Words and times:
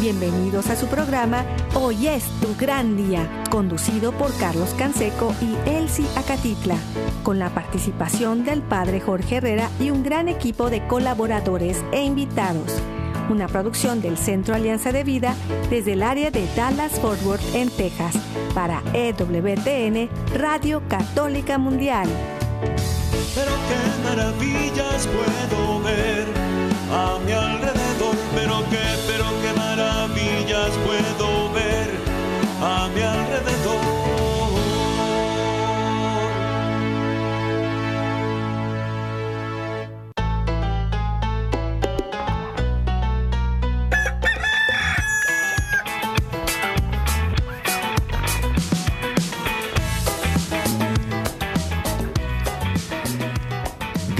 Bienvenidos 0.00 0.70
a 0.70 0.76
su 0.76 0.86
programa 0.86 1.44
Hoy 1.74 2.08
es 2.08 2.24
tu 2.40 2.56
gran 2.56 2.96
día, 2.96 3.44
conducido 3.50 4.12
por 4.12 4.34
Carlos 4.38 4.74
Canseco 4.78 5.34
y 5.42 5.68
Elsie 5.68 6.06
Acatitla, 6.16 6.76
con 7.22 7.38
la 7.38 7.50
participación 7.50 8.46
del 8.46 8.62
padre 8.62 9.02
Jorge 9.02 9.36
Herrera 9.36 9.68
y 9.78 9.90
un 9.90 10.02
gran 10.02 10.28
equipo 10.28 10.70
de 10.70 10.86
colaboradores 10.86 11.84
e 11.92 12.02
invitados. 12.02 12.72
Una 13.28 13.46
producción 13.46 14.00
del 14.00 14.16
Centro 14.16 14.54
Alianza 14.54 14.90
de 14.90 15.04
Vida 15.04 15.34
desde 15.68 15.92
el 15.92 16.02
área 16.02 16.30
de 16.30 16.48
Dallas 16.56 16.98
Fort 16.98 17.22
Worth 17.22 17.54
en 17.54 17.68
Texas 17.68 18.14
para 18.54 18.82
EWTN 18.94 20.08
Radio 20.34 20.82
Católica 20.88 21.58
Mundial. 21.58 22.08
Pero 23.34 23.52
qué 23.68 24.08
maravillas 24.08 25.06
puedo 25.08 25.82
ver 25.82 26.26
a 26.90 27.18
mi 27.18 27.32
alrededor, 27.32 27.79
maravillas 30.90 31.16
puedo 31.16 31.39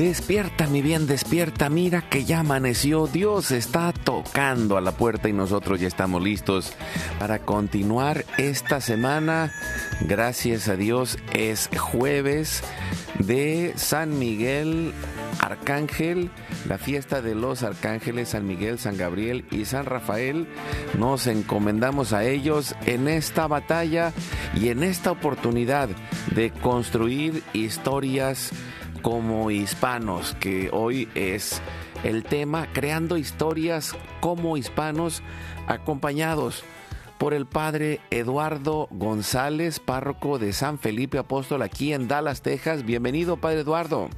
Despierta, 0.00 0.66
mi 0.66 0.80
bien, 0.80 1.06
despierta. 1.06 1.68
Mira 1.68 2.00
que 2.00 2.24
ya 2.24 2.40
amaneció. 2.40 3.06
Dios 3.06 3.50
está 3.50 3.92
tocando 3.92 4.78
a 4.78 4.80
la 4.80 4.92
puerta 4.92 5.28
y 5.28 5.34
nosotros 5.34 5.78
ya 5.78 5.88
estamos 5.88 6.22
listos 6.22 6.72
para 7.18 7.40
continuar 7.40 8.24
esta 8.38 8.80
semana. 8.80 9.52
Gracias 10.08 10.68
a 10.68 10.76
Dios 10.76 11.18
es 11.34 11.68
jueves 11.78 12.62
de 13.18 13.74
San 13.76 14.18
Miguel 14.18 14.94
Arcángel, 15.38 16.30
la 16.66 16.78
fiesta 16.78 17.20
de 17.20 17.34
los 17.34 17.62
arcángeles 17.62 18.30
San 18.30 18.46
Miguel, 18.46 18.78
San 18.78 18.96
Gabriel 18.96 19.44
y 19.50 19.66
San 19.66 19.84
Rafael. 19.84 20.48
Nos 20.98 21.26
encomendamos 21.26 22.14
a 22.14 22.24
ellos 22.24 22.74
en 22.86 23.06
esta 23.06 23.46
batalla 23.48 24.14
y 24.54 24.70
en 24.70 24.82
esta 24.82 25.10
oportunidad 25.10 25.90
de 26.34 26.50
construir 26.52 27.42
historias 27.52 28.52
como 29.02 29.50
hispanos, 29.50 30.34
que 30.40 30.70
hoy 30.72 31.08
es 31.14 31.62
el 32.04 32.24
tema, 32.24 32.68
creando 32.72 33.16
historias 33.16 33.96
como 34.20 34.56
hispanos 34.56 35.22
acompañados 35.66 36.64
por 37.18 37.34
el 37.34 37.46
padre 37.46 38.00
Eduardo 38.10 38.88
González, 38.90 39.78
párroco 39.78 40.38
de 40.38 40.52
San 40.52 40.78
Felipe 40.78 41.18
Apóstol 41.18 41.62
aquí 41.62 41.92
en 41.92 42.08
Dallas, 42.08 42.42
Texas. 42.42 42.84
Bienvenido, 42.84 43.36
padre 43.36 43.60
Eduardo. 43.60 44.08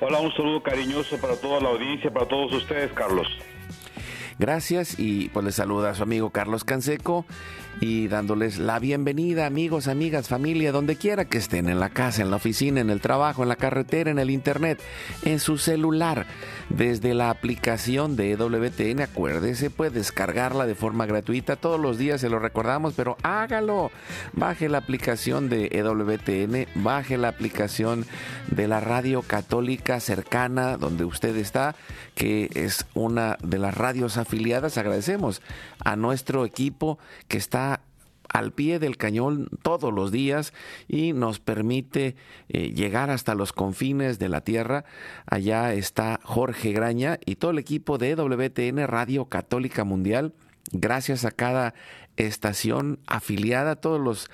Hola, 0.00 0.20
un 0.20 0.32
saludo 0.32 0.62
cariñoso 0.62 1.20
para 1.20 1.36
toda 1.36 1.60
la 1.60 1.70
audiencia, 1.70 2.12
para 2.12 2.26
todos 2.26 2.52
ustedes, 2.52 2.92
Carlos. 2.92 3.26
Gracias 4.38 4.98
y 4.98 5.30
pues 5.30 5.44
le 5.44 5.52
saluda 5.52 5.90
a 5.90 5.94
su 5.94 6.04
amigo 6.04 6.30
Carlos 6.30 6.62
Canseco 6.62 7.26
y 7.80 8.08
dándoles 8.08 8.58
la 8.58 8.78
bienvenida, 8.78 9.46
amigos, 9.46 9.86
amigas, 9.86 10.28
familia, 10.28 10.72
donde 10.72 10.96
quiera 10.96 11.24
que 11.26 11.38
estén, 11.38 11.68
en 11.68 11.78
la 11.78 11.90
casa, 11.90 12.22
en 12.22 12.30
la 12.30 12.36
oficina, 12.36 12.80
en 12.80 12.90
el 12.90 13.00
trabajo, 13.00 13.42
en 13.42 13.48
la 13.48 13.56
carretera, 13.56 14.10
en 14.10 14.18
el 14.18 14.30
internet, 14.30 14.80
en 15.22 15.38
su 15.38 15.58
celular, 15.58 16.26
desde 16.70 17.14
la 17.14 17.30
aplicación 17.30 18.16
de 18.16 18.32
EWTN. 18.32 19.02
Acuérdese, 19.02 19.70
puede 19.70 19.90
descargarla 19.90 20.66
de 20.66 20.74
forma 20.74 21.06
gratuita. 21.06 21.56
Todos 21.56 21.78
los 21.78 21.98
días 21.98 22.20
se 22.20 22.28
lo 22.28 22.38
recordamos, 22.38 22.94
pero 22.96 23.16
hágalo. 23.22 23.90
Baje 24.32 24.68
la 24.68 24.78
aplicación 24.78 25.48
de 25.48 25.68
EWTN, 25.72 26.82
baje 26.82 27.16
la 27.16 27.28
aplicación 27.28 28.06
de 28.50 28.66
la 28.66 28.80
radio 28.80 29.22
católica 29.22 30.00
cercana 30.00 30.76
donde 30.76 31.04
usted 31.04 31.36
está, 31.36 31.76
que 32.14 32.50
es 32.54 32.86
una 32.94 33.36
de 33.42 33.58
las 33.58 33.76
radios 33.76 34.16
afiliadas. 34.28 34.76
Agradecemos 34.76 35.40
a 35.82 35.96
nuestro 35.96 36.44
equipo 36.44 36.98
que 37.28 37.38
está 37.38 37.80
al 38.28 38.52
pie 38.52 38.78
del 38.78 38.98
cañón 38.98 39.48
todos 39.62 39.90
los 39.92 40.12
días 40.12 40.52
y 40.86 41.14
nos 41.14 41.40
permite 41.40 42.14
eh, 42.50 42.72
llegar 42.74 43.08
hasta 43.08 43.34
los 43.34 43.54
confines 43.54 44.18
de 44.18 44.28
la 44.28 44.42
tierra. 44.42 44.84
Allá 45.24 45.72
está 45.72 46.20
Jorge 46.22 46.72
Graña 46.72 47.18
y 47.24 47.36
todo 47.36 47.52
el 47.52 47.58
equipo 47.58 47.96
de 47.96 48.14
WTN 48.14 48.86
Radio 48.86 49.24
Católica 49.24 49.84
Mundial. 49.84 50.34
Gracias 50.72 51.24
a 51.24 51.30
cada 51.30 51.72
estación 52.18 52.98
afiliada, 53.06 53.76
todos 53.76 54.00
los 54.00 54.28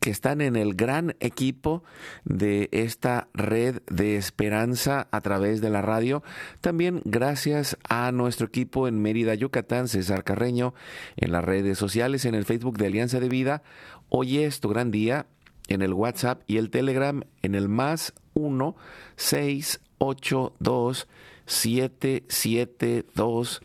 que 0.00 0.10
están 0.10 0.40
en 0.40 0.56
el 0.56 0.74
gran 0.74 1.14
equipo 1.20 1.84
de 2.24 2.68
esta 2.72 3.28
red 3.34 3.82
de 3.86 4.16
esperanza 4.16 5.06
a 5.10 5.20
través 5.20 5.60
de 5.60 5.70
la 5.70 5.80
radio. 5.80 6.24
También 6.60 7.00
gracias 7.04 7.78
a 7.88 8.10
nuestro 8.12 8.48
equipo 8.48 8.88
en 8.88 9.00
Mérida, 9.00 9.34
Yucatán, 9.34 9.86
César 9.88 10.24
Carreño, 10.24 10.74
en 11.16 11.30
las 11.32 11.44
redes 11.44 11.78
sociales, 11.78 12.24
en 12.24 12.34
el 12.34 12.44
Facebook 12.44 12.78
de 12.78 12.86
Alianza 12.86 13.20
de 13.20 13.28
Vida. 13.28 13.62
Hoy 14.08 14.38
es 14.38 14.58
tu 14.60 14.68
gran 14.68 14.90
día 14.90 15.26
en 15.68 15.82
el 15.82 15.92
WhatsApp 15.92 16.42
y 16.46 16.56
el 16.56 16.70
Telegram 16.70 17.22
en 17.42 17.54
el 17.54 17.68
más 17.68 18.14
1 18.34 18.74
682 19.16 21.06
772 21.46 23.62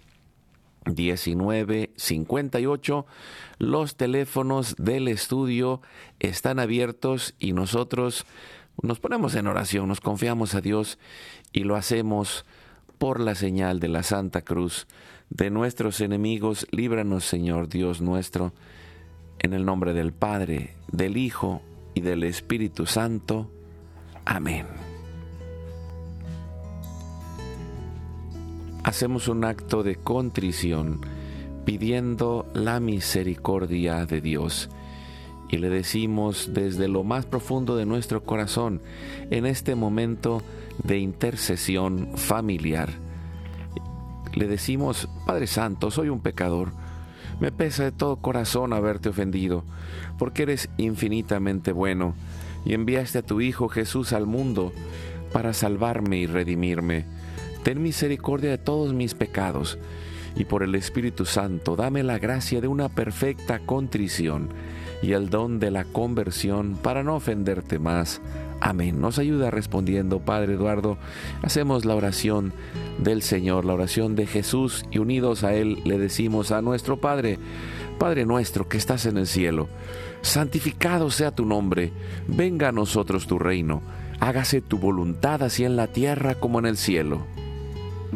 1958. 0.86 3.06
Los 3.60 3.96
teléfonos 3.96 4.76
del 4.78 5.08
estudio 5.08 5.82
están 6.20 6.60
abiertos 6.60 7.34
y 7.40 7.54
nosotros 7.54 8.26
nos 8.82 9.00
ponemos 9.00 9.36
en 9.36 9.48
oración, 9.48 9.88
nos 9.88 10.02
confiamos 10.02 10.56
a 10.56 10.62
Dios 10.62 10.98
y 11.52 11.64
lo 11.64 11.76
hacemos 11.76 12.46
por 12.98 13.20
la 13.20 13.36
señal 13.36 13.80
de 13.80 13.90
la 13.90 14.04
Santa 14.04 14.42
Cruz 14.42 14.88
de 15.30 15.50
nuestros 15.50 16.02
enemigos. 16.02 16.68
Líbranos, 16.72 17.26
Señor 17.26 17.70
Dios 17.70 18.02
nuestro, 18.02 18.54
en 19.40 19.54
el 19.54 19.66
nombre 19.66 19.94
del 19.94 20.14
Padre, 20.14 20.76
del 20.92 21.18
Hijo 21.18 21.62
y 21.94 22.02
del 22.02 22.24
Espíritu 22.24 22.86
Santo. 22.86 23.52
Amén. 24.26 24.93
Hacemos 28.94 29.28
un 29.28 29.44
acto 29.44 29.82
de 29.82 29.96
contrición 29.96 31.02
pidiendo 31.66 32.46
la 32.54 32.80
misericordia 32.80 34.06
de 34.06 34.22
Dios 34.22 34.70
y 35.50 35.58
le 35.58 35.70
decimos 35.70 36.52
desde 36.54 36.88
lo 36.88 37.04
más 37.04 37.26
profundo 37.26 37.76
de 37.76 37.88
nuestro 37.88 38.22
corazón 38.22 38.84
en 39.32 39.48
este 39.48 39.74
momento 39.74 40.44
de 40.84 41.00
intercesión 41.00 42.10
familiar. 42.18 42.92
Le 44.36 44.48
decimos, 44.48 45.10
Padre 45.26 45.48
Santo, 45.48 45.90
soy 45.90 46.10
un 46.10 46.20
pecador. 46.20 46.72
Me 47.40 47.52
pesa 47.52 47.86
de 47.86 47.92
todo 47.92 48.18
corazón 48.18 48.74
haberte 48.74 49.10
ofendido, 49.10 49.64
porque 50.20 50.44
eres 50.44 50.70
infinitamente 50.78 51.72
bueno 51.72 52.14
y 52.64 52.76
enviaste 52.76 53.18
a 53.18 53.26
tu 53.26 53.42
Hijo 53.42 53.70
Jesús 53.70 54.14
al 54.14 54.28
mundo 54.28 54.72
para 55.32 55.54
salvarme 55.54 56.18
y 56.18 56.28
redimirme 56.28 57.23
ten 57.64 57.82
misericordia 57.82 58.52
de 58.52 58.58
todos 58.58 58.94
mis 58.94 59.14
pecados, 59.14 59.80
y 60.36 60.46
por 60.46 60.64
el 60.64 60.76
Espíritu 60.76 61.26
Santo 61.26 61.76
dame 61.76 62.04
la 62.04 62.20
gracia 62.20 62.62
de 62.62 62.68
una 62.68 62.90
perfecta 62.90 63.60
contrición 63.60 64.50
y 65.02 65.14
el 65.14 65.30
don 65.30 65.60
de 65.60 65.70
la 65.70 65.84
conversión 65.84 66.76
para 66.76 67.04
no 67.04 67.16
ofenderte 67.16 67.78
más. 67.78 68.22
Amén. 68.62 69.02
Nos 69.02 69.20
ayuda 69.20 69.52
respondiendo, 69.52 70.20
Padre 70.20 70.54
Eduardo. 70.54 70.98
Hacemos 71.42 71.84
la 71.84 71.96
oración 71.96 72.54
del 72.98 73.22
Señor, 73.22 73.66
la 73.66 73.74
oración 73.74 74.16
de 74.16 74.26
Jesús, 74.26 74.86
y 74.90 75.00
unidos 75.00 75.44
a 75.44 75.54
Él 75.54 75.82
le 75.84 76.00
decimos 76.00 76.52
a 76.52 76.62
nuestro 76.62 77.02
Padre, 77.02 77.40
Padre 78.00 78.26
nuestro 78.26 78.70
que 78.70 78.78
estás 78.78 79.06
en 79.06 79.18
el 79.18 79.28
cielo, 79.28 79.68
santificado 80.22 81.12
sea 81.12 81.32
tu 81.32 81.46
nombre, 81.46 81.92
venga 82.28 82.70
a 82.70 82.72
nosotros 82.72 83.28
tu 83.28 83.38
reino, 83.38 83.82
hágase 84.22 84.62
tu 84.62 84.78
voluntad 84.78 85.44
así 85.44 85.66
en 85.66 85.76
la 85.76 85.88
tierra 85.88 86.36
como 86.36 86.60
en 86.60 86.66
el 86.66 86.78
cielo. 86.78 87.26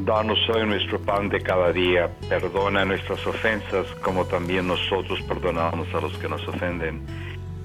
Danos 0.06 0.38
hoy 0.54 0.68
nuestro 0.68 1.00
pan 1.00 1.28
de 1.28 1.42
cada 1.42 1.72
día, 1.72 2.08
perdona 2.30 2.86
nuestras 2.86 3.26
ofensas 3.26 3.88
como 4.04 4.26
también 4.26 4.68
nosotros 4.68 5.20
perdonamos 5.28 5.88
a 5.92 6.02
los 6.02 6.16
que 6.20 6.30
nos 6.30 6.48
ofenden. 6.48 7.02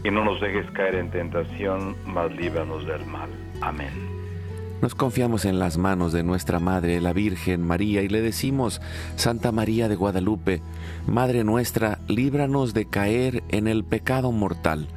Y 0.03 0.11
no 0.11 0.25
nos 0.25 0.41
dejes 0.41 0.69
caer 0.71 0.95
en 0.95 1.11
tentación, 1.11 1.95
mas 2.07 2.35
líbranos 2.35 2.87
del 2.87 3.05
mal. 3.05 3.29
Amén. 3.61 3.91
Nos 4.81 4.95
confiamos 4.95 5.45
en 5.45 5.59
las 5.59 5.77
manos 5.77 6.15
de 6.15 6.23
nuestra 6.23 6.59
Madre, 6.59 7.03
la 7.03 7.13
Virgen 7.13 7.61
María, 7.63 8.03
y 8.03 8.09
le 8.09 8.23
decimos, 8.23 8.81
Santa 9.17 9.53
María 9.53 9.89
de 9.89 9.95
Guadalupe, 9.95 10.63
Madre 11.07 11.45
nuestra, 11.45 11.99
líbranos 12.09 12.73
de 12.73 12.87
caer 12.87 13.45
en 13.51 13.69
el 13.69 13.85
pecado 13.85 14.33
mortal, 14.33 14.89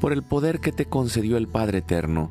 por 0.00 0.12
el 0.12 0.24
poder 0.24 0.58
que 0.58 0.72
te 0.72 0.86
concedió 0.86 1.36
el 1.36 1.46
Padre 1.46 1.78
Eterno. 1.78 2.30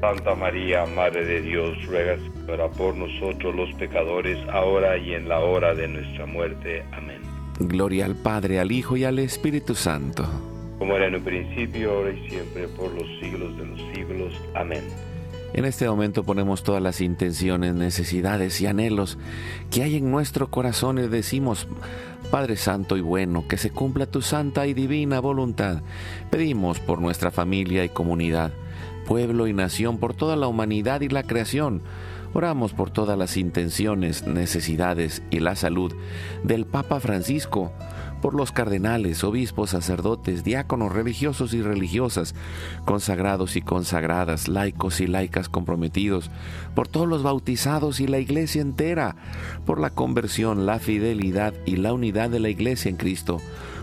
Santa 0.00 0.34
María, 0.34 0.86
Madre 0.86 1.24
de 1.24 1.42
Dios, 1.42 1.76
ruega 1.86 2.16
Señora 2.16 2.68
por 2.70 2.96
nosotros 2.96 3.54
los 3.54 3.72
pecadores, 3.74 4.38
ahora 4.50 4.96
y 4.96 5.12
en 5.12 5.28
la 5.28 5.40
hora 5.40 5.74
de 5.74 5.88
nuestra 5.88 6.24
muerte. 6.24 6.82
Amén. 6.92 7.20
Gloria 7.58 8.06
al 8.06 8.14
Padre, 8.14 8.58
al 8.60 8.72
Hijo 8.72 8.96
y 8.96 9.04
al 9.04 9.18
Espíritu 9.18 9.74
Santo. 9.74 10.26
Como 10.78 10.96
era 10.96 11.08
en 11.08 11.16
un 11.16 11.22
principio, 11.22 11.92
ahora 11.92 12.12
y 12.12 12.28
siempre, 12.30 12.66
por 12.68 12.90
los 12.92 13.06
siglos 13.20 13.56
de 13.58 13.66
los 13.66 13.80
siglos. 13.94 14.32
Amén. 14.54 14.82
En 15.52 15.64
este 15.64 15.86
momento 15.88 16.22
ponemos 16.22 16.62
todas 16.62 16.82
las 16.82 17.00
intenciones, 17.00 17.74
necesidades 17.74 18.60
y 18.60 18.66
anhelos 18.66 19.18
que 19.70 19.82
hay 19.82 19.96
en 19.96 20.10
nuestro 20.10 20.48
corazón 20.48 20.98
y 20.98 21.08
decimos, 21.08 21.66
Padre 22.30 22.56
Santo 22.56 22.96
y 22.96 23.00
bueno, 23.00 23.46
que 23.48 23.58
se 23.58 23.70
cumpla 23.70 24.06
tu 24.06 24.22
santa 24.22 24.66
y 24.66 24.74
divina 24.74 25.18
voluntad. 25.20 25.82
Pedimos 26.30 26.78
por 26.78 27.00
nuestra 27.00 27.32
familia 27.32 27.84
y 27.84 27.88
comunidad, 27.88 28.52
pueblo 29.10 29.48
y 29.48 29.52
nación, 29.52 29.98
por 29.98 30.14
toda 30.14 30.36
la 30.36 30.46
humanidad 30.46 31.00
y 31.00 31.08
la 31.08 31.24
creación. 31.24 31.82
Oramos 32.32 32.74
por 32.74 32.92
todas 32.92 33.18
las 33.18 33.36
intenciones, 33.36 34.24
necesidades 34.24 35.20
y 35.32 35.40
la 35.40 35.56
salud 35.56 35.92
del 36.44 36.64
Papa 36.64 37.00
Francisco 37.00 37.72
por 38.22 38.34
los 38.34 38.52
cardenales, 38.52 39.24
obispos, 39.24 39.70
sacerdotes, 39.70 40.44
diáconos, 40.44 40.92
religiosos 40.92 41.54
y 41.54 41.60
religiosas, 41.60 42.36
consagrados 42.84 43.56
y 43.56 43.62
consagradas, 43.62 44.46
laicos 44.46 45.00
y 45.00 45.08
laicas 45.08 45.48
comprometidos, 45.48 46.30
por 46.76 46.86
todos 46.86 47.08
los 47.08 47.24
bautizados 47.24 47.98
y 47.98 48.06
la 48.06 48.20
iglesia 48.20 48.62
entera, 48.62 49.16
por 49.66 49.80
la 49.80 49.90
conversión, 49.90 50.66
la 50.66 50.78
fidelidad 50.78 51.52
y 51.66 51.78
la 51.78 51.92
unidad 51.92 52.30
de 52.30 52.38
la 52.38 52.48
iglesia 52.48 52.90
en 52.90 52.96
Cristo, 52.96 53.40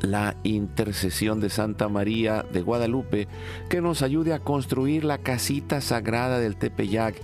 la 0.00 0.36
intercesión 0.42 1.40
de 1.40 1.50
Santa 1.50 1.88
María 1.88 2.44
de 2.52 2.62
Guadalupe 2.62 3.28
que 3.68 3.80
nos 3.80 4.02
ayude 4.02 4.32
a 4.32 4.38
construir 4.38 5.04
la 5.04 5.18
casita 5.18 5.80
sagrada 5.80 6.38
del 6.38 6.56
Tepeyac 6.56 7.16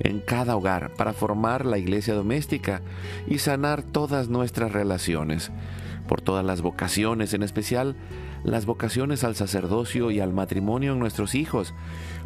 en 0.00 0.20
cada 0.20 0.56
hogar 0.56 0.92
para 0.94 1.12
formar 1.12 1.64
la 1.64 1.78
iglesia 1.78 2.14
doméstica 2.14 2.82
y 3.26 3.38
sanar 3.38 3.82
todas 3.82 4.28
nuestras 4.28 4.72
relaciones, 4.72 5.52
por 6.08 6.20
todas 6.20 6.44
las 6.44 6.62
vocaciones, 6.62 7.32
en 7.34 7.42
especial 7.42 7.96
las 8.42 8.66
vocaciones 8.66 9.24
al 9.24 9.36
sacerdocio 9.36 10.10
y 10.10 10.20
al 10.20 10.32
matrimonio 10.32 10.92
en 10.92 10.98
nuestros 10.98 11.34
hijos, 11.34 11.74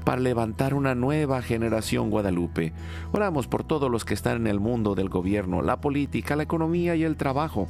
para 0.04 0.20
levantar 0.20 0.74
una 0.74 0.94
nueva 0.94 1.42
generación 1.42 2.10
guadalupe. 2.10 2.72
Oramos 3.12 3.46
por 3.46 3.64
todos 3.64 3.90
los 3.90 4.04
que 4.04 4.14
están 4.14 4.38
en 4.38 4.46
el 4.46 4.60
mundo 4.60 4.94
del 4.94 5.10
gobierno, 5.10 5.62
la 5.62 5.80
política, 5.80 6.34
la 6.34 6.44
economía 6.44 6.96
y 6.96 7.04
el 7.04 7.16
trabajo 7.16 7.68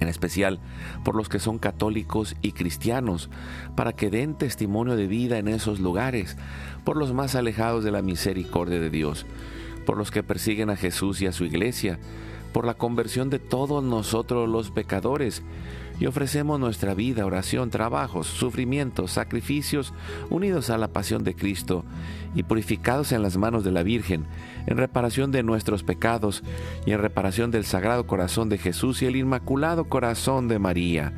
en 0.00 0.08
especial 0.08 0.58
por 1.04 1.14
los 1.14 1.28
que 1.28 1.38
son 1.38 1.58
católicos 1.58 2.34
y 2.42 2.52
cristianos, 2.52 3.30
para 3.76 3.92
que 3.92 4.10
den 4.10 4.34
testimonio 4.34 4.96
de 4.96 5.06
vida 5.06 5.38
en 5.38 5.48
esos 5.48 5.78
lugares, 5.78 6.36
por 6.84 6.96
los 6.96 7.12
más 7.12 7.34
alejados 7.34 7.84
de 7.84 7.90
la 7.90 8.02
misericordia 8.02 8.80
de 8.80 8.90
Dios, 8.90 9.26
por 9.86 9.96
los 9.96 10.10
que 10.10 10.22
persiguen 10.22 10.70
a 10.70 10.76
Jesús 10.76 11.20
y 11.20 11.26
a 11.26 11.32
su 11.32 11.44
iglesia, 11.44 11.98
por 12.52 12.66
la 12.66 12.74
conversión 12.74 13.30
de 13.30 13.38
todos 13.38 13.84
nosotros 13.84 14.48
los 14.48 14.70
pecadores, 14.70 15.42
y 16.00 16.06
ofrecemos 16.06 16.58
nuestra 16.58 16.94
vida, 16.94 17.26
oración, 17.26 17.68
trabajos, 17.70 18.26
sufrimientos, 18.26 19.12
sacrificios, 19.12 19.92
unidos 20.30 20.70
a 20.70 20.78
la 20.78 20.88
pasión 20.88 21.22
de 21.22 21.34
Cristo 21.34 21.84
y 22.34 22.42
purificados 22.42 23.12
en 23.12 23.22
las 23.22 23.36
manos 23.36 23.64
de 23.64 23.70
la 23.70 23.82
Virgen, 23.82 24.24
en 24.66 24.78
reparación 24.78 25.30
de 25.30 25.42
nuestros 25.42 25.82
pecados 25.82 26.42
y 26.86 26.92
en 26.92 27.00
reparación 27.00 27.50
del 27.50 27.66
Sagrado 27.66 28.06
Corazón 28.06 28.48
de 28.48 28.56
Jesús 28.56 29.02
y 29.02 29.06
el 29.06 29.16
Inmaculado 29.16 29.84
Corazón 29.84 30.48
de 30.48 30.58
María. 30.58 31.12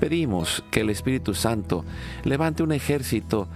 Pedimos 0.00 0.64
que 0.70 0.80
el 0.80 0.90
Espíritu 0.90 1.34
Santo 1.34 1.84
levante 2.24 2.62
un 2.62 2.72
ejército 2.72 3.48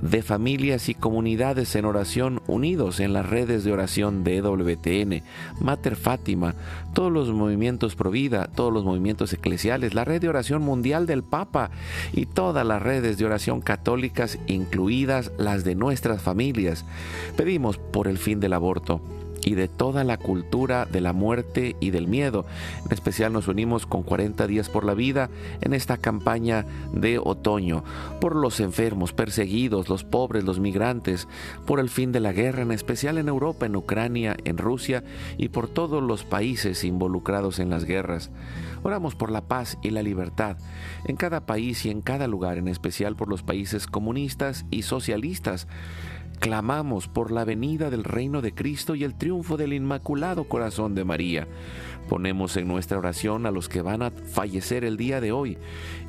de 0.00 0.22
familias 0.22 0.88
y 0.88 0.94
comunidades 0.94 1.74
en 1.76 1.84
oración 1.84 2.42
unidos 2.46 3.00
en 3.00 3.12
las 3.12 3.28
redes 3.28 3.64
de 3.64 3.72
oración 3.72 4.24
de 4.24 4.36
EWTN, 4.36 5.22
Mater 5.60 5.96
Fátima, 5.96 6.54
todos 6.94 7.12
los 7.12 7.30
movimientos 7.30 7.96
Provida, 7.96 8.48
todos 8.54 8.72
los 8.72 8.84
movimientos 8.84 9.32
eclesiales, 9.32 9.94
la 9.94 10.04
red 10.04 10.20
de 10.20 10.28
oración 10.28 10.62
mundial 10.62 11.06
del 11.06 11.22
Papa 11.22 11.70
y 12.12 12.26
todas 12.26 12.66
las 12.66 12.82
redes 12.82 13.18
de 13.18 13.24
oración 13.24 13.60
católicas, 13.60 14.38
incluidas 14.46 15.32
las 15.38 15.64
de 15.64 15.74
nuestras 15.74 16.22
familias. 16.22 16.84
Pedimos 17.36 17.78
por 17.78 18.08
el 18.08 18.18
fin 18.18 18.40
del 18.40 18.52
aborto 18.52 19.00
y 19.44 19.54
de 19.54 19.68
toda 19.68 20.04
la 20.04 20.16
cultura 20.16 20.86
de 20.86 21.00
la 21.00 21.12
muerte 21.12 21.76
y 21.80 21.90
del 21.90 22.08
miedo. 22.08 22.46
En 22.84 22.92
especial 22.92 23.32
nos 23.32 23.48
unimos 23.48 23.86
con 23.86 24.02
40 24.02 24.46
días 24.46 24.68
por 24.68 24.84
la 24.84 24.94
vida 24.94 25.30
en 25.60 25.72
esta 25.72 25.96
campaña 25.96 26.66
de 26.92 27.18
otoño, 27.18 27.84
por 28.20 28.36
los 28.36 28.60
enfermos, 28.60 29.12
perseguidos, 29.12 29.88
los 29.88 30.04
pobres, 30.04 30.44
los 30.44 30.60
migrantes, 30.60 31.28
por 31.66 31.80
el 31.80 31.88
fin 31.90 32.12
de 32.12 32.20
la 32.20 32.32
guerra, 32.32 32.62
en 32.62 32.72
especial 32.72 33.18
en 33.18 33.28
Europa, 33.28 33.66
en 33.66 33.76
Ucrania, 33.76 34.36
en 34.44 34.58
Rusia 34.58 35.04
y 35.36 35.48
por 35.48 35.68
todos 35.68 36.02
los 36.02 36.24
países 36.24 36.84
involucrados 36.84 37.58
en 37.58 37.70
las 37.70 37.84
guerras. 37.84 38.30
Oramos 38.82 39.14
por 39.14 39.30
la 39.30 39.48
paz 39.48 39.78
y 39.82 39.90
la 39.90 40.02
libertad 40.02 40.58
en 41.06 41.16
cada 41.16 41.46
país 41.46 41.84
y 41.86 41.90
en 41.90 42.02
cada 42.02 42.26
lugar, 42.26 42.58
en 42.58 42.68
especial 42.68 43.16
por 43.16 43.28
los 43.28 43.42
países 43.42 43.86
comunistas 43.86 44.64
y 44.70 44.82
socialistas 44.82 45.66
Clamamos 46.38 47.08
por 47.08 47.32
la 47.32 47.44
venida 47.44 47.90
del 47.90 48.04
reino 48.04 48.42
de 48.42 48.54
Cristo 48.54 48.94
y 48.94 49.04
el 49.04 49.14
triunfo 49.14 49.56
del 49.56 49.72
Inmaculado 49.72 50.44
Corazón 50.44 50.94
de 50.94 51.04
María. 51.04 51.48
Ponemos 52.08 52.56
en 52.56 52.68
nuestra 52.68 52.98
oración 52.98 53.46
a 53.46 53.50
los 53.50 53.68
que 53.68 53.82
van 53.82 54.02
a 54.02 54.10
fallecer 54.10 54.84
el 54.84 54.96
día 54.96 55.20
de 55.20 55.32
hoy. 55.32 55.58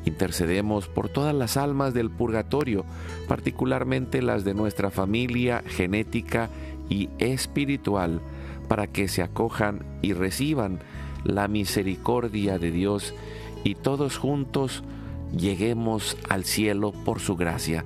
Intercedemos 0.06 0.88
por 0.88 1.10
todas 1.10 1.34
las 1.34 1.58
almas 1.58 1.94
del 1.94 2.12
purgatorio, 2.12 2.86
particularmente 3.28 4.22
las 4.22 4.44
de 4.44 4.54
nuestra 4.54 4.92
familia 4.92 5.64
genética 5.66 6.50
y 6.90 7.10
espiritual, 7.18 8.22
para 8.68 8.88
que 8.88 9.08
se 9.08 9.24
acojan 9.24 9.86
y 10.02 10.14
reciban 10.14 10.80
la 11.24 11.48
misericordia 11.48 12.60
de 12.60 12.72
Dios 12.72 13.14
y 13.64 13.76
todos 13.76 14.18
juntos 14.18 14.84
lleguemos 15.36 16.18
al 16.30 16.46
cielo 16.46 16.92
por 16.92 17.20
su 17.20 17.36
gracia 17.36 17.86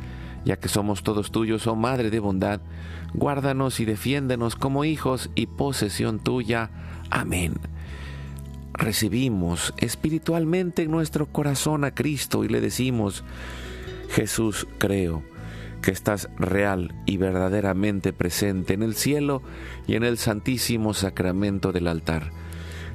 Ya 0.45 0.57
que 0.57 0.67
somos 0.67 1.03
todos 1.03 1.31
tuyos, 1.31 1.67
oh 1.67 1.75
Madre 1.75 2.09
de 2.09 2.19
bondad, 2.19 2.61
guárdanos 3.13 3.79
y 3.79 3.85
defiéndenos 3.85 4.55
como 4.55 4.85
hijos 4.85 5.29
y 5.35 5.47
posesión 5.47 6.19
tuya. 6.19 6.69
Amén. 7.09 7.53
Recibimos 8.73 9.73
espiritualmente 9.77 10.83
en 10.83 10.91
nuestro 10.91 11.27
corazón 11.27 11.83
a 11.83 11.93
Cristo 11.93 12.43
y 12.43 12.47
le 12.47 12.61
decimos, 12.61 13.23
Jesús, 14.09 14.67
creo 14.77 15.23
que 15.81 15.91
estás 15.91 16.29
real 16.37 16.93
y 17.05 17.17
verdaderamente 17.17 18.13
presente 18.13 18.73
en 18.73 18.83
el 18.83 18.95
cielo 18.95 19.41
y 19.87 19.95
en 19.95 20.03
el 20.03 20.17
santísimo 20.17 20.93
sacramento 20.93 21.71
del 21.71 21.87
altar. 21.87 22.31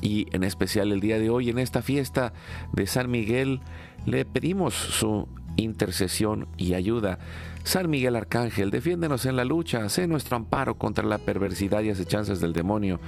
Y 0.00 0.26
en 0.32 0.44
especial 0.44 0.92
el 0.92 1.00
día 1.00 1.18
de 1.18 1.30
hoy, 1.30 1.50
en 1.50 1.58
esta 1.58 1.82
fiesta 1.82 2.32
de 2.72 2.86
San 2.86 3.10
Miguel, 3.10 3.60
le 4.06 4.24
pedimos 4.24 4.74
su 4.74 5.28
intercesión 5.56 6.48
y 6.56 6.74
ayuda. 6.74 7.18
San 7.64 7.90
Miguel 7.90 8.16
Arcángel, 8.16 8.70
defiéndenos 8.70 9.26
en 9.26 9.36
la 9.36 9.44
lucha, 9.44 9.88
sé 9.90 10.06
nuestro 10.06 10.36
amparo 10.36 10.78
contra 10.78 11.04
la 11.04 11.18
perversidad 11.18 11.82
y 11.82 11.90
acechanzas 11.90 12.40
del 12.40 12.54
demonio. 12.54 12.98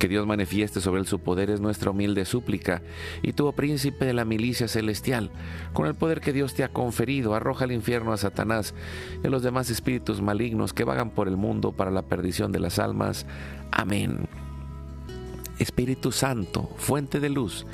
Que 0.00 0.08
Dios 0.08 0.26
manifieste 0.26 0.80
sobre 0.80 1.00
él 1.00 1.06
su 1.06 1.20
poder 1.20 1.50
es 1.50 1.60
nuestra 1.60 1.90
humilde 1.90 2.24
súplica. 2.24 2.82
Y 3.22 3.34
tú, 3.34 3.46
oh 3.46 3.52
príncipe 3.52 4.04
de 4.04 4.14
la 4.14 4.24
milicia 4.24 4.66
celestial, 4.66 5.30
con 5.72 5.86
el 5.86 5.94
poder 5.94 6.20
que 6.20 6.32
Dios 6.32 6.54
te 6.54 6.64
ha 6.64 6.68
conferido, 6.68 7.34
arroja 7.34 7.64
al 7.64 7.72
infierno 7.72 8.12
a 8.12 8.16
Satanás 8.16 8.74
y 9.22 9.26
a 9.28 9.30
los 9.30 9.44
demás 9.44 9.70
espíritus 9.70 10.20
malignos 10.20 10.72
que 10.72 10.84
vagan 10.84 11.10
por 11.10 11.28
el 11.28 11.36
mundo 11.36 11.70
para 11.70 11.92
la 11.92 12.02
perdición 12.02 12.50
de 12.50 12.60
las 12.60 12.80
almas. 12.80 13.26
Amén. 13.70 14.26
Espíritu 15.62 16.12
Santo, 16.12 16.70
fuente 16.76 17.20
de 17.20 17.30
luz, 17.30 17.66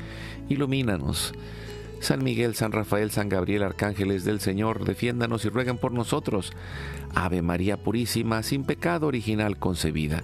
ilumínanos 0.47 1.33
San 1.99 2.23
Miguel, 2.23 2.55
San 2.55 2.71
Rafael, 2.71 3.11
San 3.11 3.27
Gabriel, 3.27 3.63
arcángeles 3.63 4.23
del 4.23 4.39
Señor, 4.39 4.85
defiéndanos 4.85 5.43
y 5.43 5.49
rueguen 5.49 5.77
por 5.77 5.91
nosotros. 5.91 6.53
Ave 7.13 7.41
María 7.41 7.77
Purísima, 7.77 8.41
sin 8.41 8.63
pecado 8.63 9.07
original 9.07 9.57
concebida. 9.57 10.23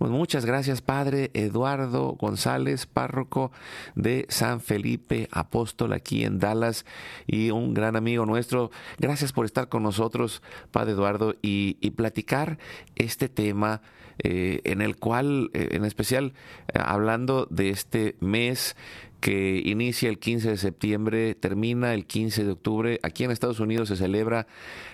Pues 0.00 0.10
muchas 0.10 0.46
gracias, 0.46 0.80
Padre 0.80 1.30
Eduardo 1.34 2.16
González, 2.18 2.86
párroco 2.86 3.52
de 3.94 4.24
San 4.30 4.62
Felipe, 4.62 5.28
apóstol 5.30 5.92
aquí 5.92 6.24
en 6.24 6.38
Dallas 6.38 6.86
y 7.26 7.50
un 7.50 7.74
gran 7.74 7.96
amigo 7.96 8.24
nuestro. 8.24 8.70
Gracias 8.96 9.34
por 9.34 9.44
estar 9.44 9.68
con 9.68 9.82
nosotros, 9.82 10.40
Padre 10.70 10.92
Eduardo, 10.92 11.34
y, 11.42 11.74
platicar 11.90 12.56
este 12.96 13.28
tema 13.28 13.82
eh, 14.20 14.62
en 14.64 14.80
el 14.80 14.96
cual, 14.96 15.50
eh, 15.52 15.68
en 15.72 15.84
especial, 15.84 16.32
eh, 16.68 16.78
hablando 16.82 17.46
de 17.50 17.68
este 17.68 18.16
mes 18.20 18.76
que 19.20 19.62
inicia 19.64 20.08
el 20.08 20.18
15 20.18 20.50
de 20.50 20.56
septiembre, 20.56 21.34
termina 21.34 21.94
el 21.94 22.06
15 22.06 22.44
de 22.44 22.50
octubre. 22.52 23.00
Aquí 23.02 23.24
en 23.24 23.30
Estados 23.30 23.60
Unidos 23.60 23.88
se 23.88 23.96
celebra 23.96 24.46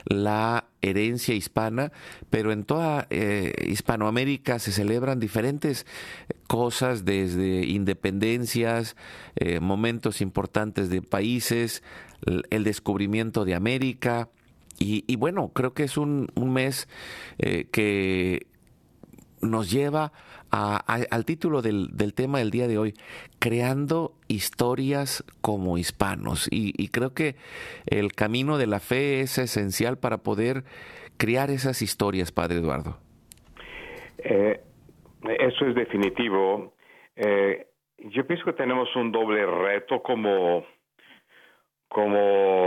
la 0.05 0.67
herencia 0.83 1.35
hispana, 1.35 1.93
pero 2.31 2.53
en 2.53 2.65
toda 2.65 3.07
eh, 3.11 3.55
Hispanoamérica 3.67 4.59
se 4.59 4.73
celebran 4.73 5.21
diferentes 5.21 5.87
cosas, 6.47 7.05
desde 7.05 7.67
independencias, 7.67 8.97
eh, 9.37 9.61
momentos 9.61 10.21
importantes 10.21 10.91
de 10.91 11.03
países, 11.03 11.83
el 12.51 12.65
descubrimiento 12.65 13.45
de 13.45 13.55
América. 13.55 14.29
Y, 14.79 15.17
bueno, 15.17 15.49
creo 15.55 15.73
que 15.73 15.85
es 15.85 15.97
un, 15.97 16.31
mes 16.37 16.87
eh, 17.39 17.67
que 17.73 18.47
nos 19.41 19.71
lleva 19.71 20.13
al 20.51 21.25
título 21.25 21.63
del, 21.63 21.91
tema 22.15 22.39
del 22.39 22.51
día 22.51 22.69
de 22.69 22.79
hoy, 22.79 22.95
creando 23.39 24.13
historias 24.29 25.25
como 25.41 25.79
hispanos. 25.79 26.49
Y, 26.51 26.89
creo 26.89 27.13
que 27.15 27.37
el 27.87 28.13
camino 28.13 28.59
de 28.59 28.67
la 28.67 28.81
fe 28.81 29.21
es 29.21 29.39
esencial 29.39 29.99
para 29.99 30.19
poder 30.19 30.65
crear 31.19 31.51
esas 31.51 31.83
historias, 31.83 32.33
Padre 32.33 32.59
Eduardo. 32.59 32.99
Eh, 34.19 34.61
eso 35.39 35.67
es 35.67 35.75
definitivo. 35.75 36.75
Eh, 37.17 37.67
yo 37.99 38.27
pienso 38.27 38.45
que 38.45 38.53
tenemos 38.53 38.95
un 38.97 39.13
doble 39.13 39.45
reto 39.47 40.03
como, 40.03 40.65
como 41.89 42.66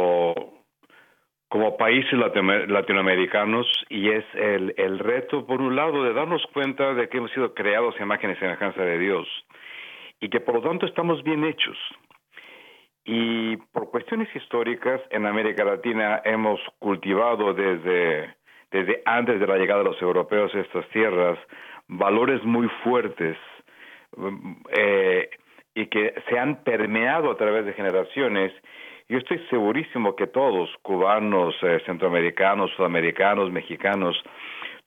como 1.49 1.77
países 1.77 2.13
latinoamericanos 2.13 3.67
y 3.89 4.11
es 4.11 4.23
el, 4.35 4.73
el 4.77 4.99
reto, 4.99 5.45
por 5.47 5.61
un 5.61 5.75
lado, 5.75 6.03
de 6.03 6.13
darnos 6.13 6.45
cuenta 6.53 6.93
de 6.93 7.09
que 7.09 7.17
hemos 7.17 7.31
sido 7.31 7.55
creados 7.55 7.95
en 7.97 8.03
imagen 8.03 8.31
y 8.31 8.35
semejanza 8.35 8.83
de 8.83 8.99
Dios 8.99 9.27
y 10.21 10.29
que 10.29 10.39
por 10.39 10.55
lo 10.55 10.61
tanto 10.61 10.85
estamos 10.85 11.23
bien 11.23 11.43
hechos. 11.43 11.77
Y 13.03 13.57
por 13.73 13.89
cuestiones 13.89 14.33
históricas, 14.35 15.01
en 15.09 15.25
América 15.25 15.63
Latina 15.63 16.21
hemos 16.23 16.59
cultivado 16.77 17.55
desde, 17.55 18.35
desde 18.69 19.01
antes 19.05 19.39
de 19.39 19.47
la 19.47 19.57
llegada 19.57 19.79
de 19.79 19.89
los 19.89 20.01
europeos 20.01 20.53
a 20.53 20.59
estas 20.59 20.87
tierras 20.89 21.39
valores 21.87 22.43
muy 22.43 22.67
fuertes 22.83 23.37
eh, 24.77 25.29
y 25.73 25.87
que 25.87 26.13
se 26.29 26.37
han 26.37 26.63
permeado 26.63 27.31
a 27.31 27.37
través 27.37 27.65
de 27.65 27.73
generaciones 27.73 28.53
yo 29.09 29.17
estoy 29.17 29.39
segurísimo 29.49 30.15
que 30.15 30.27
todos, 30.27 30.69
cubanos, 30.83 31.55
eh, 31.63 31.81
centroamericanos, 31.85 32.71
sudamericanos, 32.77 33.51
mexicanos, 33.51 34.15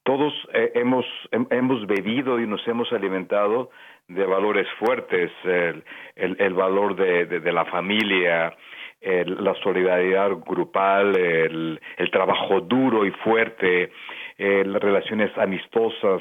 todos 0.04 0.32
eh, 0.54 0.72
hemos, 0.76 1.04
hemos 1.50 1.86
bebido 1.86 2.40
y 2.40 2.46
nos 2.46 2.66
hemos 2.68 2.92
alimentado 2.92 3.70
de 4.06 4.24
valores 4.24 4.68
fuertes, 4.78 5.30
el, 5.44 5.84
el, 6.16 6.54
valor 6.54 6.96
de, 6.96 7.26
de, 7.26 7.52
la 7.52 7.64
familia, 7.64 8.54
la 9.00 9.54
solidaridad 9.62 10.30
grupal, 10.44 11.16
el, 11.16 11.80
el 11.96 12.10
trabajo 12.10 12.60
duro 12.60 13.06
y 13.06 13.10
fuerte, 13.10 13.90
las 14.38 14.82
relaciones 14.82 15.30
amistosas 15.38 16.20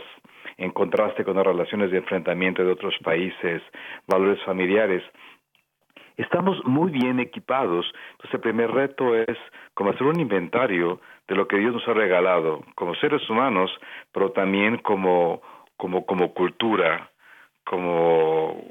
en 0.58 0.72
contraste 0.72 1.24
con 1.24 1.36
las 1.36 1.46
relaciones 1.46 1.92
de 1.92 1.98
enfrentamiento 1.98 2.64
de 2.64 2.72
otros 2.72 2.96
países, 3.04 3.62
valores 4.08 4.42
familiares. 4.44 5.04
Estamos 6.22 6.64
muy 6.66 6.92
bien 6.92 7.20
equipados. 7.20 7.86
Entonces 8.12 8.34
el 8.34 8.40
primer 8.42 8.72
reto 8.72 9.16
es 9.16 9.38
como 9.74 9.92
hacer 9.92 10.04
un 10.08 10.20
inventario 10.20 11.00
de 11.28 11.36
lo 11.36 11.48
que 11.48 11.58
Dios 11.58 11.74
nos 11.74 11.88
ha 11.88 11.94
regalado 11.94 12.64
como 12.76 12.96
seres 12.96 13.28
humanos, 13.30 13.72
pero 14.12 14.32
también 14.32 14.78
como, 14.78 15.42
como, 15.78 16.34
cultura, 16.34 17.10
como, 17.66 18.66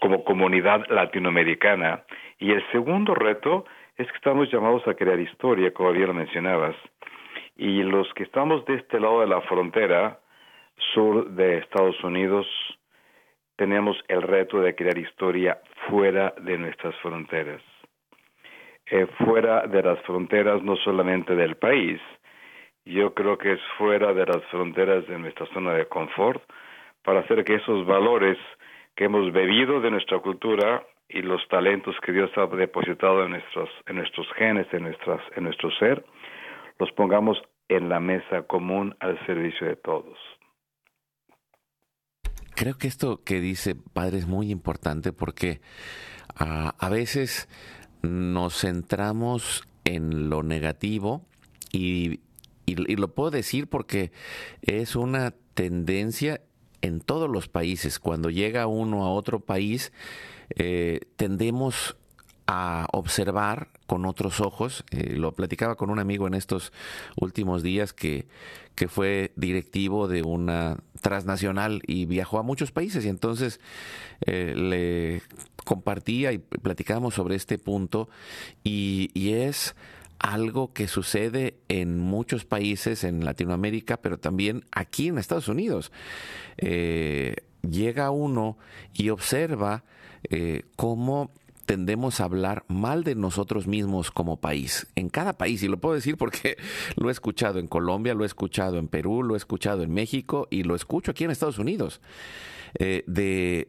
como 0.00 0.24
comunidad 0.24 0.86
latinoamericana. 0.88 2.04
Y 2.38 2.52
el 2.52 2.64
segundo 2.72 3.14
reto 3.14 3.64
es 3.96 4.06
que 4.08 4.16
estamos 4.16 4.50
llamados 4.50 4.86
a 4.86 4.94
crear 4.94 5.18
historia, 5.18 5.72
como 5.72 5.92
bien 5.92 6.06
lo 6.06 6.14
mencionabas. 6.14 6.76
Y 7.56 7.82
los 7.82 8.12
que 8.14 8.22
estamos 8.22 8.64
de 8.66 8.76
este 8.76 9.00
lado 9.00 9.20
de 9.20 9.26
la 9.26 9.40
frontera 9.42 10.20
sur 10.94 11.30
de 11.30 11.58
Estados 11.58 12.02
Unidos, 12.04 12.46
tenemos 13.58 13.96
el 14.06 14.22
reto 14.22 14.60
de 14.60 14.76
crear 14.76 14.96
historia 14.96 15.58
fuera 15.88 16.32
de 16.40 16.56
nuestras 16.56 16.94
fronteras. 17.02 17.60
Eh, 18.86 19.06
fuera 19.18 19.66
de 19.66 19.82
las 19.82 20.00
fronteras 20.02 20.62
no 20.62 20.76
solamente 20.76 21.34
del 21.34 21.56
país, 21.56 22.00
yo 22.84 23.12
creo 23.14 23.36
que 23.36 23.54
es 23.54 23.60
fuera 23.76 24.14
de 24.14 24.24
las 24.24 24.42
fronteras 24.44 25.06
de 25.08 25.18
nuestra 25.18 25.46
zona 25.52 25.74
de 25.74 25.86
confort 25.86 26.40
para 27.02 27.20
hacer 27.20 27.44
que 27.44 27.56
esos 27.56 27.84
valores 27.84 28.38
que 28.94 29.06
hemos 29.06 29.32
bebido 29.32 29.80
de 29.80 29.90
nuestra 29.90 30.20
cultura 30.20 30.84
y 31.08 31.22
los 31.22 31.46
talentos 31.48 31.96
que 32.00 32.12
Dios 32.12 32.30
ha 32.36 32.46
depositado 32.46 33.24
en 33.24 33.32
nuestros, 33.32 33.70
en 33.86 33.96
nuestros 33.96 34.32
genes, 34.34 34.72
en, 34.72 34.84
nuestras, 34.84 35.20
en 35.34 35.44
nuestro 35.44 35.70
ser, 35.72 36.04
los 36.78 36.92
pongamos 36.92 37.42
en 37.68 37.88
la 37.88 37.98
mesa 37.98 38.42
común 38.42 38.94
al 39.00 39.18
servicio 39.26 39.66
de 39.66 39.76
todos. 39.76 40.37
Creo 42.58 42.76
que 42.76 42.88
esto 42.88 43.22
que 43.22 43.40
dice 43.40 43.76
Padre 43.76 44.18
es 44.18 44.26
muy 44.26 44.50
importante 44.50 45.12
porque 45.12 45.60
ah, 46.34 46.74
a 46.76 46.88
veces 46.88 47.48
nos 48.02 48.62
centramos 48.62 49.62
en 49.84 50.28
lo 50.28 50.42
negativo 50.42 51.24
y, 51.70 52.18
y, 52.66 52.74
lo 52.74 53.14
puedo 53.14 53.30
decir 53.30 53.68
porque 53.68 54.10
es 54.62 54.96
una 54.96 55.34
tendencia 55.54 56.40
en 56.82 56.98
todos 56.98 57.30
los 57.30 57.46
países. 57.46 58.00
Cuando 58.00 58.28
llega 58.28 58.66
uno 58.66 59.04
a 59.04 59.12
otro 59.12 59.38
país, 59.38 59.92
eh, 60.56 61.02
tendemos 61.14 61.96
a 62.48 62.88
observar 62.90 63.68
con 63.88 64.04
otros 64.04 64.40
ojos. 64.40 64.84
Eh, 64.90 65.16
lo 65.16 65.32
platicaba 65.32 65.74
con 65.74 65.88
un 65.88 65.98
amigo 65.98 66.26
en 66.26 66.34
estos 66.34 66.72
últimos 67.16 67.62
días 67.62 67.94
que, 67.94 68.28
que 68.74 68.86
fue 68.86 69.32
directivo 69.34 70.08
de 70.08 70.22
una 70.22 70.76
transnacional 71.00 71.80
y 71.86 72.04
viajó 72.04 72.38
a 72.38 72.42
muchos 72.42 72.70
países 72.70 73.06
y 73.06 73.08
entonces 73.08 73.60
eh, 74.26 74.52
le 74.54 75.22
compartía 75.64 76.32
y 76.32 76.38
platicábamos 76.38 77.14
sobre 77.14 77.34
este 77.34 77.56
punto 77.56 78.10
y, 78.62 79.10
y 79.14 79.32
es 79.32 79.74
algo 80.18 80.74
que 80.74 80.86
sucede 80.86 81.58
en 81.68 81.98
muchos 81.98 82.44
países 82.44 83.04
en 83.04 83.24
Latinoamérica, 83.24 83.96
pero 83.96 84.18
también 84.18 84.66
aquí 84.70 85.08
en 85.08 85.16
Estados 85.16 85.48
Unidos. 85.48 85.92
llega 87.62 88.10
uno 88.10 88.58
y 88.92 89.08
observa 89.08 89.84
eh, 90.30 90.64
cómo 90.76 91.30
tendemos 91.68 92.18
a 92.18 92.24
hablar 92.24 92.64
mal 92.68 93.04
de 93.04 93.14
nosotros 93.14 93.66
mismos 93.66 94.10
como 94.10 94.40
país, 94.40 94.86
en 94.94 95.10
cada 95.10 95.34
país, 95.34 95.62
y 95.62 95.68
lo 95.68 95.78
puedo 95.78 95.94
decir 95.94 96.16
porque 96.16 96.56
lo 96.96 97.10
he 97.10 97.12
escuchado 97.12 97.58
en 97.58 97.66
Colombia, 97.66 98.14
lo 98.14 98.24
he 98.24 98.26
escuchado 98.26 98.78
en 98.78 98.88
Perú, 98.88 99.22
lo 99.22 99.34
he 99.34 99.36
escuchado 99.36 99.82
en 99.82 99.92
México 99.92 100.48
y 100.50 100.62
lo 100.62 100.74
escucho 100.74 101.10
aquí 101.10 101.24
en 101.24 101.30
Estados 101.30 101.58
Unidos, 101.58 102.00
eh, 102.78 103.04
de, 103.06 103.68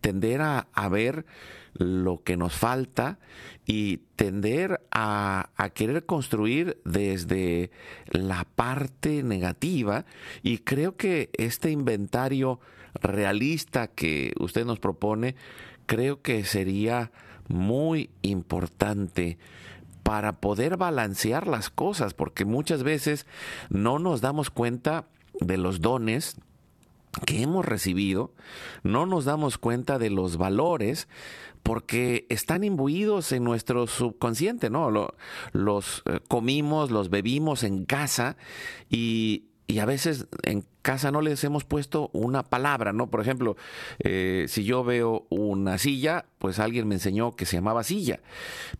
tender 0.00 0.40
a, 0.40 0.88
ver 0.90 1.26
lo 1.74 2.22
que 2.22 2.38
nos 2.38 2.54
falta 2.54 3.18
y 3.66 3.98
tender 4.16 4.80
a, 4.90 5.50
a, 5.56 5.68
querer 5.68 6.06
construir 6.06 6.80
desde 6.86 7.72
la 8.06 8.46
parte 8.56 9.22
negativa. 9.22 10.06
Y 10.42 10.58
creo 10.58 10.96
que 10.96 11.28
este 11.34 11.70
inventario 11.70 12.58
realista 12.94 13.88
que 13.88 14.32
usted 14.38 14.64
nos 14.64 14.78
propone, 14.78 15.34
creo 15.86 16.22
que 16.22 16.44
sería 16.44 17.12
muy 17.48 18.10
importante 18.22 19.38
para 20.02 20.40
poder 20.40 20.76
balancear 20.76 21.46
las 21.46 21.70
cosas, 21.70 22.14
porque 22.14 22.44
muchas 22.44 22.82
veces 22.82 23.26
no 23.70 23.98
nos 23.98 24.20
damos 24.20 24.50
cuenta 24.50 25.06
de 25.40 25.58
los 25.58 25.80
dones 25.80 26.36
que 27.26 27.42
hemos 27.42 27.64
recibido, 27.64 28.32
no 28.82 29.06
nos 29.06 29.24
damos 29.24 29.58
cuenta 29.58 29.98
de 29.98 30.10
los 30.10 30.38
valores 30.38 31.08
porque 31.62 32.26
están 32.28 32.64
imbuidos 32.64 33.30
en 33.32 33.44
nuestro 33.44 33.86
subconsciente, 33.86 34.70
¿no? 34.70 34.90
los 35.52 36.02
eh, 36.06 36.18
comimos, 36.26 36.90
los 36.90 37.08
bebimos 37.10 37.62
en 37.62 37.84
casa 37.84 38.36
y, 38.90 39.44
y 39.66 39.78
a 39.78 39.86
veces 39.86 40.26
en 40.42 40.64
casa 40.82 41.10
no 41.10 41.20
les 41.20 41.42
hemos 41.44 41.64
puesto 41.64 42.10
una 42.12 42.42
palabra, 42.42 42.92
¿no? 42.92 43.08
Por 43.08 43.20
ejemplo, 43.20 43.56
eh, 44.00 44.46
si 44.48 44.64
yo 44.64 44.84
veo 44.84 45.26
una 45.30 45.78
silla, 45.78 46.26
pues 46.38 46.58
alguien 46.58 46.88
me 46.88 46.96
enseñó 46.96 47.36
que 47.36 47.46
se 47.46 47.56
llamaba 47.56 47.84
silla, 47.84 48.20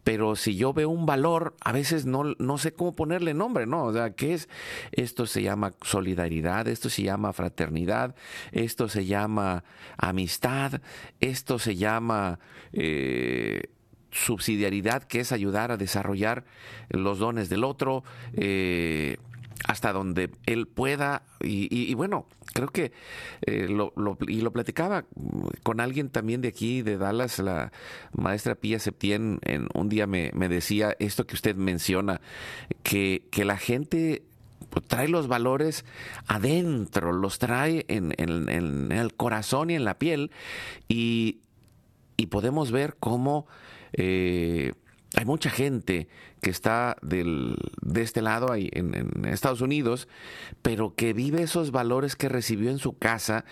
pero 0.05 0.37
si 0.37 0.57
yo 0.57 0.73
veo 0.73 0.91
un 0.91 1.07
valor, 1.07 1.55
a 1.61 1.73
veces 1.73 2.05
no, 2.05 2.35
no 2.39 2.59
sé 2.59 2.73
cómo 2.73 2.95
ponerle 2.95 3.33
nombre, 3.33 3.67
¿no? 3.67 3.85
O 3.85 3.93
sea, 3.93 4.11
¿qué 4.11 4.35
es? 4.35 4.49
Esto 4.91 5.27
se 5.27 5.43
llama 5.43 5.73
solidaridad, 5.83 6.67
esto 6.69 6.91
se 6.91 7.03
llama 7.03 7.33
fraternidad, 7.33 8.15
esto 8.51 8.89
se 8.89 9.07
llama 9.07 9.65
amistad, 9.97 10.81
esto 11.21 11.59
se 11.59 11.77
llama... 11.77 12.39
Eh, 12.73 13.71
subsidiariedad, 14.13 15.03
que 15.03 15.21
es 15.21 15.33
ayudar 15.33 15.73
a 15.73 15.79
desarrollar 15.79 16.45
los 16.91 17.19
dones 17.19 17.49
del 17.49 17.65
otro, 17.65 18.05
eh, 18.35 19.17
hasta 19.67 19.93
donde 19.93 20.31
él 20.47 20.67
pueda. 20.67 21.23
Y, 21.41 21.95
bueno, 21.95 22.27
creo 22.55 22.69
que 22.69 22.93
eh, 23.43 23.69
lo, 23.69 23.93
y 24.27 24.41
lo 24.41 24.53
platicaba 24.53 25.05
con 25.63 25.81
alguien 25.81 26.11
también 26.11 26.41
de 26.41 26.49
aquí, 26.49 26.83
de 26.83 26.99
Dallas, 26.99 27.39
la 27.39 27.73
maestra 28.13 28.55
Pía 28.55 28.79
Septién, 28.79 29.39
en, 29.43 29.69
un 29.75 29.89
día 29.89 30.07
me, 30.07 30.31
decía 30.49 30.97
esto 30.99 31.27
que 31.27 31.35
usted 31.35 31.57
menciona, 31.57 32.21
que, 32.83 33.27
que 33.31 33.45
la 33.45 33.57
gente 33.57 34.23
pues, 34.71 34.87
trae 34.87 35.09
los 35.09 35.29
valores 35.29 35.85
adentro, 36.27 37.13
los 37.13 37.39
trae 37.39 37.85
en, 37.89 38.13
el 38.19 39.15
corazón 39.15 39.71
y 39.71 39.75
en 39.75 39.85
la 39.85 39.99
piel, 39.99 40.31
y, 40.89 41.41
y 42.17 42.27
podemos 42.27 42.71
ver 42.71 42.97
cómo 42.99 43.47
eh, 43.95 44.73
hay 45.15 45.25
mucha 45.27 45.51
gente 45.51 46.09
que 46.41 46.51
está 46.51 46.97
del, 47.03 47.57
de 47.83 48.03
este 48.03 48.23
lado 48.23 48.51
ahí 48.51 48.71
en, 48.73 49.27
Estados 49.27 49.61
Unidos, 49.61 50.09
pero 50.63 50.95
que 50.95 51.13
vive 51.13 51.43
esos 51.43 51.71
valores 51.71 52.17
que 52.17 52.29
recibió 52.29 52.71
en 52.71 52.79
su 52.79 52.97
casa 52.97 53.45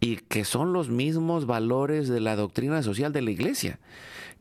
y 0.00 0.16
que 0.16 0.44
son 0.44 0.72
los 0.72 0.90
mismos 0.90 1.46
valores 1.46 2.08
de 2.08 2.20
la 2.20 2.36
doctrina 2.36 2.82
social 2.82 3.12
de 3.12 3.22
la 3.22 3.30
iglesia. 3.30 3.78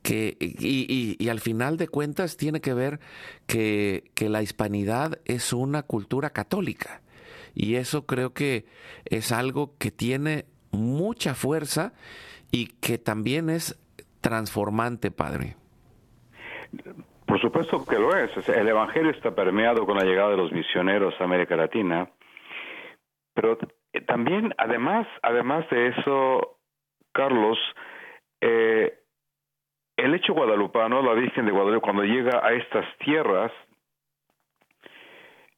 Que, 0.01 0.35
y, 0.39 1.15
y, 1.17 1.29
al 1.29 1.39
final 1.39 1.77
de 1.77 1.87
cuentas 1.87 2.35
tiene 2.35 2.59
que 2.59 2.73
ver 2.73 2.99
que, 3.45 4.11
que 4.15 4.27
la 4.27 4.41
hispanidad 4.41 5.17
es 5.23 5.53
una 5.53 5.83
cultura 5.83 6.31
católica. 6.31 7.01
Y 7.55 7.75
eso 7.75 8.05
creo 8.05 8.33
que 8.33 8.65
es 9.05 9.31
algo 9.31 9.77
que 9.77 9.91
tiene 9.91 10.45
mucha 10.71 11.35
fuerza 11.35 11.93
y 12.51 12.65
que 12.81 12.97
también 12.97 13.49
es 13.49 13.77
transformante, 14.19 15.09
Padre. 15.09 15.55
Por 17.25 17.39
supuesto 17.39 17.85
que 17.85 17.99
lo 17.99 18.15
es. 18.15 18.49
El 18.49 18.67
Evangelio 18.67 19.11
está 19.11 19.33
permeado 19.33 19.85
con 19.85 19.97
la 19.97 20.03
llegada 20.03 20.31
de 20.31 20.37
los 20.37 20.51
misioneros 20.51 21.13
a 21.19 21.23
América 21.23 21.55
Latina, 21.55 22.09
pero 23.33 23.57
también, 24.07 24.53
además, 24.57 25.07
además 25.21 25.69
de 25.69 25.87
eso, 25.87 26.57
Carlos, 27.11 27.57
eh, 28.41 28.93
el 29.97 30.15
hecho 30.15 30.33
guadalupano, 30.33 31.01
la 31.01 31.13
Virgen 31.13 31.45
de 31.45 31.51
Guadalupe, 31.51 31.81
cuando 31.81 32.03
llega 32.03 32.45
a 32.45 32.53
estas 32.53 32.85
tierras, 32.99 33.51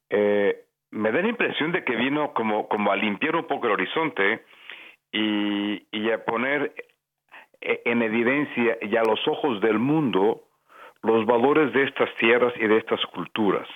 eh, 0.09 0.65
me 0.91 1.11
da 1.11 1.21
la 1.21 1.29
impresión 1.29 1.71
de 1.71 1.83
que 1.83 1.95
vino 1.95 2.33
como, 2.33 2.67
como 2.67 2.91
a 2.91 2.95
limpiar 2.95 3.35
un 3.35 3.47
poco 3.47 3.67
el 3.67 3.73
horizonte 3.73 4.45
y, 5.11 5.85
y 5.91 6.11
a 6.11 6.23
poner 6.23 6.73
en 7.61 8.01
evidencia 8.01 8.77
y 8.81 8.95
a 8.95 9.03
los 9.03 9.19
ojos 9.27 9.59
del 9.61 9.79
mundo 9.79 10.44
los 11.05 11.25
valores 11.25 11.71
de 11.73 11.83
estas 11.83 12.13
tierras 12.15 12.53
y 12.57 12.67
de 12.67 12.77
estas 12.77 13.03
culturas, 13.07 13.67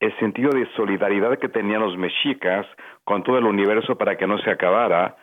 el 0.00 0.16
sentido 0.18 0.50
de 0.50 0.66
solidaridad 0.74 1.38
que 1.38 1.48
tenían 1.48 1.80
los 1.80 1.96
mexicas 1.96 2.66
con 3.04 3.22
todo 3.22 3.38
el 3.38 3.44
universo 3.44 3.96
para 3.96 4.16
que 4.16 4.26
no 4.26 4.38
se 4.38 4.50
acabara, 4.50 5.16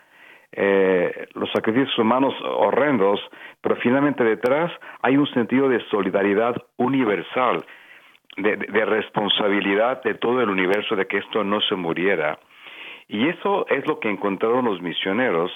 eh, 0.51 1.27
los 1.33 1.49
sacrificios 1.51 1.97
humanos 1.97 2.33
horrendos, 2.43 3.19
pero 3.61 3.75
finalmente 3.77 4.23
detrás 4.23 4.71
hay 5.01 5.17
un 5.17 5.27
sentido 5.33 5.69
de 5.69 5.79
solidaridad 5.89 6.55
universal, 6.77 7.63
de, 8.37 8.57
de, 8.57 8.85
responsabilidad 8.85 10.03
de 10.03 10.15
todo 10.15 10.41
el 10.41 10.49
universo 10.49 10.95
de 10.95 11.05
que 11.05 11.17
esto 11.17 11.43
no 11.43 11.61
se 11.61 11.75
muriera. 11.75 12.39
Y 13.07 13.27
eso 13.27 13.65
es 13.69 13.85
lo 13.87 13.99
que 13.99 14.09
encontraron 14.09 14.65
los 14.65 14.81
misioneros, 14.81 15.51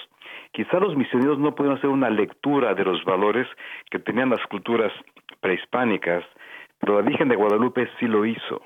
Quizá 0.56 0.80
los 0.80 0.96
misioneros 0.96 1.38
no 1.38 1.54
pudieron 1.54 1.76
hacer 1.76 1.90
una 1.90 2.08
lectura 2.08 2.74
de 2.74 2.82
los 2.82 3.04
valores 3.04 3.46
que 3.90 3.98
tenían 3.98 4.30
las 4.30 4.40
culturas 4.46 4.90
prehispánicas, 5.40 6.24
pero 6.78 7.00
la 7.00 7.08
Virgen 7.08 7.28
de 7.28 7.36
Guadalupe 7.36 7.88
sí 7.98 8.06
lo 8.06 8.24
hizo, 8.24 8.62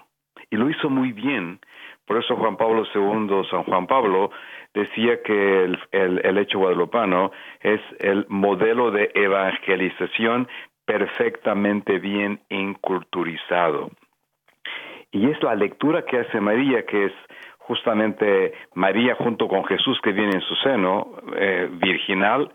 y 0.51 0.57
lo 0.57 0.69
hizo 0.69 0.91
muy 0.91 1.13
bien. 1.13 1.61
Por 2.07 2.19
eso 2.19 2.37
Juan 2.37 2.57
Pablo 2.57 2.85
II, 2.93 3.49
San 3.51 3.63
Juan 3.65 3.87
Pablo, 3.87 4.31
decía 4.75 5.23
que 5.23 5.65
el, 5.93 6.39
hecho 6.39 6.59
guadalupano 6.59 7.31
es 7.61 7.81
el 8.01 8.27
modelo 8.29 8.91
de 8.91 9.11
evangelización 9.15 10.49
perfectamente 10.85 11.99
bien 11.99 12.41
inculturizado. 12.49 13.91
Y 15.13 15.31
es 15.31 15.43
la 15.43 15.55
lectura 15.55 16.05
que 16.05 16.19
hace 16.19 16.41
María, 16.41 16.85
que 16.85 17.07
es 17.07 17.13
justamente 17.59 18.55
María 18.75 19.15
junto 19.15 19.47
con 19.47 19.65
Jesús 19.65 20.01
que 20.03 20.13
viene 20.13 20.35
en 20.35 20.41
su 20.41 20.55
seno, 20.57 21.13
eh, 21.37 21.69
virginal, 21.71 22.53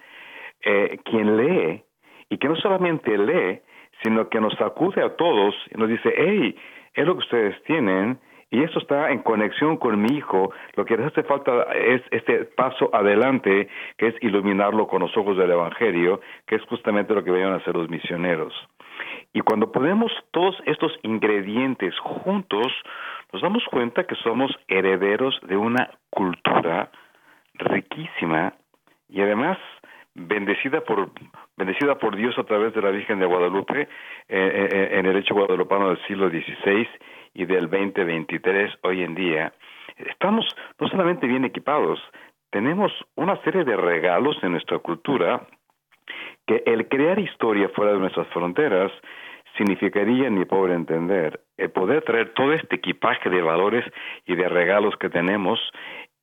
eh, 0.62 1.00
quien 1.06 1.38
lee, 1.38 1.84
y 2.30 2.38
que 2.38 2.48
no 2.48 2.56
solamente 2.58 3.18
lee, 3.18 3.62
sino 4.04 4.30
que 4.30 4.40
nos 4.40 4.54
sacude 4.56 5.04
a 5.04 5.16
todos 5.16 5.56
y 5.74 5.78
nos 5.78 5.90
dice, 5.90 6.14
hey, 6.16 6.56
es 6.94 7.06
lo 7.06 7.14
que 7.14 7.24
ustedes 7.24 7.64
tienen, 7.64 8.20
y 8.52 8.64
eso 8.64 8.80
está 8.80 9.12
en 9.12 9.20
conexión 9.20 9.78
con 9.78 10.02
mi 10.02 10.16
hijo. 10.16 10.54
Lo 10.76 10.86
que 10.86 10.96
les 10.96 11.08
hace 11.08 11.24
falta 11.24 11.64
es 11.74 12.02
este 12.12 12.46
paso 12.46 12.90
adelante, 12.94 13.68
que 13.98 14.08
es 14.08 14.16
iluminarlo 14.22 14.88
con 14.88 15.02
los 15.02 15.16
ojos 15.18 15.38
del 15.38 15.52
Evangelio, 15.52 16.22
que 16.48 16.56
es 16.56 16.62
justamente 16.64 17.14
lo 17.14 17.24
que 17.24 17.32
venían 17.32 17.54
a 17.54 17.58
hacer 17.58 17.76
los 17.76 17.90
misioneros. 17.90 18.54
Y 19.34 19.42
cuando 19.42 19.72
ponemos 19.72 20.12
todos 20.32 20.56
estos 20.66 20.94
ingredientes 21.02 21.98
juntos, 22.00 22.72
nos 23.34 23.42
damos 23.42 23.66
cuenta 23.66 24.06
que 24.06 24.16
somos 24.16 24.52
herederos 24.68 25.38
de 25.44 25.58
una 25.58 25.90
cultura 26.10 26.92
riquísima 27.56 28.54
y 29.10 29.22
además 29.22 29.58
bendecida 30.14 30.82
por 30.82 31.10
bendecida 31.58 31.98
por 31.98 32.16
Dios 32.16 32.38
a 32.38 32.44
través 32.44 32.74
de 32.74 32.82
la 32.82 32.92
Virgen 32.92 33.20
de 33.20 33.26
Guadalupe 33.26 33.82
eh, 33.82 33.88
eh, 34.28 34.70
eh, 34.72 34.90
en 35.00 35.06
el 35.06 35.18
hecho 35.18 35.36
guadalupano 35.36 35.90
del 35.90 36.06
siglo 36.08 36.30
XVI 36.30 36.88
y 37.34 37.46
del 37.46 37.70
2023 37.70 38.74
hoy 38.84 39.04
en 39.04 39.16
día, 39.16 39.54
estamos 39.98 40.46
no 40.80 40.88
solamente 40.88 41.28
bien 41.28 41.46
equipados, 41.46 42.00
tenemos 42.50 42.92
una 43.16 43.42
serie 43.44 43.64
de 43.64 43.76
regalos 43.76 44.38
en 44.42 44.54
nuestra 44.54 44.80
cultura 44.80 45.48
que 46.48 46.64
el 46.66 46.88
crear 46.88 47.20
historia 47.20 47.70
fuera 47.70 47.94
de 47.94 48.00
nuestras 48.00 48.28
fronteras 48.28 48.92
significaría, 49.58 50.28
en 50.28 50.38
mi 50.38 50.46
pobre 50.46 50.74
entender, 50.74 51.42
el 51.58 51.72
poder 51.72 52.04
traer 52.04 52.34
todo 52.34 52.54
este 52.54 52.76
equipaje 52.76 53.30
de 53.30 53.42
valores 53.42 53.86
y 54.26 54.36
de 54.36 54.48
regalos 54.50 54.96
que 54.98 55.10
tenemos 55.10 55.60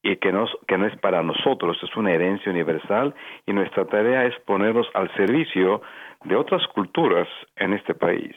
y 0.03 0.17
que, 0.17 0.33
no 0.33 0.45
es 0.45 0.97
para 1.01 1.23
nosotros, 1.23 1.79
es 1.83 1.97
una 1.97 2.13
herencia 2.13 2.51
universal 2.51 3.15
y 3.47 3.53
nuestra 3.53 3.85
tarea 3.85 4.25
es 4.25 4.35
ponernos 4.41 4.89
al 4.95 5.13
servicio 5.15 5.81
de 6.25 6.37
otras 6.37 6.67
culturas 6.69 7.29
en 7.57 7.73
este 7.73 7.95
país 7.95 8.35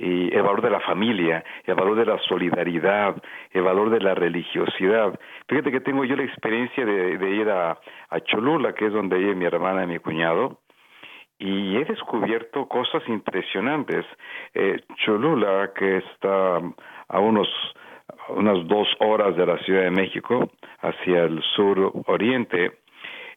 y 0.00 0.34
el 0.34 0.42
valor 0.42 0.62
de 0.62 0.70
la 0.70 0.80
familia, 0.80 1.44
el 1.64 1.74
valor 1.74 1.94
de 1.94 2.06
la 2.06 2.18
solidaridad, 2.20 3.22
el 3.50 3.62
valor 3.62 3.90
de 3.90 4.00
la 4.00 4.14
religiosidad. 4.14 5.18
Fíjate 5.46 5.70
que 5.70 5.80
tengo 5.80 6.06
yo 6.06 6.16
la 6.16 6.24
experiencia 6.24 6.86
de, 6.86 7.30
ir 7.30 7.50
a, 7.50 7.78
Cholula, 8.24 8.72
que 8.72 8.86
es 8.86 8.92
donde 8.94 9.18
vive 9.18 9.34
mi 9.34 9.44
hermana 9.44 9.84
y 9.84 9.88
mi 9.88 9.98
cuñado, 9.98 10.60
y 11.38 11.76
he 11.76 11.84
descubierto 11.84 12.66
cosas 12.66 13.02
impresionantes. 13.08 14.06
Eh, 14.54 14.80
Cholula, 15.04 15.72
que 15.74 15.98
está 15.98 16.60
a 17.08 17.20
unos 17.20 17.48
unas 18.28 18.66
dos 18.66 18.88
horas 19.00 19.36
de 19.36 19.46
la 19.46 19.58
Ciudad 19.58 19.82
de 19.82 19.90
México, 19.90 20.50
hacia 20.80 21.24
el 21.24 21.42
sur 21.54 21.92
oriente, 22.06 22.80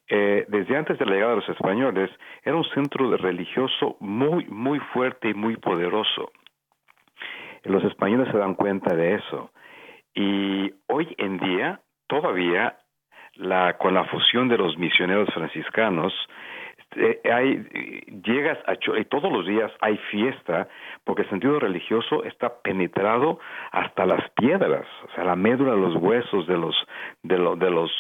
eh, 0.10 0.46
desde 0.48 0.76
antes 0.76 1.00
de 1.00 1.06
la 1.06 1.13
llegada 1.13 1.32
de 1.32 1.41
los 1.41 1.50
españoles, 1.50 2.10
era 2.43 2.56
un 2.56 2.65
centro 2.65 3.15
religioso 3.17 3.96
muy, 4.00 4.46
muy 4.46 4.80
fuerte 4.93 5.30
y 5.30 5.34
muy 5.34 5.56
poderoso. 5.58 6.32
Los 7.63 7.84
españoles 7.86 8.30
se 8.32 8.38
dan 8.38 8.56
cuenta 8.56 8.93
de 8.96 9.15
eso. 9.15 9.52
Y 10.13 10.72
hoy 10.88 11.15
en 11.17 11.39
día, 11.39 11.80
todavía, 12.08 12.78
la, 13.36 13.78
con 13.78 13.93
la 13.93 14.04
fusión 14.06 14.50
de 14.50 14.58
los 14.58 14.78
misioneros 14.78 15.34
franciscanos, 15.34 16.13
eh, 16.96 17.20
hay, 17.32 17.58
llegas 18.24 18.58
a 18.68 18.74
y 18.74 19.06
todos 19.06 19.32
los 19.32 19.46
días 19.46 19.72
hay 19.82 19.98
fiesta 20.12 20.68
porque 21.04 21.24
el 21.24 21.30
sentido 21.30 21.60
religioso 21.60 22.24
está 22.24 22.62
penetrado 22.62 23.40
hasta 23.72 24.06
las 24.06 24.30
piedras, 24.32 24.86
o 25.06 25.16
sea, 25.16 25.24
la 25.24 25.36
médula 25.36 25.72
de 25.72 25.82
los 25.82 25.96
huesos 25.96 26.48
de 26.48 26.58
los 26.58 26.76
de, 27.24 27.36
de 27.36 27.70
los 27.70 27.92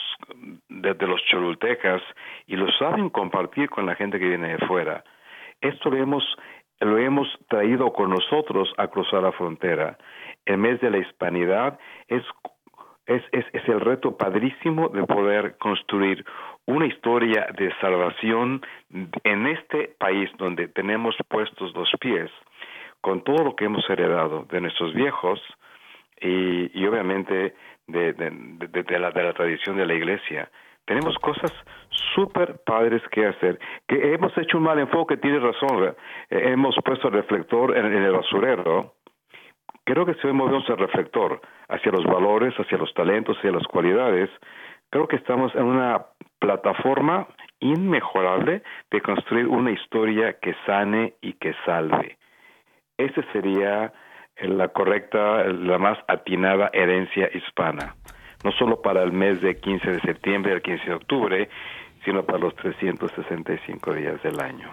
de, 0.69 1.07
los 1.07 1.21
cholultecas 1.25 2.01
y 2.47 2.55
lo 2.55 2.71
saben 2.73 3.09
compartir 3.09 3.69
con 3.69 3.85
la 3.85 3.95
gente 3.95 4.19
que 4.19 4.27
viene 4.27 4.57
de 4.57 4.67
fuera. 4.67 5.03
Esto 5.61 5.89
lo 5.89 5.97
hemos 5.97 6.23
lo 6.79 6.97
hemos 6.97 7.27
traído 7.47 7.93
con 7.93 8.09
nosotros 8.09 8.73
a 8.77 8.87
cruzar 8.87 9.23
la 9.23 9.31
frontera. 9.31 9.97
El 10.45 10.57
mes 10.57 10.81
de 10.81 10.89
la 10.89 10.97
hispanidad 10.97 11.79
es, 12.07 12.23
es, 13.05 13.23
es, 13.31 13.67
el 13.67 13.81
reto 13.81 14.17
padrísimo 14.17 14.89
de 14.89 15.03
poder 15.03 15.57
construir 15.57 16.25
una 16.65 16.85
historia 16.85 17.47
de 17.57 17.73
salvación 17.81 18.61
en 19.23 19.47
este 19.47 19.95
país 19.99 20.29
donde 20.37 20.67
tenemos 20.69 21.15
puestos 21.27 21.73
los 21.75 21.91
pies, 21.99 22.31
con 23.01 23.23
todo 23.23 23.43
lo 23.43 23.55
que 23.55 23.65
hemos 23.65 23.87
heredado 23.89 24.45
de 24.49 24.61
nuestros 24.61 24.93
viejos 24.93 25.41
y, 26.21 26.71
y 26.79 26.85
obviamente 26.85 27.53
de, 27.87 28.13
de, 28.13 28.83
de, 28.83 28.99
la, 28.99 29.11
de 29.11 29.23
la 29.23 29.33
tradición 29.33 29.77
de 29.77 29.85
la 29.85 29.93
iglesia. 29.93 30.49
Tenemos 30.85 31.17
cosas 31.19 31.51
súper 32.13 32.57
padres 32.65 33.01
que 33.11 33.25
hacer. 33.25 33.59
Que 33.87 34.13
hemos 34.13 34.37
hecho 34.37 34.57
un 34.57 34.63
mal 34.63 34.79
enfoque, 34.79 35.17
tiene 35.17 35.39
razón. 35.39 35.95
Eh, 36.29 36.51
hemos 36.51 36.75
puesto 36.83 37.07
el 37.07 37.13
reflector 37.13 37.77
en, 37.77 37.85
el 37.85 38.11
basurero. 38.11 38.93
Creo 39.85 40.05
que 40.05 40.13
si 40.15 40.27
hoy 40.27 40.33
movemos 40.33 40.67
el 40.69 40.77
reflector 40.77 41.41
hacia 41.67 41.91
los 41.91 42.05
valores, 42.05 42.53
hacia 42.55 42.77
los 42.77 42.93
talentos, 42.93 43.37
hacia 43.37 43.51
las 43.51 43.67
cualidades, 43.67 44.29
creo 44.89 45.07
que 45.07 45.17
estamos 45.17 45.53
en 45.55 45.63
una 45.63 46.05
plataforma 46.39 47.27
inmejorable 47.59 48.63
de 48.91 49.01
construir 49.01 49.47
una 49.47 49.71
historia 49.71 50.39
que 50.39 50.55
sane 50.65 51.15
y 51.21 51.33
que 51.33 51.53
salve. 51.65 52.17
Esa 52.97 53.21
sería 53.31 53.93
la 54.41 54.69
correcta, 54.69 55.43
la 55.45 55.77
más 55.77 55.97
atinada 56.07 56.69
herencia 56.73 57.29
hispana 57.33 57.95
no 58.43 58.51
solo 58.51 58.81
para 58.81 59.03
el 59.03 59.11
mes 59.11 59.41
de 59.41 59.55
15 59.55 59.91
de 59.91 59.99
septiembre 60.01 60.53
al 60.53 60.61
15 60.61 60.85
de 60.85 60.93
octubre, 60.93 61.49
sino 62.03 62.23
para 62.25 62.39
los 62.39 62.55
365 62.55 63.93
días 63.93 64.21
del 64.21 64.39
año. 64.39 64.69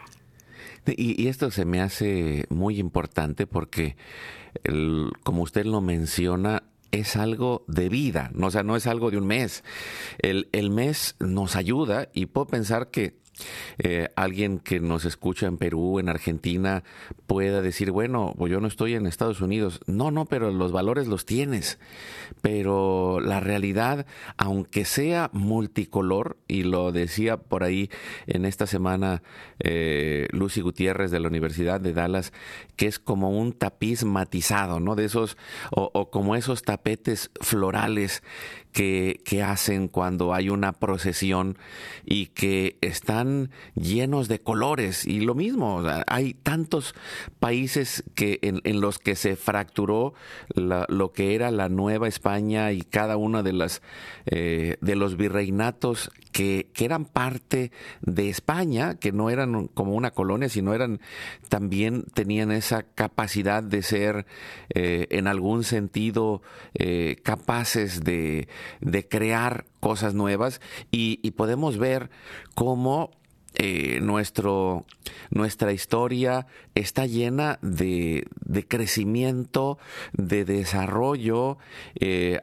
Y, 0.86 1.28
esto 1.28 1.50
se 1.50 1.64
me 1.64 1.80
hace 1.80 2.46
muy 2.48 2.78
importante 2.78 3.46
porque, 3.46 3.96
como 5.22 5.42
usted 5.42 5.64
lo 5.64 5.80
menciona, 5.80 6.62
es 6.90 7.16
algo 7.16 7.64
de 7.68 7.88
vida, 7.88 8.32
o 8.40 8.50
sea, 8.50 8.62
no 8.62 8.74
es 8.76 8.86
algo 8.86 9.10
de 9.10 9.18
un 9.18 9.26
mes. 9.26 9.62
El, 10.18 10.48
el 10.52 10.70
mes 10.70 11.14
nos 11.20 11.54
ayuda 11.56 12.08
y 12.12 12.26
puedo 12.26 12.46
pensar 12.46 12.90
que 12.90 13.20
eh, 13.78 14.08
alguien 14.16 14.58
que 14.58 14.80
nos 14.80 15.04
escucha 15.04 15.46
en 15.46 15.56
Perú, 15.56 15.98
en 15.98 16.08
Argentina, 16.08 16.84
pueda 17.26 17.62
decir, 17.62 17.90
bueno, 17.90 18.34
pues 18.36 18.52
yo 18.52 18.60
no 18.60 18.68
estoy 18.68 18.94
en 18.94 19.06
Estados 19.06 19.40
Unidos. 19.40 19.80
No, 19.86 20.10
no, 20.10 20.26
pero 20.26 20.50
los 20.50 20.72
valores 20.72 21.06
los 21.06 21.24
tienes. 21.26 21.78
Pero 22.42 23.20
la 23.20 23.40
realidad, 23.40 24.06
aunque 24.36 24.84
sea 24.84 25.30
multicolor, 25.32 26.38
y 26.48 26.64
lo 26.64 26.92
decía 26.92 27.36
por 27.36 27.64
ahí 27.64 27.90
en 28.26 28.44
esta 28.44 28.66
semana 28.66 29.22
eh, 29.58 30.28
Lucy 30.32 30.60
Gutiérrez 30.60 31.10
de 31.10 31.20
la 31.20 31.28
Universidad 31.28 31.80
de 31.80 31.92
Dallas, 31.92 32.32
que 32.76 32.86
es 32.86 32.98
como 32.98 33.30
un 33.30 33.52
tapiz 33.52 34.04
matizado, 34.04 34.80
¿no? 34.80 34.96
De 34.96 35.04
esos, 35.04 35.36
o, 35.70 35.90
o 35.92 36.10
como 36.10 36.36
esos 36.36 36.62
tapetes 36.62 37.30
florales 37.40 38.22
que, 38.72 39.20
hacen 39.44 39.88
cuando 39.88 40.34
hay 40.34 40.50
una 40.50 40.72
procesión 40.72 41.56
y 42.04 42.26
que 42.26 42.76
están 42.80 43.50
llenos 43.74 44.28
de 44.28 44.40
colores. 44.40 45.06
Y 45.06 45.20
lo 45.20 45.34
mismo, 45.34 45.82
hay 46.06 46.34
tantos 46.34 46.94
países 47.38 48.04
que 48.14 48.38
en, 48.42 48.60
en 48.64 48.80
los 48.80 48.98
que 48.98 49.16
se 49.16 49.36
fracturó 49.36 50.14
lo 50.54 51.12
que 51.12 51.34
era 51.34 51.50
la 51.50 51.68
Nueva 51.68 52.08
España 52.08 52.72
y 52.72 52.82
cada 52.82 53.16
uno 53.16 53.42
de, 53.42 53.52
las, 53.52 53.82
eh, 54.26 54.76
de 54.80 54.96
los 54.96 55.16
virreinatos 55.16 56.10
que, 56.40 56.84
eran 56.84 57.04
parte 57.04 57.70
de 58.00 58.30
España, 58.30 58.94
que 58.94 59.12
no 59.12 59.28
eran 59.28 59.68
como 59.68 59.94
una 59.94 60.12
colonia, 60.12 60.48
sino 60.48 60.72
eran 60.72 61.00
también 61.50 62.04
tenían 62.14 62.50
esa 62.50 62.82
capacidad 62.82 63.62
de 63.62 63.82
ser 63.82 64.26
eh, 64.70 65.06
en 65.10 65.26
algún 65.26 65.64
sentido 65.64 66.40
eh, 66.72 67.16
capaces 67.22 68.02
de, 68.04 68.48
de, 68.80 69.06
crear 69.06 69.66
cosas 69.80 70.14
nuevas. 70.14 70.62
Y 70.90 71.30
podemos 71.32 71.76
ver 71.76 72.10
cómo 72.54 73.10
eh, 73.54 73.98
nuestro, 74.00 74.86
nuestra 75.30 75.72
historia 75.72 76.46
está 76.76 77.06
llena 77.06 77.58
de, 77.62 78.28
crecimiento, 78.68 79.78
de 80.12 80.44
desarrollo 80.44 81.58
eh, 81.96 82.40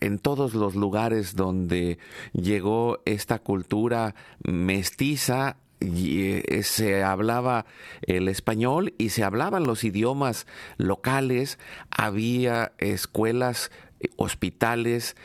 en 0.00 0.18
todos 0.18 0.52
los 0.54 0.74
lugares 0.74 1.36
donde 1.36 1.98
llegó 2.32 3.00
esta 3.06 3.38
cultura 3.38 4.14
mestiza 4.44 5.56
y, 5.80 6.20
eh, 6.20 6.62
se 6.62 7.02
hablaba 7.02 7.64
el 8.02 8.28
español 8.28 8.92
y 8.98 9.08
se 9.08 9.24
hablaban 9.24 9.64
los 9.64 9.84
idiomas 9.84 10.46
locales, 10.76 11.58
había 11.90 12.72
escuelas, 12.78 13.70
hospitales, 14.16 15.16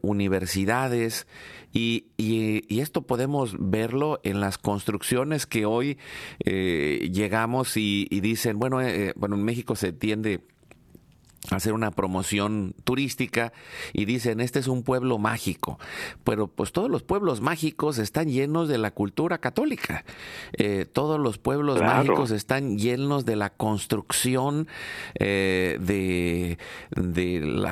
universidades, 0.00 1.26
y, 1.72 2.06
y, 2.16 2.80
esto 2.80 3.02
podemos 3.02 3.56
verlo 3.58 4.20
en 4.24 4.40
las 4.40 4.58
construcciones 4.58 5.46
que 5.46 5.64
hoy 5.64 5.98
eh, 6.44 7.10
llegamos 7.12 7.76
y, 7.76 8.06
dicen, 8.20 8.58
bueno, 8.58 8.80
eh, 8.80 9.08
eh, 9.08 9.12
bueno, 9.16 9.36
en 9.36 9.44
México 9.44 9.74
se 9.74 9.92
tiende 9.92 10.44
a 11.50 11.56
hacer 11.56 11.72
una 11.72 11.90
promoción 11.90 12.74
turística 12.84 13.52
y 13.92 14.04
dicen 14.04 14.40
este 14.40 14.60
es 14.60 14.68
un 14.68 14.84
pueblo 14.84 15.18
mágico. 15.18 15.78
Pero 16.22 16.46
pues 16.46 16.70
todos 16.70 16.88
los 16.88 17.02
pueblos 17.02 17.40
mágicos 17.40 17.98
están 17.98 18.28
llenos 18.28 18.68
de 18.68 18.78
la 18.78 18.92
cultura 18.92 19.38
católica. 19.38 20.04
Todos 20.92 21.18
los 21.18 21.38
pueblos 21.38 21.80
mágicos 21.80 22.30
están 22.30 22.78
llenos 22.78 23.24
de 23.24 23.34
la 23.34 23.50
construcción 23.50 24.68
de, 25.18 25.78
de 25.80 26.58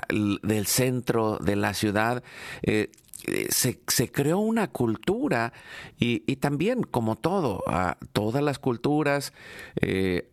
del 0.08 0.66
centro 0.66 1.38
de 1.38 1.54
la 1.54 1.72
ciudad. 1.72 2.24
Eh, 2.62 2.90
se, 3.50 3.80
se, 3.86 4.10
creó 4.10 4.38
una 4.38 4.68
cultura 4.68 5.52
y, 5.98 6.22
y 6.26 6.36
también, 6.36 6.82
como 6.82 7.16
todo, 7.16 7.62
todas 8.12 8.42
las 8.42 8.58
culturas 8.58 9.32
eh, 9.80 10.28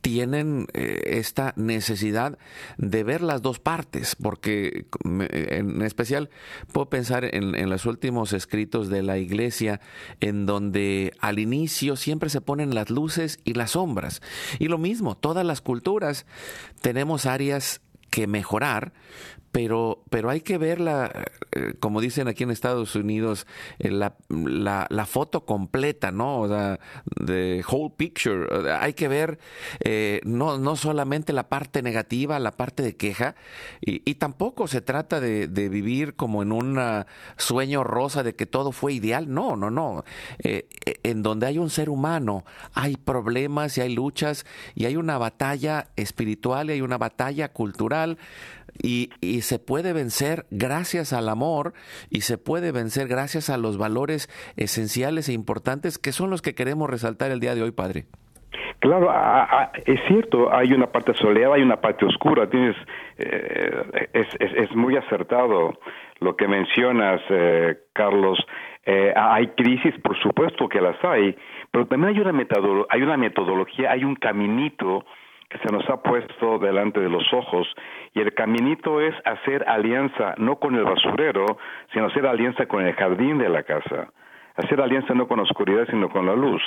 tienen 0.00 0.66
eh, 0.72 1.02
esta 1.18 1.52
necesidad 1.56 2.38
de 2.78 3.04
ver 3.04 3.20
las 3.20 3.42
dos 3.42 3.58
partes, 3.58 4.16
porque 4.16 4.86
en 5.04 5.82
especial 5.82 6.30
puedo 6.72 6.88
pensar 6.88 7.24
en, 7.24 7.54
en, 7.54 7.68
los 7.68 7.86
últimos 7.86 8.32
escritos 8.32 8.88
de 8.88 9.02
la 9.02 9.18
iglesia, 9.18 9.80
en 10.20 10.46
donde 10.46 11.12
al 11.20 11.38
inicio 11.38 11.96
siempre 11.96 12.30
se 12.30 12.40
ponen 12.40 12.74
las 12.74 12.90
luces 12.90 13.40
y 13.44 13.54
las 13.54 13.72
sombras. 13.72 14.22
Y 14.58 14.68
lo 14.68 14.78
mismo, 14.78 15.16
todas 15.16 15.44
las 15.44 15.60
culturas 15.60 16.26
tenemos 16.80 17.26
áreas 17.26 17.80
que 18.10 18.26
mejorar, 18.26 18.92
pero, 19.52 20.04
pero 20.10 20.30
hay 20.30 20.40
que 20.42 20.58
ver 20.58 20.80
la, 20.80 21.10
eh, 21.52 21.74
como 21.80 22.00
dicen 22.00 22.28
aquí 22.28 22.44
en 22.44 22.50
Estados 22.50 22.94
Unidos, 22.94 23.46
eh, 23.80 23.90
la, 23.90 24.16
la, 24.28 25.06
foto 25.06 25.44
completa, 25.44 26.12
¿no? 26.12 26.42
O 26.42 26.48
sea, 26.48 26.78
the 27.24 27.64
whole 27.68 27.92
picture. 27.96 28.46
Hay 28.72 28.94
que 28.94 29.08
ver 29.08 29.40
eh, 29.80 30.20
no, 30.24 30.58
no 30.58 30.76
solamente 30.76 31.32
la 31.32 31.48
parte 31.48 31.82
negativa, 31.82 32.38
la 32.38 32.52
parte 32.52 32.84
de 32.84 32.96
queja, 32.96 33.34
y, 33.80 34.08
y 34.08 34.14
tampoco 34.16 34.68
se 34.68 34.80
trata 34.80 35.18
de, 35.18 35.48
de, 35.48 35.68
vivir 35.68 36.14
como 36.14 36.42
en 36.42 36.52
un 36.52 36.78
sueño 37.36 37.82
rosa 37.82 38.22
de 38.22 38.36
que 38.36 38.46
todo 38.46 38.70
fue 38.70 38.92
ideal. 38.92 39.32
No, 39.32 39.56
no, 39.56 39.70
no. 39.70 40.04
en 40.38 41.22
donde 41.22 41.46
hay 41.46 41.58
un 41.58 41.70
ser 41.70 41.90
humano, 41.90 42.44
hay 42.74 42.96
problemas 42.96 43.76
y 43.78 43.80
hay 43.80 43.94
luchas 43.94 44.46
y 44.76 44.84
hay 44.84 44.96
una 44.96 45.18
batalla 45.18 45.88
espiritual 45.96 46.70
y 46.70 46.74
hay 46.74 46.80
una 46.82 46.98
batalla 46.98 47.52
cultural 47.52 48.18
y, 48.82 49.10
y, 49.20 49.42
se 49.42 49.58
puede 49.58 49.92
vencer 49.92 50.46
gracias 50.50 51.12
al 51.12 51.28
amor 51.28 51.72
y 52.10 52.22
se 52.22 52.38
puede 52.38 52.72
vencer 52.72 53.08
gracias 53.08 53.50
a 53.50 53.56
los 53.56 53.78
valores 53.78 54.28
esenciales 54.56 55.28
e 55.28 55.32
importantes 55.32 55.98
que 55.98 56.12
son 56.12 56.30
los 56.30 56.42
que 56.42 56.54
queremos 56.54 56.88
resaltar 56.88 57.30
el 57.30 57.40
día 57.40 57.54
de 57.54 57.62
hoy, 57.62 57.72
Padre. 57.72 58.06
Claro, 58.80 59.10
es 59.84 60.00
cierto, 60.08 60.52
hay 60.52 60.72
una 60.72 60.86
parte 60.86 61.12
soleada, 61.14 61.56
hay 61.56 61.62
una 61.62 61.80
parte 61.80 62.06
oscura. 62.06 62.48
Tienes, 62.48 62.76
eh, 63.18 64.08
es, 64.14 64.26
es, 64.38 64.52
es, 64.54 64.74
muy 64.74 64.96
acertado 64.96 65.78
lo 66.20 66.34
que 66.34 66.48
mencionas, 66.48 67.20
eh, 67.28 67.76
Carlos. 67.92 68.38
Eh, 68.86 69.12
hay 69.14 69.48
crisis, 69.48 69.94
por 70.02 70.18
supuesto 70.20 70.66
que 70.66 70.80
las 70.80 70.96
hay, 71.04 71.36
pero 71.70 71.86
también 71.86 72.14
hay 72.16 72.20
una, 72.20 72.46
hay 72.88 73.02
una 73.02 73.16
metodología, 73.18 73.92
hay 73.92 74.02
un 74.02 74.16
caminito 74.16 75.04
que 75.50 75.58
se 75.58 75.72
nos 75.72 75.88
ha 75.90 76.00
puesto 76.00 76.58
delante 76.58 77.00
de 77.00 77.10
los 77.10 77.30
ojos 77.34 77.66
y 78.14 78.20
el 78.20 78.32
caminito 78.34 79.00
es 79.00 79.14
hacer 79.24 79.68
alianza 79.68 80.34
no 80.38 80.56
con 80.56 80.76
el 80.76 80.84
basurero, 80.84 81.58
sino 81.92 82.06
hacer 82.06 82.24
alianza 82.26 82.66
con 82.66 82.86
el 82.86 82.94
jardín 82.94 83.38
de 83.38 83.48
la 83.48 83.64
casa, 83.64 84.12
hacer 84.56 84.80
alianza 84.80 85.12
no 85.12 85.26
con 85.26 85.38
la 85.38 85.42
oscuridad, 85.42 85.86
sino 85.90 86.08
con 86.08 86.24
la 86.24 86.34
luz. 86.34 86.62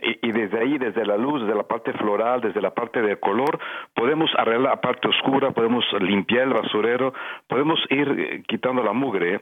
Y, 0.00 0.32
desde 0.32 0.60
ahí, 0.60 0.78
desde 0.78 1.04
la 1.04 1.16
luz, 1.16 1.42
desde 1.42 1.54
la 1.54 1.66
parte 1.66 1.92
floral, 1.94 2.40
desde 2.40 2.60
la 2.60 2.70
parte 2.70 3.00
del 3.02 3.18
color, 3.18 3.58
podemos 3.94 4.30
arreglar 4.36 4.76
la 4.76 4.80
parte 4.80 5.08
oscura, 5.08 5.50
podemos 5.50 5.84
limpiar 6.00 6.48
el 6.48 6.54
basurero, 6.54 7.12
podemos 7.48 7.80
ir 7.90 8.08
eh, 8.08 8.42
quitando 8.46 8.82
la 8.82 8.92
mugre 8.92 9.40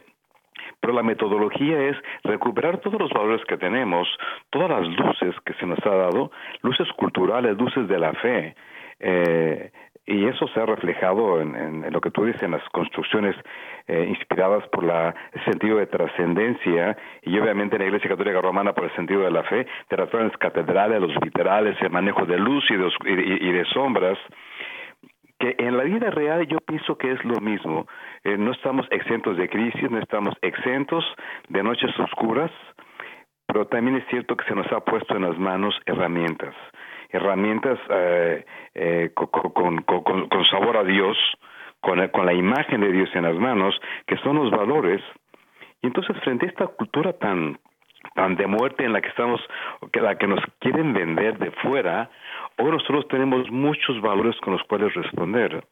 pero 0.87 0.95
la 0.95 1.03
metodología 1.03 1.89
es 1.89 1.97
recuperar 2.23 2.79
todos 2.79 3.01
los 3.01 3.11
valores 3.11 3.45
que 3.47 3.57
tenemos, 3.57 4.07
todas 4.51 4.71
las 4.71 4.87
luces 4.87 5.35
que 5.45 5.53
se 5.55 5.67
nos 5.67 5.85
ha 5.85 5.91
dado, 5.91 6.31
luces 6.63 6.87
culturales, 6.93 7.59
luces 7.59 7.89
de 7.89 7.99
la 7.99 8.13
fe. 8.13 8.55
Eh, 9.01 9.73
y 10.07 10.27
eso 10.27 10.47
se 10.47 10.61
ha 10.61 10.67
reflejado 10.67 11.41
en, 11.41 11.85
lo 11.91 12.01
que 12.01 12.13
tú 12.13 12.25
dices, 12.25 12.41
en 12.45 12.53
las 12.53 12.63
construcciones 12.69 13.35
eh, 13.89 14.07
inspiradas 14.09 14.63
por 14.69 14.85
la, 14.85 15.13
el 15.33 15.45
sentido 15.45 15.79
de 15.79 15.89
trascendencia 15.89 16.97
y 17.23 17.37
obviamente 17.37 17.75
en 17.75 17.83
la 17.83 17.89
Iglesia 17.89 18.11
Católica 18.11 18.41
Romana 18.41 18.73
por 18.73 18.85
el 18.85 18.95
sentido 18.95 19.23
de 19.23 19.33
la 19.33 19.43
fe, 19.43 19.67
de 19.91 19.97
las 19.97 20.37
catedrales, 20.39 21.01
los 21.01 21.17
literales, 21.21 21.77
el 21.81 21.91
manejo 21.91 22.25
de 22.27 22.39
luz 22.39 22.65
y 22.71 22.77
de, 22.77 23.39
y 23.41 23.51
de 23.51 23.65
sombras 23.75 24.19
que 25.39 25.55
en 25.59 25.77
la 25.77 25.85
vida 25.85 26.11
real 26.11 26.47
yo 26.47 26.59
pienso 26.61 26.97
que 26.97 27.13
es 27.13 27.25
lo 27.25 27.41
mismo. 27.41 27.87
Eh, 28.25 28.37
no 28.39 28.53
estamos 28.53 28.87
exentos 28.91 29.37
de 29.37 29.49
crisis, 29.49 29.91
no 29.91 29.99
estamos 29.99 30.35
exentos 30.43 31.05
de 31.49 31.63
noches 31.63 31.91
oscuras, 31.99 32.51
pero 33.47 33.67
también 33.67 33.97
es 33.97 34.07
cierto 34.09 34.37
que 34.37 34.45
se 34.47 34.55
nos 34.55 34.71
ha 34.73 34.81
puesto 34.81 35.17
en 35.17 35.23
las 35.23 35.39
manos 35.39 35.75
herramientas, 35.87 36.55
herramientas 37.11 37.79
eh, 37.91 38.45
eh, 38.75 39.11
con, 39.15 39.83
con, 39.83 40.45
sabor 40.51 40.77
a 40.77 40.85
Dios, 40.85 41.17
con, 41.81 42.07
con 42.09 42.27
la 42.27 42.35
imagen 42.35 42.81
de 42.81 42.93
Dios 42.93 43.09
en 43.15 43.23
las 43.23 43.37
manos, 43.37 43.79
que 44.07 44.17
son 44.19 44.37
los 44.37 44.51
valores. 44.51 45.03
Y 45.83 45.89
entonces 45.89 46.17
frente 46.25 46.47
a 46.47 46.49
esta 46.49 46.67
cultura 46.67 47.13
tan 47.13 47.59
tan 48.17 48.35
de 48.35 48.49
muerte 48.49 48.85
en 48.85 48.93
la 48.93 49.01
que 49.01 49.09
estamos, 49.11 49.41
que 49.93 50.01
la 50.01 50.17
que 50.17 50.27
nos 50.27 50.41
quieren 50.59 50.93
vender 50.93 51.39
de 51.39 51.53
fuera, 51.53 52.11
Hoy 52.59 52.71
nosotros 52.71 53.07
tenemos 53.09 53.51
muchos 53.51 54.01
valores 54.01 54.35
con 54.41 54.55
los 54.55 54.63
cuales 54.63 54.95
responder. 54.95 55.63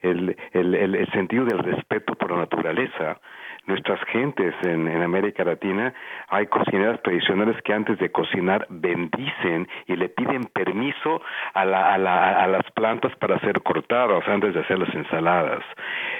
El, 0.00 0.36
el, 0.52 0.74
el, 0.74 1.10
sentido 1.12 1.44
del 1.44 1.58
respeto 1.58 2.14
por 2.14 2.30
la 2.30 2.38
naturaleza. 2.38 3.20
Nuestras 3.66 4.00
gentes 4.06 4.54
en, 4.62 4.88
en, 4.88 5.02
América 5.02 5.44
Latina 5.44 5.92
hay 6.28 6.46
cocineras 6.46 7.00
tradicionales 7.02 7.60
que 7.62 7.72
antes 7.74 7.98
de 7.98 8.10
cocinar 8.10 8.66
bendicen 8.70 9.68
y 9.86 9.96
le 9.96 10.08
piden 10.08 10.44
permiso 10.44 11.20
a, 11.54 11.64
la, 11.64 11.94
a, 11.94 11.98
la, 11.98 12.42
a 12.42 12.46
las 12.46 12.68
plantas 12.72 13.14
para 13.16 13.38
ser 13.40 13.60
cortadas 13.62 14.26
antes 14.26 14.54
de 14.54 14.60
hacer 14.60 14.78
las 14.78 14.94
ensaladas. 14.94 15.62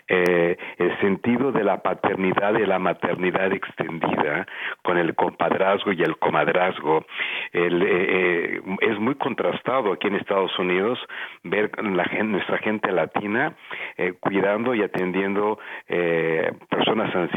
Eh, 0.09 0.57
el 0.79 1.00
sentido 1.00 1.50
de 1.53 1.64
la 1.64 1.79
paternidad 1.79 2.55
y 2.55 2.66
la 2.66 2.79
maternidad 2.79 3.53
extendida 3.53 4.46
con 4.83 4.98
el 4.98 5.14
compadrazgo 5.14 5.92
y 5.92 6.03
el 6.03 6.18
comadrazgo 6.18 7.07
el, 7.53 7.83
eh, 7.83 7.87
eh, 7.88 8.61
es 8.81 8.98
muy 8.98 9.14
contrastado 9.14 9.92
aquí 9.92 10.09
en 10.09 10.16
Estados 10.16 10.57
Unidos 10.59 10.98
ver 11.42 11.70
la 11.83 12.05
nuestra 12.24 12.59
gente 12.59 12.92
latina 12.92 13.55
eh, 13.96 14.14
cuidando 14.20 14.74
y 14.74 14.83
atendiendo 14.83 15.59
eh, 15.88 16.53
personas 16.68 17.14
ancianas 17.14 17.30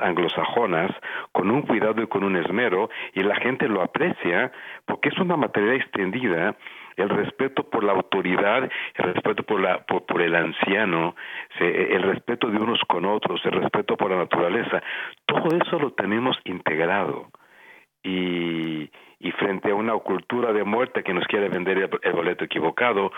anglosajonas 0.00 0.90
con 1.32 1.50
un 1.50 1.62
cuidado 1.62 2.02
y 2.02 2.06
con 2.06 2.24
un 2.24 2.36
esmero 2.36 2.90
y 3.14 3.22
la 3.22 3.36
gente 3.36 3.68
lo 3.68 3.82
aprecia 3.82 4.52
porque 4.86 5.08
es 5.08 5.18
una 5.18 5.36
materia 5.36 5.74
extendida 5.74 6.56
el 6.98 7.08
respeto 7.10 7.62
por 7.62 7.84
la 7.84 7.92
autoridad, 7.92 8.68
el 8.94 9.14
respeto 9.14 9.44
por, 9.44 9.60
la, 9.60 9.84
por, 9.86 10.20
el 10.20 10.34
anciano, 10.34 11.14
el 11.60 12.02
respeto 12.02 12.48
de 12.48 12.58
unos 12.58 12.80
con 12.88 13.04
otros, 13.04 13.40
el 13.44 13.52
respeto 13.52 13.96
por 13.96 14.10
la 14.10 14.16
naturaleza, 14.16 14.82
todo 15.24 15.56
eso 15.56 15.78
lo 15.78 15.92
tenemos 15.92 16.36
integrado. 16.44 17.28
Y, 18.02 18.90
y 19.20 19.32
frente 19.32 19.70
a 19.70 19.74
una 19.74 19.92
cultura 19.94 20.52
de 20.52 20.64
muerte 20.64 21.02
que 21.02 21.12
nos 21.14 21.26
quiere 21.26 21.48
vender 21.48 21.90
el 22.02 22.12
boleto 22.12 22.44
equivocado, 22.44 23.12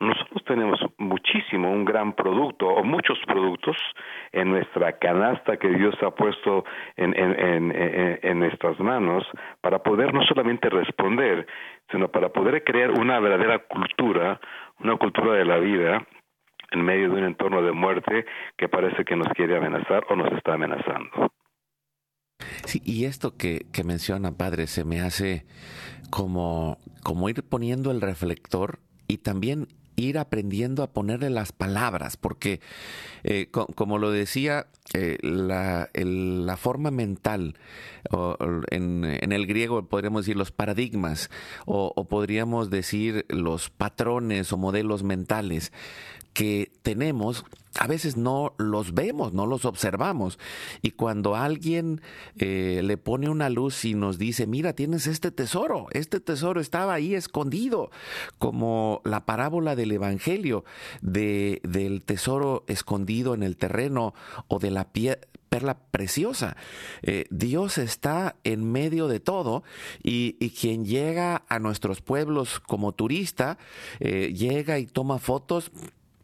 nosotros 0.00 0.42
tenemos 0.46 0.80
muchísimo, 0.96 1.70
un 1.70 1.84
gran 1.84 2.14
producto 2.14 2.66
o 2.66 2.82
muchos 2.82 3.18
productos 3.26 3.76
en 4.32 4.50
nuestra 4.50 4.98
canasta 4.98 5.58
que 5.58 5.68
Dios 5.68 5.94
ha 6.02 6.10
puesto 6.10 6.64
en, 6.96 7.14
en, 7.18 7.38
en, 7.38 8.18
en, 8.22 8.38
nuestras 8.38 8.80
manos 8.80 9.24
para 9.60 9.82
poder 9.82 10.14
no 10.14 10.22
solamente 10.22 10.70
responder, 10.70 11.46
sino 11.90 12.08
para 12.08 12.30
poder 12.30 12.64
crear 12.64 12.92
una 12.92 13.20
verdadera 13.20 13.58
cultura, 13.58 14.40
una 14.78 14.96
cultura 14.96 15.34
de 15.34 15.44
la 15.44 15.58
vida 15.58 16.06
en 16.70 16.82
medio 16.82 17.10
de 17.10 17.16
un 17.16 17.24
entorno 17.24 17.60
de 17.62 17.72
muerte 17.72 18.24
que 18.56 18.68
parece 18.68 19.04
que 19.04 19.16
nos 19.16 19.28
quiere 19.28 19.58
amenazar 19.58 20.04
o 20.08 20.16
nos 20.16 20.32
está 20.32 20.54
amenazando. 20.54 21.30
Sí, 22.64 22.80
y 22.84 23.04
esto 23.04 23.36
que, 23.36 23.66
que 23.72 23.84
menciona, 23.84 24.32
padre, 24.32 24.66
se 24.66 24.84
me 24.84 25.00
hace 25.00 25.44
como, 26.10 26.78
como 27.02 27.28
ir 27.28 27.42
poniendo 27.46 27.90
el 27.90 28.00
reflector 28.00 28.78
y 29.08 29.18
también 29.18 29.66
ir 30.00 30.18
aprendiendo 30.18 30.82
a 30.82 30.92
ponerle 30.92 31.30
las 31.30 31.52
palabras, 31.52 32.16
porque 32.16 32.60
eh, 33.22 33.48
como 33.50 33.98
lo 33.98 34.10
decía, 34.10 34.66
eh, 34.94 35.18
la, 35.22 35.88
la, 35.94 36.56
forma 36.56 36.90
mental, 36.90 37.56
o, 38.10 38.36
en, 38.70 39.04
en, 39.04 39.32
el 39.32 39.46
griego 39.46 39.86
podríamos 39.86 40.24
decir 40.24 40.36
los 40.36 40.52
paradigmas, 40.52 41.30
o 41.66 42.04
podríamos 42.08 42.70
decir 42.70 43.26
los 43.28 43.70
patrones 43.70 44.52
o 44.52 44.56
modelos 44.56 45.02
mentales, 45.02 45.72
que 46.40 46.72
tenemos, 46.80 47.44
a 47.78 47.86
veces 47.86 48.16
no 48.16 48.54
los 48.56 48.94
vemos, 48.94 49.34
no 49.34 49.44
los 49.44 49.66
observamos. 49.66 50.38
Y 50.80 50.92
cuando 50.92 51.36
alguien 51.36 52.00
eh, 52.38 52.80
le 52.82 52.96
pone 52.96 53.28
una 53.28 53.50
luz 53.50 53.84
y 53.84 53.92
nos 53.92 54.16
dice, 54.16 54.46
mira, 54.46 54.72
tienes 54.72 55.06
este 55.06 55.32
tesoro, 55.32 55.88
este 55.90 56.18
tesoro 56.18 56.62
estaba 56.62 56.94
ahí 56.94 57.14
escondido, 57.14 57.90
como 58.38 59.02
la 59.04 59.26
parábola 59.26 59.76
del 59.76 59.92
Evangelio 59.92 60.64
de, 61.02 61.60
del 61.62 62.00
tesoro 62.04 62.64
escondido 62.68 63.34
en 63.34 63.42
el 63.42 63.58
terreno 63.58 64.14
o 64.48 64.58
de 64.58 64.70
la 64.70 64.88
perla 65.50 65.76
preciosa. 65.90 66.56
Eh, 67.02 67.26
Dios 67.28 67.76
está 67.76 68.36
en 68.44 68.72
medio 68.72 69.08
de 69.08 69.20
todo 69.20 69.62
y, 70.02 70.32
quien 70.58 70.86
llega 70.86 71.44
a 71.48 71.58
nuestros 71.58 72.00
pueblos 72.00 72.60
como 72.60 72.92
turista, 72.92 73.58
eh, 73.98 74.32
llega 74.34 74.78
y 74.78 74.86
toma 74.86 75.18
fotos, 75.18 75.70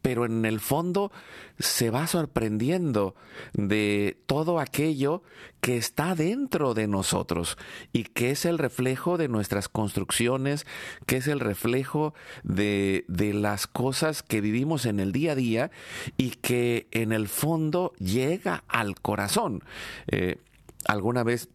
pero 0.07 0.23
en 0.23 0.45
el 0.45 0.61
fondo 0.61 1.11
se 1.59 1.89
va 1.89 2.07
sorprendiendo 2.07 3.13
de 3.51 4.17
todo 4.25 4.61
aquello 4.61 5.21
que 5.59 5.75
está 5.75 6.15
dentro 6.15 6.73
de 6.73 6.87
nosotros 6.87 7.57
y 7.91 8.05
que 8.05 8.31
es 8.31 8.45
el 8.45 8.57
reflejo 8.57 9.17
de 9.17 9.27
nuestras 9.27 9.67
construcciones, 9.67 10.65
que 11.07 11.17
es 11.17 11.27
el 11.27 11.41
reflejo 11.41 12.13
de, 12.45 13.03
las 13.09 13.67
cosas 13.67 14.23
que 14.23 14.39
vivimos 14.39 14.85
en 14.85 15.01
el 15.01 15.11
día 15.11 15.33
a 15.33 15.35
día 15.35 15.71
y 16.15 16.29
que 16.29 16.87
en 16.91 17.11
el 17.11 17.27
fondo 17.27 17.91
llega 17.99 18.63
al 18.69 18.95
corazón. 19.01 19.61
Eh, 20.07 20.37
alguna 20.85 21.25
vez 21.25 21.49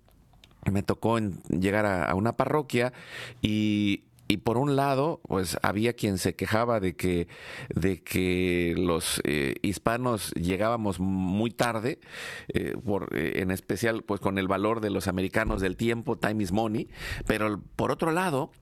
me 0.71 0.83
tocó 0.83 1.19
llegar 1.19 1.87
a 1.87 2.15
una 2.15 2.37
parroquia 2.37 2.93
y 3.41 4.03
y 4.33 4.39
por 4.39 4.57
un 4.57 4.77
lado, 4.77 5.21
pues 5.29 5.59
había 5.63 5.93
quien 5.93 6.17
se 6.17 6.35
quejaba 6.35 6.81
de 6.81 6.97
que, 6.97 7.29
de 7.75 8.03
que 8.03 8.75
los 8.79 9.21
eh, 9.25 9.57
hispanos 9.61 10.33
llegábamos 10.33 11.01
muy 11.01 11.51
tarde, 11.51 12.01
eh, 12.49 12.75
eh, 13.13 13.33
en 13.37 13.51
especial 13.51 14.05
pues 14.05 14.21
con 14.21 14.39
el 14.39 14.49
valor 14.49 14.81
de 14.81 14.89
los 14.89 15.07
americanos 15.07 15.61
del 15.61 15.77
tiempo, 15.77 16.17
time 16.17 16.43
is 16.43 16.51
money, 16.51 16.89
pero 17.27 17.61
por 17.77 17.91
otro 17.91 18.11
lado, 18.11 18.53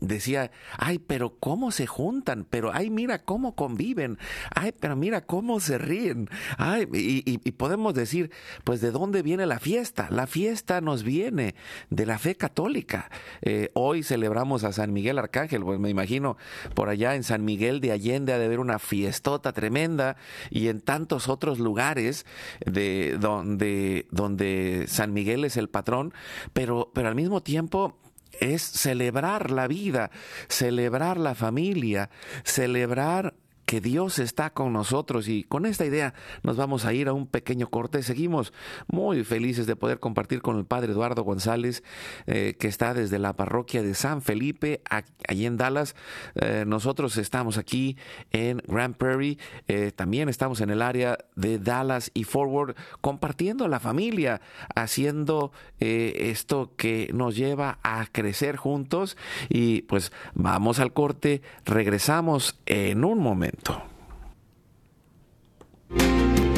decía, 0.00 0.50
ay, 0.76 0.98
pero 0.98 1.36
cómo 1.38 1.70
se 1.70 1.86
juntan, 1.86 2.46
pero 2.48 2.72
ay, 2.72 2.90
mira 2.90 3.24
cómo 3.24 3.54
conviven, 3.54 4.18
ay, 4.54 4.72
pero 4.78 4.96
mira 4.96 5.22
cómo 5.22 5.60
se 5.60 5.78
ríen, 5.78 6.28
ay, 6.56 6.86
y, 6.92 7.38
podemos 7.52 7.94
decir, 7.94 8.30
pues 8.64 8.80
de 8.80 8.90
dónde 8.90 9.22
viene 9.22 9.46
la 9.46 9.58
fiesta, 9.58 10.08
la 10.10 10.26
fiesta 10.26 10.80
nos 10.80 11.02
viene 11.02 11.54
de 11.90 12.06
la 12.06 12.18
fe 12.18 12.36
católica. 12.36 13.10
Eh, 13.42 13.70
hoy 13.74 14.02
celebramos 14.02 14.64
a 14.64 14.72
San 14.72 14.92
Miguel 14.92 15.18
Arcángel, 15.18 15.62
pues 15.62 15.80
me 15.80 15.90
imagino 15.90 16.36
por 16.74 16.88
allá 16.88 17.14
en 17.14 17.24
San 17.24 17.44
Miguel 17.44 17.80
de 17.80 17.92
Allende 17.92 18.32
ha 18.32 18.38
de 18.38 18.44
haber 18.44 18.60
una 18.60 18.78
fiestota 18.78 19.52
tremenda 19.52 20.16
y 20.50 20.68
en 20.68 20.80
tantos 20.80 21.28
otros 21.28 21.58
lugares 21.58 22.26
de 22.64 23.16
donde, 23.18 24.06
donde 24.10 24.84
San 24.88 25.12
Miguel 25.12 25.44
es 25.44 25.56
el 25.56 25.68
patrón, 25.68 26.12
pero, 26.52 26.90
pero 26.94 27.08
al 27.08 27.14
mismo 27.14 27.42
tiempo 27.42 27.98
es 28.40 28.62
celebrar 28.62 29.50
la 29.50 29.68
vida, 29.68 30.10
celebrar 30.48 31.18
la 31.18 31.34
familia, 31.34 32.10
celebrar 32.44 33.34
que 33.68 33.82
Dios 33.82 34.18
está 34.18 34.48
con 34.48 34.72
nosotros 34.72 35.28
y 35.28 35.44
con 35.44 35.66
esta 35.66 35.84
idea 35.84 36.14
nos 36.42 36.56
vamos 36.56 36.86
a 36.86 36.94
ir 36.94 37.06
a 37.06 37.12
un 37.12 37.26
pequeño 37.26 37.68
corte. 37.68 38.02
Seguimos 38.02 38.54
muy 38.86 39.24
felices 39.24 39.66
de 39.66 39.76
poder 39.76 40.00
compartir 40.00 40.40
con 40.40 40.56
el 40.56 40.64
Padre 40.64 40.92
Eduardo 40.92 41.22
González, 41.22 41.82
eh, 42.26 42.56
que 42.58 42.66
está 42.66 42.94
desde 42.94 43.18
la 43.18 43.34
parroquia 43.34 43.82
de 43.82 43.92
San 43.92 44.22
Felipe, 44.22 44.80
allí 45.28 45.44
en 45.44 45.58
Dallas. 45.58 45.96
Eh, 46.34 46.64
nosotros 46.66 47.18
estamos 47.18 47.58
aquí 47.58 47.98
en 48.30 48.62
Grand 48.66 48.96
Prairie, 48.96 49.36
eh, 49.66 49.92
también 49.94 50.30
estamos 50.30 50.62
en 50.62 50.70
el 50.70 50.80
área 50.80 51.18
de 51.36 51.58
Dallas 51.58 52.10
y 52.14 52.24
Forward, 52.24 52.74
compartiendo 53.02 53.68
la 53.68 53.80
familia, 53.80 54.40
haciendo 54.74 55.52
esto 55.78 56.72
que 56.76 57.10
nos 57.12 57.36
lleva 57.36 57.80
a 57.82 58.06
crecer 58.06 58.56
juntos. 58.56 59.18
Y 59.50 59.82
pues 59.82 60.10
vamos 60.32 60.78
al 60.78 60.94
corte, 60.94 61.42
regresamos 61.66 62.58
en 62.64 63.04
un 63.04 63.18
momento. 63.18 63.57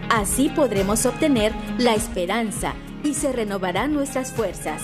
Así 0.09 0.49
podremos 0.49 1.05
obtener 1.05 1.53
la 1.77 1.95
esperanza 1.95 2.75
y 3.03 3.15
se 3.15 3.31
renovarán 3.31 3.93
nuestras 3.93 4.31
fuerzas. 4.31 4.81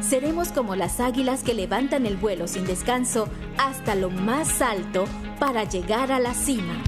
Seremos 0.00 0.48
como 0.48 0.76
las 0.76 0.98
águilas 0.98 1.42
que 1.42 1.54
levantan 1.54 2.06
el 2.06 2.16
vuelo 2.16 2.48
sin 2.48 2.66
descanso 2.66 3.28
hasta 3.58 3.94
lo 3.94 4.10
más 4.10 4.62
alto 4.62 5.04
para 5.38 5.64
llegar 5.64 6.10
a 6.10 6.18
la 6.18 6.34
cima. 6.34 6.82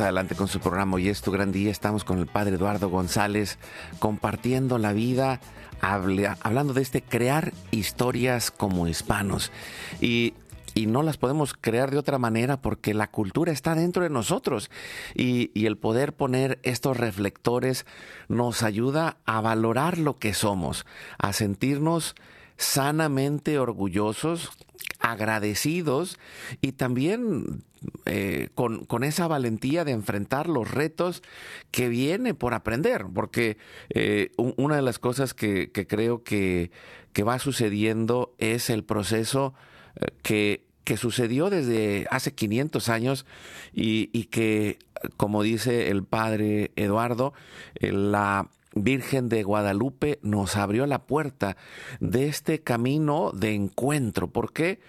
Adelante 0.00 0.34
con 0.34 0.48
su 0.48 0.60
programa 0.60 0.96
Hoy 0.96 1.08
es 1.08 1.20
tu 1.20 1.30
gran 1.30 1.52
día. 1.52 1.70
Estamos 1.70 2.04
con 2.04 2.18
el 2.18 2.26
padre 2.26 2.56
Eduardo 2.56 2.88
González 2.88 3.58
compartiendo 3.98 4.78
la 4.78 4.92
vida, 4.92 5.40
hablando 5.80 6.72
de 6.72 6.82
este 6.82 7.02
crear 7.02 7.52
historias 7.70 8.50
como 8.50 8.88
hispanos. 8.88 9.52
Y 10.00 10.34
y 10.72 10.86
no 10.86 11.02
las 11.02 11.16
podemos 11.16 11.52
crear 11.52 11.90
de 11.90 11.98
otra 11.98 12.18
manera 12.18 12.62
porque 12.62 12.94
la 12.94 13.08
cultura 13.08 13.50
está 13.50 13.74
dentro 13.74 14.04
de 14.04 14.08
nosotros 14.08 14.70
y, 15.16 15.50
y, 15.52 15.66
el 15.66 15.76
poder 15.76 16.12
poner 16.12 16.60
estos 16.62 16.96
reflectores 16.96 17.86
nos 18.28 18.62
ayuda 18.62 19.16
a 19.26 19.40
valorar 19.40 19.98
lo 19.98 20.16
que 20.16 20.32
somos, 20.32 20.86
a 21.18 21.32
sentirnos 21.32 22.14
sanamente 22.56 23.58
orgullosos, 23.58 24.52
agradecidos 25.00 26.20
y 26.60 26.72
también 26.72 27.64
eh, 28.04 28.48
con, 28.54 28.84
con, 28.84 29.04
esa 29.04 29.26
valentía 29.26 29.84
de 29.84 29.92
enfrentar 29.92 30.48
los 30.48 30.70
retos 30.70 31.22
que 31.70 31.88
viene 31.88 32.34
por 32.34 32.52
aprender, 32.52 33.06
porque 33.14 33.56
eh, 33.88 34.32
una 34.36 34.76
de 34.76 34.82
las 34.82 34.98
cosas 34.98 35.32
que, 35.32 35.70
creo 35.72 36.22
que, 36.22 36.70
que, 37.14 37.22
va 37.22 37.38
sucediendo 37.38 38.34
es 38.36 38.68
el 38.68 38.84
proceso 38.84 39.54
eh, 39.96 40.08
que, 40.22 40.66
que, 40.84 40.98
sucedió 40.98 41.48
desde 41.48 42.06
hace 42.10 42.34
500 42.34 42.90
años 42.90 43.24
y, 43.72 44.10
y 44.12 44.24
que, 44.24 44.78
como 45.16 45.42
dice 45.42 45.88
el 45.88 46.04
padre 46.04 46.72
Eduardo, 46.76 47.32
la 47.80 48.50
Virgen 48.74 49.28
de 49.28 49.42
Guadalupe 49.42 50.18
nos 50.22 50.56
abrió 50.56 50.86
la 50.86 51.06
puerta 51.06 51.56
de 51.98 52.28
este 52.28 52.62
camino 52.62 53.32
de 53.32 53.54
encuentro. 53.54 54.28
¿Por 54.28 54.52
qué? 54.52 54.80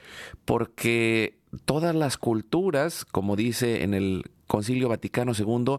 Porque 0.45 1.40
todas 1.65 1.95
las 1.95 2.17
culturas, 2.17 3.05
como 3.05 3.35
dice 3.35 3.83
en 3.83 3.93
el 3.93 4.31
Concilio 4.47 4.89
Vaticano 4.89 5.33
II, 5.37 5.77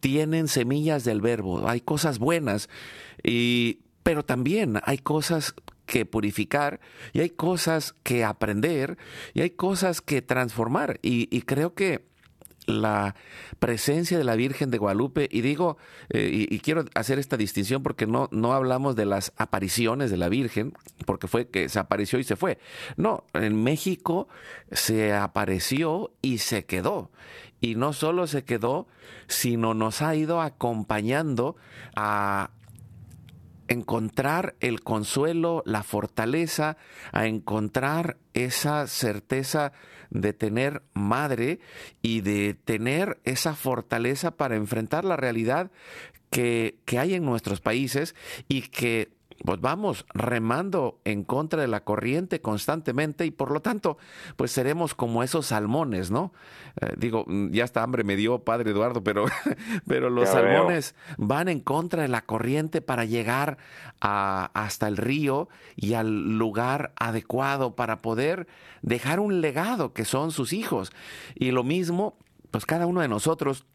tienen 0.00 0.48
semillas 0.48 1.04
del 1.04 1.20
verbo. 1.20 1.68
Hay 1.68 1.80
cosas 1.80 2.18
buenas, 2.18 2.68
y, 3.22 3.80
pero 4.02 4.24
también 4.24 4.80
hay 4.84 4.98
cosas 4.98 5.54
que 5.86 6.06
purificar 6.06 6.80
y 7.12 7.20
hay 7.20 7.30
cosas 7.30 7.94
que 8.02 8.24
aprender 8.24 8.96
y 9.34 9.42
hay 9.42 9.50
cosas 9.50 10.00
que 10.00 10.22
transformar. 10.22 10.98
y 11.02 11.42
creo 11.42 11.74
que 11.74 12.13
la 12.66 13.14
presencia 13.58 14.18
de 14.18 14.24
la 14.24 14.36
Virgen 14.36 14.70
de 14.70 14.78
Guadalupe, 14.78 15.28
y 15.30 15.40
digo, 15.40 15.76
eh, 16.10 16.46
y, 16.50 16.58
quiero 16.60 16.84
hacer 16.94 17.18
esta 17.18 17.36
distinción 17.36 17.82
porque 17.82 18.06
no, 18.06 18.28
no 18.32 18.52
hablamos 18.52 18.96
de 18.96 19.06
las 19.06 19.32
apariciones 19.36 20.10
de 20.10 20.16
la 20.16 20.28
Virgen, 20.28 20.72
porque 21.06 21.28
fue 21.28 21.48
que 21.48 21.68
se 21.68 21.78
apareció 21.78 22.18
y 22.18 22.24
se 22.24 22.36
fue. 22.36 22.58
No, 22.96 23.24
en 23.34 23.62
México 23.62 24.28
se 24.70 25.12
apareció 25.12 26.12
y 26.22 26.38
se 26.38 26.64
quedó. 26.64 27.10
Y 27.60 27.76
no 27.76 27.92
solo 27.92 28.26
se 28.26 28.44
quedó, 28.44 28.86
sino 29.26 29.74
nos 29.74 30.02
ha 30.02 30.14
ido 30.14 30.40
acompañando 30.40 31.56
a 31.96 32.50
encontrar 33.68 34.54
el 34.60 34.82
consuelo, 34.82 35.62
la 35.66 35.82
fortaleza, 35.82 36.76
a 37.12 37.26
encontrar 37.26 38.18
esa 38.34 38.86
certeza 38.86 39.72
de 40.10 40.32
tener 40.32 40.82
madre 40.92 41.60
y 42.02 42.20
de 42.20 42.54
tener 42.54 43.20
esa 43.24 43.54
fortaleza 43.54 44.36
para 44.36 44.56
enfrentar 44.56 45.04
la 45.04 45.16
realidad 45.16 45.70
que, 46.30 46.78
que 46.84 46.98
hay 46.98 47.14
en 47.14 47.24
nuestros 47.24 47.60
países 47.60 48.14
y 48.48 48.62
que 48.62 49.12
pues 49.44 49.60
vamos 49.60 50.06
remando 50.14 51.00
en 51.04 51.22
contra 51.22 51.60
de 51.60 51.68
la 51.68 51.84
corriente 51.84 52.40
constantemente 52.40 53.26
y 53.26 53.30
por 53.30 53.50
lo 53.50 53.60
tanto, 53.60 53.98
pues 54.36 54.50
seremos 54.52 54.94
como 54.94 55.22
esos 55.22 55.46
salmones, 55.46 56.10
¿no? 56.10 56.32
Eh, 56.80 56.94
digo, 56.96 57.24
mm, 57.26 57.50
ya 57.50 57.64
hasta 57.64 57.82
hambre 57.82 58.04
me 58.04 58.16
dio 58.16 58.38
padre 58.38 58.70
Eduardo, 58.70 59.04
pero, 59.04 59.26
pero 59.86 60.08
los 60.08 60.30
salmones 60.30 60.94
van 61.18 61.48
en 61.48 61.60
contra 61.60 62.02
de 62.02 62.08
la 62.08 62.22
corriente 62.22 62.80
para 62.80 63.04
llegar 63.04 63.58
a, 64.00 64.50
hasta 64.54 64.88
el 64.88 64.96
río 64.96 65.50
y 65.76 65.92
al 65.92 66.38
lugar 66.38 66.94
adecuado 66.96 67.76
para 67.76 68.00
poder 68.00 68.46
dejar 68.80 69.20
un 69.20 69.42
legado 69.42 69.92
que 69.92 70.06
son 70.06 70.32
sus 70.32 70.54
hijos. 70.54 70.90
Y 71.34 71.50
lo 71.50 71.64
mismo, 71.64 72.16
pues 72.50 72.64
cada 72.64 72.86
uno 72.86 73.02
de 73.02 73.08
nosotros 73.08 73.66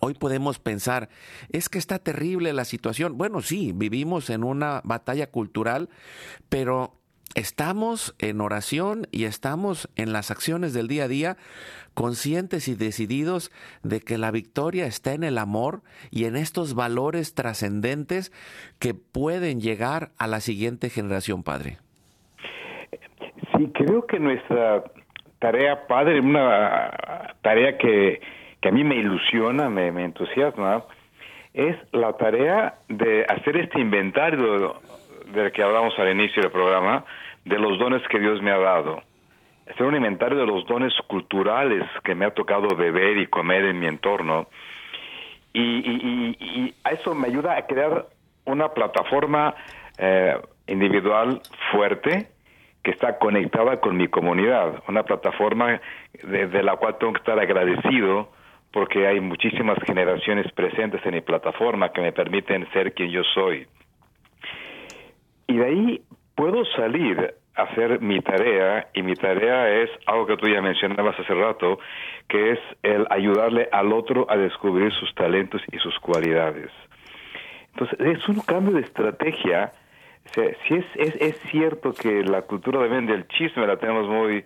Hoy 0.00 0.14
podemos 0.14 0.58
pensar, 0.58 1.08
es 1.50 1.68
que 1.68 1.78
está 1.78 1.98
terrible 1.98 2.52
la 2.52 2.64
situación. 2.64 3.18
Bueno, 3.18 3.40
sí, 3.40 3.72
vivimos 3.74 4.30
en 4.30 4.44
una 4.44 4.80
batalla 4.84 5.30
cultural, 5.30 5.88
pero 6.48 6.94
estamos 7.34 8.14
en 8.18 8.40
oración 8.40 9.06
y 9.10 9.24
estamos 9.24 9.88
en 9.96 10.12
las 10.12 10.30
acciones 10.30 10.72
del 10.72 10.88
día 10.88 11.04
a 11.04 11.08
día 11.08 11.36
conscientes 11.94 12.68
y 12.68 12.76
decididos 12.76 13.50
de 13.82 14.00
que 14.00 14.18
la 14.18 14.30
victoria 14.30 14.86
está 14.86 15.14
en 15.14 15.24
el 15.24 15.36
amor 15.36 15.82
y 16.12 16.26
en 16.26 16.36
estos 16.36 16.74
valores 16.74 17.34
trascendentes 17.34 18.32
que 18.78 18.94
pueden 18.94 19.60
llegar 19.60 20.10
a 20.16 20.28
la 20.28 20.38
siguiente 20.38 20.90
generación, 20.90 21.42
Padre. 21.42 21.78
Sí, 23.56 23.68
creo 23.74 24.06
que 24.06 24.20
nuestra 24.20 24.84
tarea, 25.40 25.88
Padre, 25.88 26.20
una 26.20 27.34
tarea 27.42 27.76
que 27.78 28.20
que 28.60 28.68
a 28.68 28.72
mí 28.72 28.84
me 28.84 28.96
ilusiona, 28.96 29.68
me, 29.68 29.88
entusiasma, 30.04 30.84
es 31.54 31.76
la 31.92 32.12
tarea 32.14 32.78
de 32.88 33.24
hacer 33.28 33.56
este 33.56 33.80
inventario 33.80 34.80
del 35.32 35.52
que 35.52 35.62
hablamos 35.62 35.96
al 35.98 36.10
inicio 36.10 36.42
del 36.42 36.50
programa, 36.50 37.04
de 37.44 37.58
los 37.58 37.78
dones 37.78 38.02
que 38.08 38.18
Dios 38.18 38.42
me 38.42 38.50
ha 38.50 38.58
dado. 38.58 39.02
Hacer 39.70 39.86
un 39.86 39.96
inventario 39.96 40.38
de 40.38 40.46
los 40.46 40.66
dones 40.66 40.92
culturales 41.06 41.84
que 42.02 42.14
me 42.14 42.24
ha 42.24 42.30
tocado 42.30 42.68
beber 42.74 43.18
y 43.18 43.26
comer 43.26 43.64
en 43.66 43.78
mi 43.78 43.86
entorno. 43.86 44.48
Y, 45.52 46.74
a 46.84 46.90
eso 46.90 47.14
me 47.14 47.28
ayuda 47.28 47.56
a 47.56 47.66
crear 47.66 48.06
una 48.44 48.68
plataforma 48.68 49.54
eh, 49.98 50.38
individual 50.66 51.40
fuerte 51.72 52.28
que 52.82 52.90
está 52.92 53.18
conectada 53.18 53.80
con 53.80 53.96
mi 53.96 54.08
comunidad, 54.08 54.82
una 54.88 55.02
plataforma 55.02 55.80
de 56.22 56.62
la 56.62 56.76
cual 56.76 56.96
tengo 56.98 57.12
que 57.12 57.18
estar 57.18 57.38
agradecido 57.38 58.30
porque 58.72 59.06
hay 59.06 59.20
muchísimas 59.20 59.78
generaciones 59.86 60.50
presentes 60.52 61.04
en 61.04 61.14
mi 61.14 61.20
plataforma 61.20 61.90
que 61.90 62.02
me 62.02 62.12
permiten 62.12 62.70
ser 62.72 62.92
quien 62.92 63.10
yo 63.10 63.22
soy. 63.34 63.66
Y 65.46 65.56
de 65.56 65.64
ahí 65.64 66.02
puedo 66.34 66.64
salir 66.76 67.34
a 67.56 67.62
hacer 67.62 68.00
mi 68.00 68.20
tarea, 68.20 68.88
y 68.94 69.02
mi 69.02 69.14
tarea 69.14 69.82
es 69.82 69.90
algo 70.06 70.26
que 70.26 70.36
tú 70.36 70.48
ya 70.48 70.60
mencionabas 70.60 71.18
hace 71.18 71.34
rato, 71.34 71.78
que 72.28 72.52
es 72.52 72.60
el 72.82 73.06
ayudarle 73.10 73.68
al 73.72 73.92
otro 73.92 74.26
a 74.30 74.36
descubrir 74.36 74.92
sus 74.92 75.12
talentos 75.14 75.62
y 75.72 75.78
sus 75.78 75.98
cualidades. 75.98 76.70
Entonces, 77.72 77.98
es 78.00 78.28
un 78.28 78.40
cambio 78.42 78.74
de 78.74 78.82
estrategia. 78.82 79.72
si 80.34 80.74
es, 80.74 80.84
es, 80.94 81.16
es 81.20 81.38
cierto 81.50 81.92
que 81.92 82.22
la 82.22 82.42
cultura 82.42 82.80
de 82.80 83.00
del 83.00 83.26
chisme 83.28 83.66
la 83.66 83.76
tenemos 83.78 84.06
muy, 84.06 84.44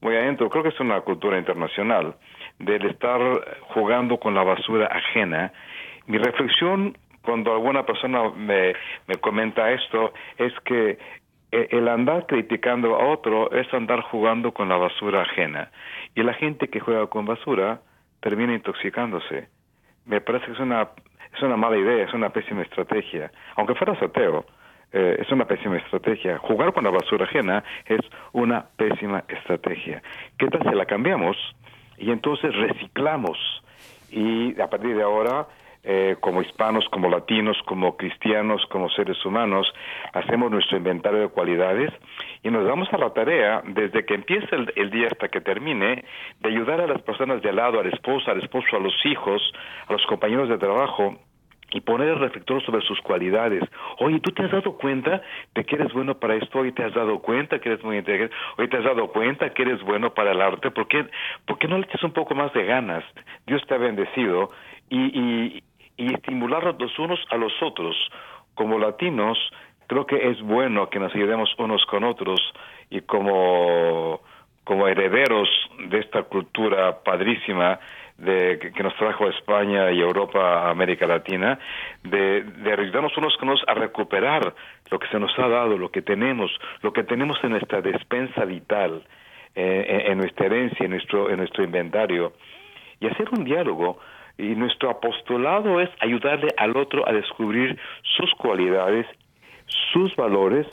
muy 0.00 0.14
adentro, 0.14 0.50
creo 0.50 0.62
que 0.62 0.68
es 0.68 0.80
una 0.80 1.00
cultura 1.00 1.38
internacional 1.38 2.14
del 2.58 2.86
estar 2.86 3.20
jugando 3.74 4.18
con 4.18 4.34
la 4.34 4.42
basura 4.42 4.86
ajena. 4.86 5.52
Mi 6.06 6.18
reflexión 6.18 6.96
cuando 7.22 7.52
alguna 7.52 7.84
persona 7.86 8.30
me, 8.30 8.74
me 9.06 9.16
comenta 9.16 9.70
esto 9.70 10.12
es 10.38 10.52
que 10.64 10.98
e, 11.52 11.68
el 11.70 11.88
andar 11.88 12.26
criticando 12.26 12.96
a 12.96 13.06
otro 13.06 13.50
es 13.52 13.72
andar 13.72 14.00
jugando 14.02 14.52
con 14.52 14.68
la 14.68 14.76
basura 14.76 15.22
ajena. 15.22 15.70
Y 16.14 16.22
la 16.22 16.34
gente 16.34 16.68
que 16.68 16.80
juega 16.80 17.06
con 17.06 17.24
basura 17.24 17.80
termina 18.20 18.54
intoxicándose. 18.54 19.48
Me 20.06 20.20
parece 20.20 20.46
que 20.46 20.52
es 20.52 20.60
una, 20.60 20.88
es 21.34 21.42
una 21.42 21.56
mala 21.56 21.76
idea, 21.76 22.04
es 22.04 22.14
una 22.14 22.30
pésima 22.30 22.62
estrategia. 22.62 23.30
Aunque 23.56 23.74
fueras 23.74 24.02
ateo, 24.02 24.44
eh, 24.92 25.16
es 25.20 25.30
una 25.30 25.46
pésima 25.46 25.76
estrategia. 25.76 26.38
Jugar 26.38 26.72
con 26.72 26.84
la 26.84 26.90
basura 26.90 27.24
ajena 27.24 27.62
es 27.86 28.00
una 28.32 28.66
pésima 28.76 29.24
estrategia. 29.28 30.02
¿Qué 30.38 30.48
tal 30.48 30.62
si 30.68 30.74
la 30.74 30.86
cambiamos? 30.86 31.36
Y 31.98 32.10
entonces 32.10 32.54
reciclamos. 32.54 33.38
Y 34.10 34.60
a 34.60 34.68
partir 34.68 34.96
de 34.96 35.02
ahora 35.02 35.46
eh, 35.84 36.14
como 36.20 36.42
hispanos, 36.42 36.84
como 36.92 37.08
latinos, 37.08 37.56
como 37.66 37.96
cristianos, 37.96 38.64
como 38.70 38.88
seres 38.90 39.24
humanos, 39.26 39.66
hacemos 40.12 40.48
nuestro 40.48 40.76
inventario 40.76 41.22
de 41.22 41.28
cualidades 41.28 41.90
y 42.44 42.50
nos 42.50 42.64
damos 42.64 42.92
a 42.92 42.98
la 42.98 43.12
tarea, 43.12 43.62
desde 43.66 44.06
que 44.06 44.14
empieza 44.14 44.54
el, 44.54 44.90
día 44.92 45.08
hasta 45.10 45.28
que 45.28 45.40
termine, 45.40 46.04
de 46.38 46.48
ayudar 46.48 46.80
a 46.80 46.86
las 46.86 47.02
personas 47.02 47.42
de 47.42 47.48
al 47.48 47.56
lado, 47.56 47.80
al 47.80 47.92
esposo, 47.92 48.30
al 48.30 48.40
esposo, 48.40 48.76
a 48.76 48.78
los 48.78 48.94
hijos, 49.04 49.42
a 49.88 49.92
los 49.92 50.06
compañeros 50.06 50.48
de 50.48 50.58
trabajo, 50.58 51.18
y 51.72 51.80
poner 51.80 52.08
el 52.08 52.18
reflector 52.18 52.62
sobre 52.64 52.82
sus 52.82 53.00
cualidades. 53.00 53.62
Oye, 53.98 54.20
¿tú 54.20 54.30
te 54.32 54.44
has 54.44 54.50
dado 54.50 54.76
cuenta 54.76 55.22
de 55.54 55.64
que 55.64 55.76
eres 55.76 55.92
bueno 55.92 56.18
para 56.18 56.34
esto? 56.34 56.58
Hoy 56.58 56.72
te 56.72 56.84
has 56.84 56.94
dado 56.94 57.20
cuenta 57.20 57.58
que 57.58 57.70
eres 57.70 57.84
muy 57.84 57.98
inteligente. 57.98 58.34
Hoy 58.58 58.68
te 58.68 58.76
has 58.76 58.84
dado 58.84 59.08
cuenta 59.08 59.50
que 59.50 59.62
eres 59.62 59.82
bueno 59.82 60.12
para 60.14 60.32
el 60.32 60.40
arte. 60.40 60.70
¿Por 60.70 60.86
qué, 60.88 61.06
¿Por 61.46 61.58
qué 61.58 61.68
no 61.68 61.78
le 61.78 61.84
echas 61.84 62.02
un 62.02 62.12
poco 62.12 62.34
más 62.34 62.52
de 62.52 62.64
ganas? 62.64 63.04
Dios 63.46 63.62
te 63.66 63.74
ha 63.74 63.78
bendecido 63.78 64.50
y, 64.88 64.98
y, 64.98 65.62
estimular 65.96 66.74
los 66.78 66.98
unos 66.98 67.20
a 67.30 67.36
los 67.36 67.52
otros. 67.62 67.96
Como 68.54 68.78
latinos, 68.78 69.38
creo 69.86 70.04
que 70.06 70.30
es 70.30 70.40
bueno 70.42 70.90
que 70.90 70.98
nos 70.98 71.14
ayudemos 71.14 71.54
unos 71.58 71.84
con 71.86 72.04
otros 72.04 72.40
y 72.90 73.00
como, 73.02 74.20
como 74.64 74.88
herederos 74.88 75.48
de 75.88 76.00
esta 76.00 76.24
cultura 76.24 77.02
padrísima, 77.02 77.78
de, 78.22 78.72
que 78.74 78.82
nos 78.82 78.94
trajo 78.96 79.26
a 79.26 79.30
España 79.30 79.90
y 79.90 80.00
Europa, 80.00 80.70
América 80.70 81.06
Latina, 81.06 81.58
de, 82.04 82.42
de 82.42 82.72
ayudarnos 82.72 83.16
unos 83.16 83.36
con 83.36 83.48
otros 83.48 83.64
a 83.66 83.74
recuperar 83.74 84.54
lo 84.90 84.98
que 84.98 85.08
se 85.08 85.18
nos 85.18 85.36
ha 85.38 85.48
dado, 85.48 85.76
lo 85.76 85.90
que 85.90 86.02
tenemos, 86.02 86.50
lo 86.82 86.92
que 86.92 87.02
tenemos 87.02 87.36
en 87.42 87.50
nuestra 87.50 87.80
despensa 87.80 88.44
vital, 88.44 89.02
eh, 89.54 90.04
en, 90.06 90.18
nuestra 90.18 90.46
herencia, 90.46 90.84
en 90.84 90.92
nuestro, 90.92 91.30
en 91.30 91.38
nuestro 91.38 91.64
inventario, 91.64 92.32
y 93.00 93.06
hacer 93.08 93.28
un 93.30 93.44
diálogo. 93.44 93.98
Y 94.38 94.54
nuestro 94.54 94.90
apostolado 94.90 95.80
es 95.80 95.90
ayudarle 96.00 96.48
al 96.56 96.76
otro 96.76 97.06
a 97.06 97.12
descubrir 97.12 97.78
sus 98.16 98.32
cualidades, 98.34 99.06
sus 99.92 100.14
valores 100.16 100.66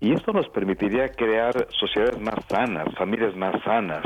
Y 0.00 0.12
esto 0.12 0.32
nos 0.32 0.48
permitiría 0.48 1.08
crear 1.10 1.54
sociedades 1.70 2.20
más 2.20 2.44
sanas, 2.48 2.86
familias 2.96 3.34
más 3.36 3.54
sanas. 3.62 4.04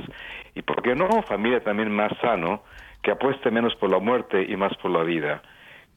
Y 0.54 0.62
por 0.62 0.82
qué 0.82 0.94
no, 0.94 1.22
familia 1.22 1.60
también 1.60 1.90
más 1.90 2.12
sano, 2.20 2.62
que 3.02 3.10
apueste 3.10 3.50
menos 3.50 3.74
por 3.76 3.90
la 3.90 3.98
muerte 3.98 4.44
y 4.48 4.56
más 4.56 4.76
por 4.78 4.90
la 4.90 5.02
vida. 5.02 5.42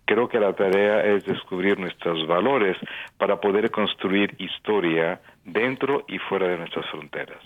Creo 0.06 0.28
que 0.28 0.40
la 0.40 0.54
tarea 0.54 1.02
es 1.06 1.26
descubrir 1.26 1.80
nuestros 1.80 2.28
valores 2.28 2.78
para 3.18 3.40
poder 3.40 3.72
construir 3.72 4.36
historia 4.40 5.22
dentro 5.46 6.06
y 6.08 6.18
fuera 6.18 6.48
de 6.48 6.58
nuestras 6.58 6.86
fronteras. 6.90 7.42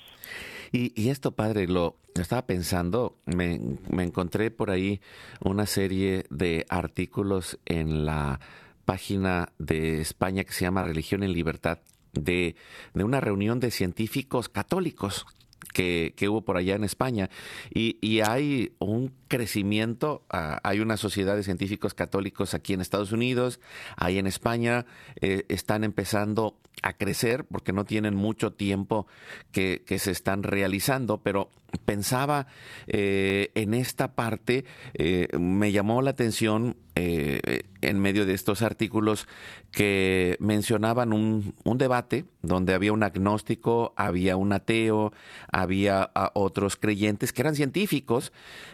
Y, 0.72 1.10
esto, 1.10 1.32
padre, 1.32 1.68
lo 1.68 1.96
estaba 2.16 2.46
pensando, 2.46 3.16
me, 3.26 3.60
me, 3.90 4.04
encontré 4.04 4.52
por 4.52 4.72
ahí 4.72 5.00
una 5.40 5.66
serie 5.68 6.26
de 6.30 6.66
artículos 6.68 7.60
en 7.66 8.06
la 8.06 8.42
página 8.84 9.50
de 9.58 10.02
España 10.02 10.44
que 10.44 10.52
se 10.52 10.66
llama 10.66 10.84
Religión 10.84 11.24
en 11.24 11.32
Libertad, 11.32 11.80
de, 12.12 12.56
de 12.94 13.04
una 13.06 13.22
reunión 13.22 13.62
de 13.62 13.72
científicos 13.72 14.50
católicos 14.50 15.26
que, 15.74 16.14
hubo 16.30 16.42
por 16.42 16.58
allá 16.58 16.76
en 16.76 16.84
España. 16.84 17.30
Y, 17.74 18.22
hay 18.22 18.74
un 18.80 19.14
crecimiento, 19.28 20.24
uh, 20.34 20.58
hay 20.64 20.80
una 20.80 20.98
sociedad 20.98 21.36
de 21.36 21.44
científicos 21.44 21.94
católicos 21.94 22.54
aquí 22.54 22.74
en 22.74 22.82
Estados 22.82 23.12
Unidos, 23.12 23.60
ahí 23.98 24.18
en 24.18 24.28
España, 24.28 24.86
eh, 25.22 25.46
están 25.50 25.84
empezando 25.84 26.58
a 26.82 26.94
crecer 26.94 27.46
porque 27.46 27.74
no 27.74 27.86
tienen 27.86 28.16
mucho 28.16 28.54
tiempo 28.54 29.08
que, 29.52 29.84
que 29.86 30.00
se 30.00 30.12
están 30.12 30.44
realizando, 30.44 31.22
pero 31.22 31.50
pensaba 31.78 32.48
eh, 32.88 33.52
en 33.56 33.74
esta 33.74 34.16
parte, 34.16 34.66
eh, 34.94 35.28
me 35.38 35.72
llamó 35.72 36.02
la 36.02 36.12
atención 36.12 36.78
eh, 36.96 37.64
en 37.82 38.00
medio 38.00 38.26
de 38.26 38.34
estos 38.34 38.62
artículos 38.62 39.28
que 39.72 40.38
mencionaban 40.40 41.14
un, 41.14 41.54
debate 41.78 42.26
donde 42.42 42.74
había 42.74 42.94
un 42.94 43.04
agnóstico, 43.04 43.94
había 43.98 44.38
un 44.38 44.54
ateo, 44.54 45.12
había 45.52 46.12
otros 46.34 46.78
creyentes 46.78 47.34
que 47.34 47.42
eran 47.42 47.56
científicos, 47.56 48.32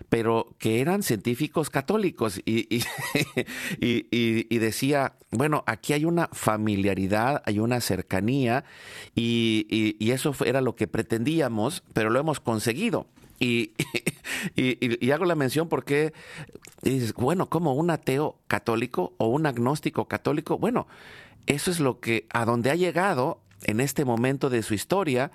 pero 0.09 0.55
que 0.59 0.81
eran 0.81 1.03
científicos 1.03 1.69
católicos 1.69 2.39
y, 2.45 2.67
y, 3.79 4.07
y, 4.11 4.47
y 4.49 4.57
decía, 4.59 5.13
bueno, 5.31 5.63
aquí 5.65 5.93
hay 5.93 6.03
una 6.03 6.29
familiaridad, 6.33 7.41
hay 7.45 7.59
una 7.59 7.79
cercanía 7.79 8.65
y, 9.15 9.97
eso 10.11 10.35
era 10.45 10.59
lo 10.59 10.75
que 10.75 10.87
pretendíamos, 10.87 11.83
pero 11.93 12.09
lo 12.09 12.19
hemos 12.19 12.41
conseguido. 12.41 13.07
Y, 14.55 15.11
hago 15.11 15.25
la 15.25 15.35
mención 15.35 15.67
porque 15.67 16.13
dices, 16.81 17.13
bueno, 17.13 17.49
como 17.49 17.73
un 17.73 17.89
ateo 17.89 18.39
católico 18.47 19.13
o 19.17 19.27
un 19.27 19.45
agnóstico 19.45 20.07
católico, 20.07 20.57
bueno, 20.57 20.87
eso 21.47 21.71
es 21.71 21.79
lo 21.79 21.99
que 21.99 22.27
a 22.31 22.45
donde 22.45 22.69
ha 22.69 22.75
llegado 22.75 23.41
en 23.63 23.79
este 23.79 24.05
momento 24.05 24.49
de 24.49 24.63
su 24.63 24.73
historia, 24.73 25.31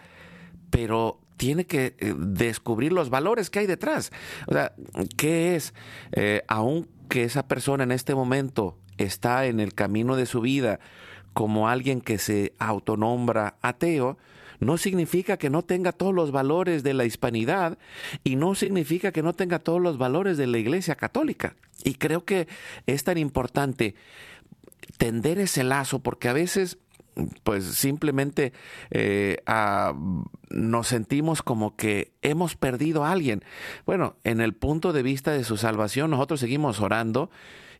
pero 0.71 1.21
tiene 1.37 1.67
que 1.67 1.97
eh, 1.99 2.15
descubrir 2.17 2.93
los 2.93 3.11
valores 3.11 3.51
que 3.51 3.61
hay 3.61 3.67
detrás. 3.67 4.13
O 4.47 4.53
sea, 4.53 4.73
¿qué 5.17 5.57
es? 5.57 5.75
Eh, 6.13 6.43
aunque 6.49 7.25
esa 7.25 7.47
persona 7.47 7.85
en 7.85 7.93
este 7.93 8.15
momento 8.15 8.79
está 8.99 9.47
en 9.47 9.61
el 9.61 9.75
camino 9.75 10.17
de 10.17 10.27
su 10.27 10.41
vida 10.41 10.81
como 11.33 11.69
alguien 11.69 12.01
que 12.01 12.19
se 12.19 12.55
autonombra 12.59 13.57
ateo, 13.63 14.17
no 14.61 14.79
significa 14.79 15.37
que 15.37 15.51
no 15.51 15.63
tenga 15.63 15.93
todos 15.93 16.15
los 16.15 16.31
valores 16.31 16.83
de 16.83 16.95
la 16.95 17.05
hispanidad 17.05 17.79
y 18.25 18.37
no 18.37 18.55
significa 18.55 19.13
que 19.13 19.23
no 19.23 19.33
tenga 19.33 19.59
todos 19.59 19.81
los 19.81 19.99
valores 19.99 20.37
de 20.37 20.47
la 20.47 20.59
Iglesia 20.59 20.95
Católica. 20.95 21.57
Y 21.85 21.95
creo 21.95 22.25
que 22.25 22.49
es 22.87 23.05
tan 23.05 23.19
importante 23.19 23.95
tender 24.99 25.39
ese 25.39 25.65
lazo 25.65 26.01
porque 26.01 26.29
a 26.29 26.33
veces 26.33 26.79
pues 27.45 27.65
simplemente 27.65 28.53
eh, 28.91 29.39
nos 30.51 30.87
sentimos 30.87 31.43
como 31.43 31.75
que 31.75 32.13
hemos 32.23 32.57
perdido 32.57 33.05
a 33.05 33.13
alguien. 33.13 33.43
Bueno, 33.87 34.17
en 34.25 34.41
el 34.41 34.55
punto 34.55 34.93
de 34.93 35.03
vista 35.03 35.33
de 35.33 35.45
su 35.45 35.57
salvación, 35.57 36.11
nosotros 36.11 36.41
seguimos 36.41 36.81
orando 36.81 37.31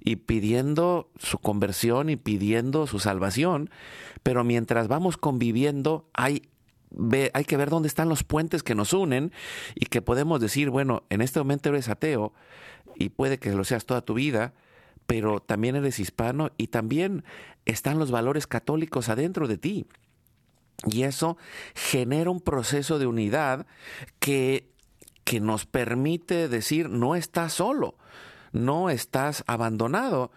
y 0.01 0.17
pidiendo 0.17 1.11
su 1.19 1.39
conversión 1.39 2.09
y 2.11 2.17
pidiendo 2.17 2.87
su 2.87 2.99
salvación, 2.99 3.71
pero 4.23 4.45
mientras 4.45 4.89
vamos 4.89 5.17
conviviendo 5.17 6.09
hay 6.15 6.49
hay 7.33 7.45
que 7.45 7.57
ver 7.57 7.71
dónde 7.71 7.89
están 7.89 8.09
los 8.09 8.25
puentes 8.25 8.63
que 8.63 8.75
nos 8.75 8.93
unen 8.93 9.33
y 9.75 9.87
que 9.87 10.03
podemos 10.03 10.41
decir, 10.41 10.71
bueno, 10.71 11.05
en 11.11 11.21
este 11.21 11.39
momento 11.39 11.69
eres 11.69 11.89
ateo 11.89 12.33
y 12.95 13.11
puede 13.11 13.39
que 13.39 13.53
lo 13.53 13.65
seas 13.65 13.87
toda 13.87 14.03
tu 14.03 14.15
vida, 14.15 14.55
pero 15.07 15.41
también 15.41 15.77
eres 15.77 15.99
hispano 15.99 16.51
y 16.57 16.69
también 16.69 17.25
están 17.65 17.99
los 17.99 18.11
valores 18.11 18.47
católicos 18.47 19.09
adentro 19.09 19.49
de 19.49 19.59
ti. 19.59 19.87
Y 20.87 21.03
eso 21.05 21.37
genera 21.75 22.31
un 22.31 22.41
proceso 22.41 22.99
de 22.99 23.07
unidad 23.07 23.67
que, 24.19 24.71
que 25.25 25.41
nos 25.41 25.67
permite 25.67 26.49
decir, 26.49 26.91
no 26.91 27.17
estás 27.17 27.55
solo, 27.55 27.97
no 28.53 28.91
estás 28.91 29.43
abandonado, 29.47 30.33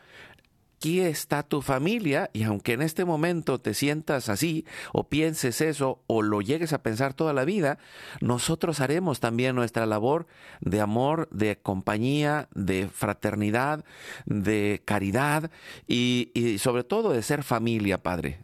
aquí 0.80 1.02
está 1.02 1.44
tu 1.44 1.62
familia 1.62 2.30
y 2.32 2.44
aunque 2.44 2.72
en 2.72 2.82
este 2.82 3.04
momento 3.04 3.60
te 3.60 3.74
sientas 3.74 4.30
así 4.30 4.64
o 4.94 5.10
pienses 5.10 5.60
eso 5.60 6.00
o 6.08 6.22
lo 6.22 6.40
llegues 6.40 6.72
a 6.72 6.82
pensar 6.82 7.14
toda 7.14 7.34
la 7.34 7.44
vida, 7.44 7.80
nosotros 8.22 8.80
haremos 8.80 9.20
también 9.20 9.56
nuestra 9.56 9.86
labor 9.86 10.26
de 10.62 10.80
amor, 10.80 11.28
de 11.32 11.58
compañía, 11.58 12.48
de 12.56 12.88
fraternidad, 12.88 13.84
de 14.26 14.80
caridad 14.86 15.52
y, 15.86 16.32
sobre 16.60 16.86
todo 16.86 17.12
de 17.12 17.24
ser 17.24 17.44
familia, 17.44 17.98
Padre. 17.98 18.38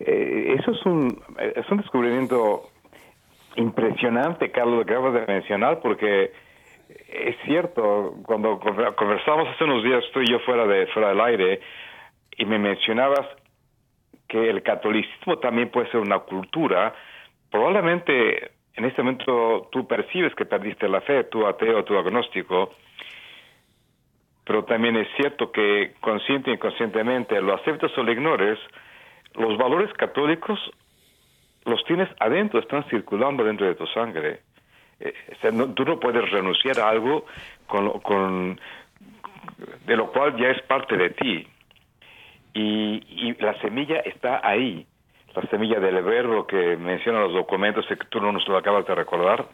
Eh, 0.00 0.56
eso 0.58 0.70
es 0.70 0.86
un, 0.86 1.20
es 1.56 1.70
un 1.70 1.76
descubrimiento 1.76 2.70
impresionante, 3.56 4.50
Carlos, 4.50 4.78
lo 4.78 4.86
que 4.86 4.92
acabas 4.92 5.12
de 5.12 5.30
mencionar, 5.30 5.80
porque 5.80 6.32
es 6.88 7.36
cierto, 7.44 8.14
cuando 8.24 8.58
conversamos 8.58 9.48
hace 9.48 9.64
unos 9.64 9.82
días 9.82 10.04
tú 10.12 10.20
y 10.20 10.30
yo 10.30 10.38
fuera, 10.40 10.66
de, 10.66 10.86
fuera 10.88 11.10
del 11.10 11.20
aire, 11.20 11.60
y 12.36 12.44
me 12.44 12.58
mencionabas 12.58 13.26
que 14.28 14.50
el 14.50 14.62
catolicismo 14.62 15.38
también 15.38 15.70
puede 15.70 15.90
ser 15.90 16.00
una 16.00 16.20
cultura, 16.20 16.94
probablemente 17.50 18.52
en 18.74 18.84
este 18.84 19.02
momento 19.02 19.68
tú 19.72 19.86
percibes 19.86 20.34
que 20.34 20.44
perdiste 20.44 20.88
la 20.88 21.00
fe, 21.00 21.24
tú 21.24 21.46
ateo, 21.46 21.84
tú 21.84 21.98
agnóstico, 21.98 22.74
pero 24.44 24.64
también 24.64 24.96
es 24.96 25.08
cierto 25.16 25.50
que 25.50 25.94
consciente 26.00 26.50
e 26.50 26.54
inconscientemente, 26.54 27.40
lo 27.40 27.54
aceptas 27.54 27.96
o 27.98 28.02
lo 28.02 28.12
ignores, 28.12 28.58
los 29.34 29.58
valores 29.58 29.92
católicos 29.94 30.58
los 31.64 31.84
tienes 31.84 32.08
adentro, 32.18 32.60
están 32.60 32.84
circulando 32.88 33.44
dentro 33.44 33.66
de 33.66 33.74
tu 33.74 33.86
sangre. 33.88 34.40
Eh, 35.00 35.14
tú 35.74 35.84
no 35.84 36.00
puedes 36.00 36.30
renunciar 36.30 36.80
a 36.80 36.88
algo 36.88 37.24
con, 37.66 38.60
de 39.86 39.96
lo 39.96 40.10
cual 40.12 40.36
ya 40.36 40.48
es 40.48 40.62
parte 40.62 40.96
de 40.96 41.10
ti. 41.10 41.46
Y, 42.54 43.34
la 43.40 43.58
semilla 43.60 44.00
está 44.00 44.40
ahí. 44.42 44.86
La 45.34 45.42
semilla 45.42 45.78
del 45.78 46.02
verbo 46.02 46.46
que 46.46 46.76
mencionan 46.76 47.22
los 47.22 47.32
documentos 47.32 47.86
que 47.86 47.96
tú 48.08 48.20
no 48.20 48.32
nos 48.32 48.48
lo 48.48 48.56
acabas 48.56 48.86
de 48.86 48.94
recordar, 48.94 49.46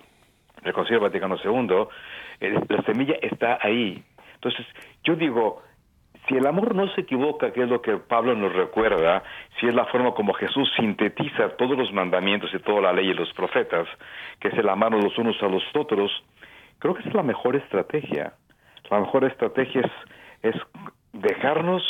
el 0.62 0.72
Concilio 0.72 1.00
Vaticano 1.00 1.36
II, 1.44 1.86
eh, 2.40 2.54
la 2.68 2.82
semilla 2.82 3.16
está 3.20 3.58
ahí. 3.60 4.02
Entonces, 4.34 4.66
yo 5.02 5.16
digo, 5.16 5.62
si 6.28 6.36
el 6.36 6.46
amor 6.46 6.74
no 6.74 6.88
se 6.94 7.02
equivoca, 7.02 7.52
que 7.52 7.62
es 7.62 7.68
lo 7.68 7.82
que 7.82 7.96
Pablo 7.98 8.34
nos 8.34 8.52
recuerda, 8.52 9.22
si 9.58 9.66
es 9.66 9.74
la 9.74 9.84
forma 9.86 10.12
como 10.12 10.32
Jesús 10.32 10.70
sintetiza 10.76 11.50
todos 11.56 11.76
los 11.76 11.92
mandamientos 11.92 12.50
y 12.54 12.58
toda 12.60 12.80
la 12.80 12.92
ley 12.92 13.10
y 13.10 13.14
los 13.14 13.32
profetas, 13.34 13.86
que 14.40 14.48
es 14.48 14.54
el 14.54 14.68
amarnos 14.68 15.04
los 15.04 15.18
unos 15.18 15.40
a 15.42 15.48
los 15.48 15.62
otros, 15.74 16.10
creo 16.78 16.94
que 16.94 17.06
es 17.06 17.14
la 17.14 17.22
mejor 17.22 17.56
estrategia. 17.56 18.32
La 18.90 19.00
mejor 19.00 19.24
estrategia 19.24 19.82
es, 20.42 20.54
dejarnos 21.12 21.82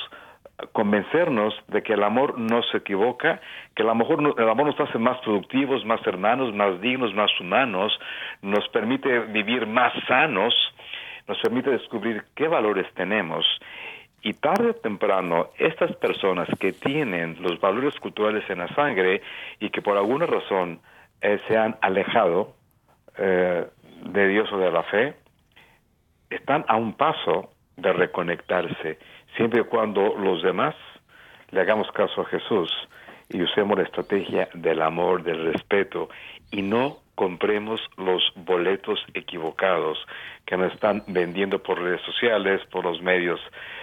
convencernos 0.72 1.54
de 1.68 1.82
que 1.82 1.94
el 1.94 2.02
amor 2.02 2.38
no 2.38 2.62
se 2.62 2.78
equivoca, 2.78 3.40
que 3.74 3.82
el 3.82 3.88
amor, 3.88 4.34
el 4.36 4.48
amor 4.48 4.66
nos 4.66 4.80
hace 4.80 4.98
más 4.98 5.18
productivos, 5.18 5.84
más 5.84 6.04
hermanos, 6.06 6.54
más 6.54 6.80
dignos, 6.80 7.14
más 7.14 7.30
humanos, 7.40 7.98
nos 8.42 8.68
permite 8.68 9.20
vivir 9.20 9.66
más 9.66 9.92
sanos, 10.06 10.54
nos 11.26 11.38
permite 11.40 11.70
descubrir 11.70 12.24
qué 12.34 12.48
valores 12.48 12.86
tenemos 12.94 13.44
y 14.24 14.32
tarde 14.32 14.70
o 14.70 14.74
temprano, 14.74 15.50
estas 15.58 15.94
personas 15.96 16.48
que 16.58 16.72
tienen 16.72 17.36
los 17.40 17.60
valores 17.60 17.94
culturales 18.00 18.42
en 18.48 18.58
la 18.58 18.68
sangre 18.74 19.20
y 19.60 19.68
que 19.68 19.82
por 19.82 19.98
alguna 19.98 20.24
razón 20.24 20.80
eh, 21.20 21.38
se 21.46 21.56
han 21.56 21.76
alejado 21.82 22.54
eh, 23.18 23.66
de 24.06 24.28
Dios 24.28 24.50
o 24.50 24.58
de 24.58 24.72
la 24.72 24.82
fe, 24.84 25.14
están 26.30 26.64
a 26.68 26.76
un 26.76 26.94
paso 26.94 27.50
de 27.76 27.92
reconectarse, 27.92 28.98
siempre 29.36 29.60
y 29.60 29.64
cuando 29.64 30.14
los 30.16 30.42
demás 30.42 30.74
le 31.50 31.60
hagamos 31.60 31.90
caso 31.92 32.22
a 32.22 32.24
Jesús 32.24 32.70
y 33.28 33.42
usemos 33.42 33.76
la 33.76 33.84
estrategia 33.84 34.48
del 34.54 34.82
amor, 34.82 35.22
del 35.22 35.52
respeto 35.52 36.08
y 36.50 36.62
no 36.62 36.98
compremos 37.14 37.80
los 37.96 38.22
boletos 38.34 38.98
equivocados 39.14 39.98
que 40.46 40.56
nos 40.56 40.72
están 40.72 41.04
vendiendo 41.06 41.62
por 41.62 41.80
redes 41.80 42.00
sociales, 42.02 42.60
por 42.70 42.84
los 42.84 43.00
medios 43.02 43.40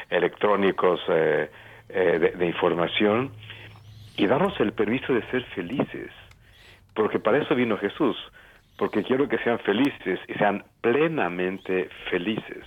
electrónicos 0.09 0.99
eh, 1.07 1.49
eh, 1.89 2.33
de, 2.37 2.45
información. 2.45 3.31
y 4.17 4.27
darnos 4.27 4.59
el 4.59 4.73
permiso 4.73 5.13
de 5.13 5.23
ser 5.31 5.43
felices, 5.55 6.11
porque 6.93 7.19
para 7.19 7.39
eso 7.39 7.55
vino 7.55 7.77
Jesús, 7.77 8.17
porque 8.77 9.03
quiero 9.03 9.27
que 9.27 9.37
sean 9.39 9.59
felices 9.59 10.19
y 10.27 10.33
sean 10.33 10.63
plenamente 10.81 11.89
felices. 12.09 12.65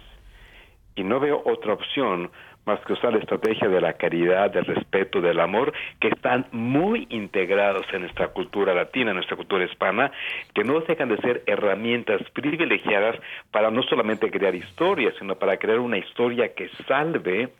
Y 0.97 1.05
no 1.05 1.20
veo 1.20 1.43
otra 1.45 1.75
opción 1.75 2.31
más 2.67 2.81
que 2.81 2.95
usar 2.95 3.12
la 3.12 3.19
estrategia 3.19 3.69
de 3.69 3.81
la 3.81 3.95
caridad, 3.95 4.51
del 4.51 4.65
respeto, 4.65 5.21
del 5.21 5.41
amor, 5.41 5.73
que 6.01 6.09
están 6.09 6.47
muy 6.53 7.07
integrados 7.11 7.87
en 7.93 8.03
nuestra 8.03 8.29
cultura 8.29 8.75
latina, 8.75 9.11
en 9.11 9.17
nuestra 9.17 9.37
cultura 9.37 9.65
hispana, 9.65 10.11
que 10.55 10.65
no 10.65 10.81
dejan 10.81 11.09
de 11.09 11.19
ser 11.19 11.43
herramientas 11.47 12.23
privilegiadas 12.33 13.17
para 13.51 13.71
no 13.71 13.83
solamente 13.83 14.31
crear 14.31 14.55
historias, 14.55 15.15
sino 15.19 15.37
para 15.37 15.59
crear 15.59 15.79
una 15.79 15.99
historia 15.99 16.55
que 16.55 16.69
salve 16.87 17.51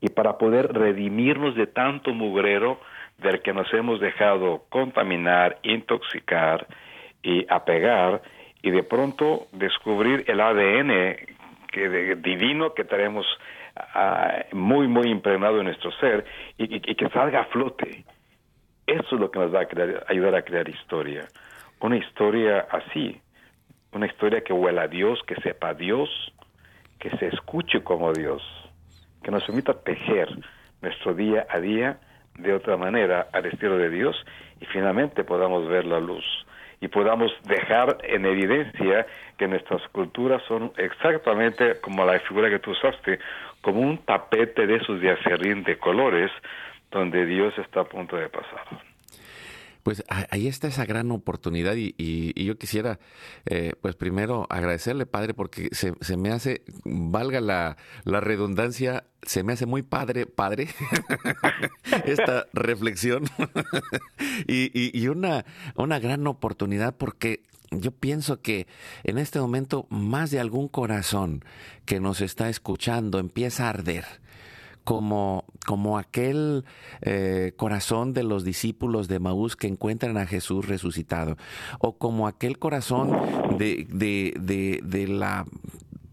y 0.00 0.08
para 0.10 0.38
poder 0.38 0.72
redimirnos 0.72 1.54
de 1.54 1.66
tanto 1.66 2.12
mugrero 2.12 2.80
del 3.18 3.40
que 3.40 3.52
nos 3.52 3.72
hemos 3.72 4.00
dejado 4.00 4.64
contaminar, 4.68 5.58
intoxicar 5.62 6.66
y 7.22 7.46
apegar 7.48 8.22
y 8.62 8.70
de 8.70 8.82
pronto 8.82 9.46
descubrir 9.52 10.24
el 10.26 10.40
ADN 10.40 11.35
que 11.76 12.14
divino 12.16 12.72
que 12.72 12.84
tenemos 12.84 13.26
muy, 14.52 14.88
muy 14.88 15.10
impregnado 15.10 15.58
en 15.58 15.66
nuestro 15.66 15.92
ser 15.92 16.24
y, 16.56 16.80
que 16.80 17.08
salga 17.10 17.40
a 17.40 17.44
flote. 17.44 18.04
Eso 18.86 19.14
es 19.14 19.20
lo 19.20 19.30
que 19.30 19.38
nos 19.38 19.54
va 19.54 19.60
a 19.60 20.10
ayudar 20.10 20.34
a 20.34 20.42
crear 20.42 20.66
historia. 20.70 21.28
Una 21.80 21.98
historia 21.98 22.66
así, 22.70 23.20
una 23.92 24.06
historia 24.06 24.40
que 24.40 24.54
huela 24.54 24.84
a 24.84 24.88
Dios, 24.88 25.20
que 25.26 25.34
sepa 25.42 25.74
Dios, 25.74 26.08
que 26.98 27.10
se 27.18 27.26
escuche 27.26 27.82
como 27.82 28.10
Dios, 28.14 28.42
que 29.22 29.30
nos 29.30 29.44
permita 29.44 29.74
tejer 29.74 30.28
nuestro 30.80 31.12
día 31.12 31.46
a 31.50 31.60
día 31.60 31.98
de 32.38 32.54
otra 32.54 32.78
manera 32.78 33.28
al 33.32 33.44
estilo 33.44 33.76
de 33.76 33.90
Dios 33.90 34.16
y 34.62 34.64
finalmente 34.66 35.24
podamos 35.24 35.68
ver 35.68 35.84
la 35.84 36.00
luz 36.00 36.24
y 36.80 36.88
podamos 36.88 37.32
dejar 37.44 37.98
en 38.02 38.26
evidencia 38.26 39.06
que 39.38 39.48
nuestras 39.48 39.82
culturas 39.88 40.42
son 40.46 40.72
exactamente 40.76 41.80
como 41.80 42.04
la 42.04 42.18
figura 42.20 42.50
que 42.50 42.58
tú 42.58 42.72
usaste, 42.72 43.18
como 43.60 43.80
un 43.80 43.98
tapete 43.98 44.66
de 44.66 44.76
esos 44.76 45.00
de 45.00 45.10
acerrín 45.10 45.64
de 45.64 45.78
colores 45.78 46.30
donde 46.90 47.26
Dios 47.26 47.52
está 47.58 47.80
a 47.80 47.84
punto 47.84 48.16
de 48.16 48.28
pasar. 48.28 48.95
Pues 49.86 50.02
ahí 50.08 50.48
está 50.48 50.66
esa 50.66 50.84
gran 50.84 51.12
oportunidad 51.12 51.76
y, 51.76 52.34
yo 52.44 52.58
quisiera, 52.58 52.98
eh, 53.44 53.74
pues 53.80 53.94
primero 53.94 54.44
agradecerle, 54.50 55.06
Padre, 55.06 55.32
porque 55.32 55.68
se, 55.70 56.16
me 56.16 56.30
hace, 56.32 56.64
valga 56.84 57.40
la, 57.40 57.76
redundancia, 58.04 59.04
se 59.22 59.44
me 59.44 59.52
hace 59.52 59.64
muy 59.64 59.82
padre, 59.82 60.26
Padre, 60.26 60.70
esta 62.04 62.46
reflexión 62.52 63.26
y, 64.48 64.70
y, 64.74 65.06
una, 65.06 65.44
una 65.76 66.00
gran 66.00 66.26
oportunidad 66.26 66.96
porque 66.96 67.44
yo 67.70 67.92
pienso 67.92 68.42
que 68.42 68.66
en 69.04 69.18
este 69.18 69.38
momento 69.38 69.86
más 69.88 70.32
de 70.32 70.40
algún 70.40 70.66
corazón 70.66 71.44
que 71.84 72.00
nos 72.00 72.22
está 72.22 72.48
escuchando 72.48 73.20
empieza 73.20 73.66
a 73.66 73.70
arder 73.70 74.04
como, 74.86 75.44
como 75.66 75.98
aquel 75.98 76.64
eh, 77.00 77.54
corazón 77.56 78.12
de 78.12 78.22
los 78.22 78.44
discípulos 78.44 79.08
de 79.08 79.18
Maús 79.18 79.56
que 79.56 79.66
encuentran 79.66 80.16
a 80.16 80.26
Jesús 80.26 80.68
resucitado, 80.68 81.36
o 81.80 81.98
como 81.98 82.28
aquel 82.28 82.60
corazón 82.60 83.10
de, 83.58 83.88
de, 83.90 84.80
de, 84.80 85.08
la 85.08 85.44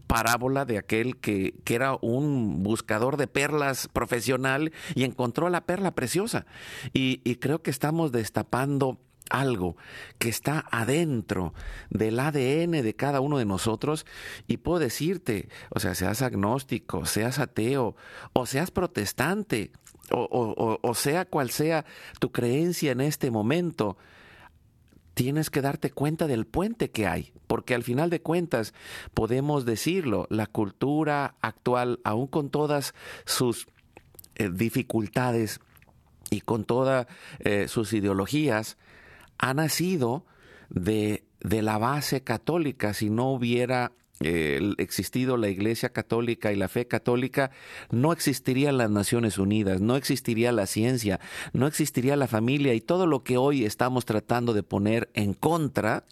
parábola 0.08 0.64
de 0.64 0.78
aquel 0.78 1.18
que, 1.18 1.54
que, 1.62 1.76
era 1.76 1.96
un 2.00 2.64
buscador 2.64 3.16
de 3.16 3.28
perlas 3.28 3.86
profesional 3.86 4.72
y 4.96 5.04
encontró 5.04 5.48
la 5.50 5.66
perla 5.66 5.92
preciosa. 5.92 6.44
Y, 6.92 7.20
y 7.22 7.36
creo 7.36 7.62
que 7.62 7.70
estamos 7.70 8.10
destapando 8.10 8.98
algo 9.30 9.76
que 10.18 10.28
está 10.28 10.64
adentro 10.70 11.54
del 11.90 12.18
ADN 12.20 12.82
de 12.82 12.94
cada 12.96 13.20
uno 13.20 13.38
de 13.38 13.44
nosotros 13.44 14.06
y 14.46 14.58
puedo 14.58 14.78
decirte, 14.78 15.48
o 15.70 15.80
sea, 15.80 15.94
seas 15.94 16.22
agnóstico, 16.22 17.06
seas 17.06 17.38
ateo 17.38 17.96
o 18.32 18.46
seas 18.46 18.70
protestante 18.70 19.72
o, 20.10 20.78
o, 20.82 20.94
sea 20.94 21.24
cual 21.24 21.50
sea 21.50 21.84
tu 22.20 22.30
creencia 22.30 22.92
en 22.92 23.00
este 23.00 23.30
momento, 23.30 23.96
tienes 25.14 25.48
que 25.48 25.62
darte 25.62 25.90
cuenta 25.90 26.26
del 26.26 26.46
puente 26.46 26.90
que 26.90 27.06
hay, 27.06 27.32
porque 27.46 27.74
al 27.74 27.82
final 27.82 28.10
de 28.10 28.20
cuentas 28.20 28.74
podemos 29.14 29.64
decirlo, 29.64 30.26
la 30.28 30.46
cultura 30.46 31.36
actual, 31.40 32.00
aún 32.04 32.26
con 32.26 32.50
todas 32.50 32.94
sus 33.24 33.66
eh, 34.34 34.50
dificultades 34.52 35.60
y 36.30 36.40
con 36.40 36.64
todas 36.64 37.06
eh, 37.38 37.68
sus 37.68 37.92
ideologías, 37.92 38.76
ha 39.38 39.54
nacido 39.54 40.24
de, 40.70 41.24
de 41.40 41.62
la 41.62 41.78
base 41.78 42.22
católica. 42.22 42.94
Si 42.94 43.10
no 43.10 43.30
hubiera 43.30 43.92
eh, 44.20 44.74
existido 44.78 45.36
la 45.36 45.48
Iglesia 45.48 45.88
Católica 45.88 46.52
y 46.52 46.56
la 46.56 46.68
fe 46.68 46.86
católica, 46.86 47.50
no 47.90 48.12
existirían 48.12 48.78
las 48.78 48.88
Naciones 48.88 49.38
Unidas, 49.38 49.80
no 49.80 49.96
existiría 49.96 50.52
la 50.52 50.66
ciencia, 50.66 51.18
no 51.52 51.66
existiría 51.66 52.14
la 52.14 52.28
familia 52.28 52.74
y 52.74 52.80
todo 52.80 53.06
lo 53.06 53.24
que 53.24 53.36
hoy 53.36 53.64
estamos 53.64 54.04
tratando 54.04 54.54
de 54.54 54.62
poner 54.62 55.10
en 55.14 55.34
contra 55.34 56.04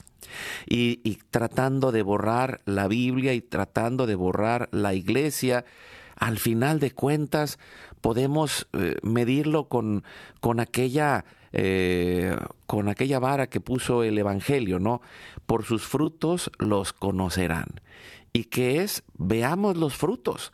y, 0.68 0.96
tratando 1.30 1.92
de 1.92 2.02
borrar 2.02 2.60
la 2.64 2.88
Biblia 2.88 3.34
y 3.34 3.40
tratando 3.40 4.06
de 4.06 4.16
borrar 4.16 4.68
la 4.72 4.94
Iglesia. 4.94 5.64
Al 6.16 6.38
final 6.38 6.80
de 6.80 6.90
cuentas, 6.90 7.58
podemos 8.00 8.68
eh, 8.72 8.96
medirlo 9.02 9.68
con, 9.68 10.02
con 10.40 10.58
aquella 10.58 11.24
eh, 11.52 12.36
con 12.66 12.88
aquella 12.88 13.18
vara 13.18 13.48
que 13.48 13.60
puso 13.60 14.02
el 14.02 14.18
Evangelio, 14.18 14.78
¿no? 14.78 15.02
Por 15.46 15.64
sus 15.64 15.86
frutos 15.86 16.50
los 16.58 16.92
conocerán 16.92 17.80
y 18.34 18.44
que 18.44 18.82
es 18.82 19.02
veamos 19.14 19.76
los 19.76 19.94
frutos, 19.94 20.52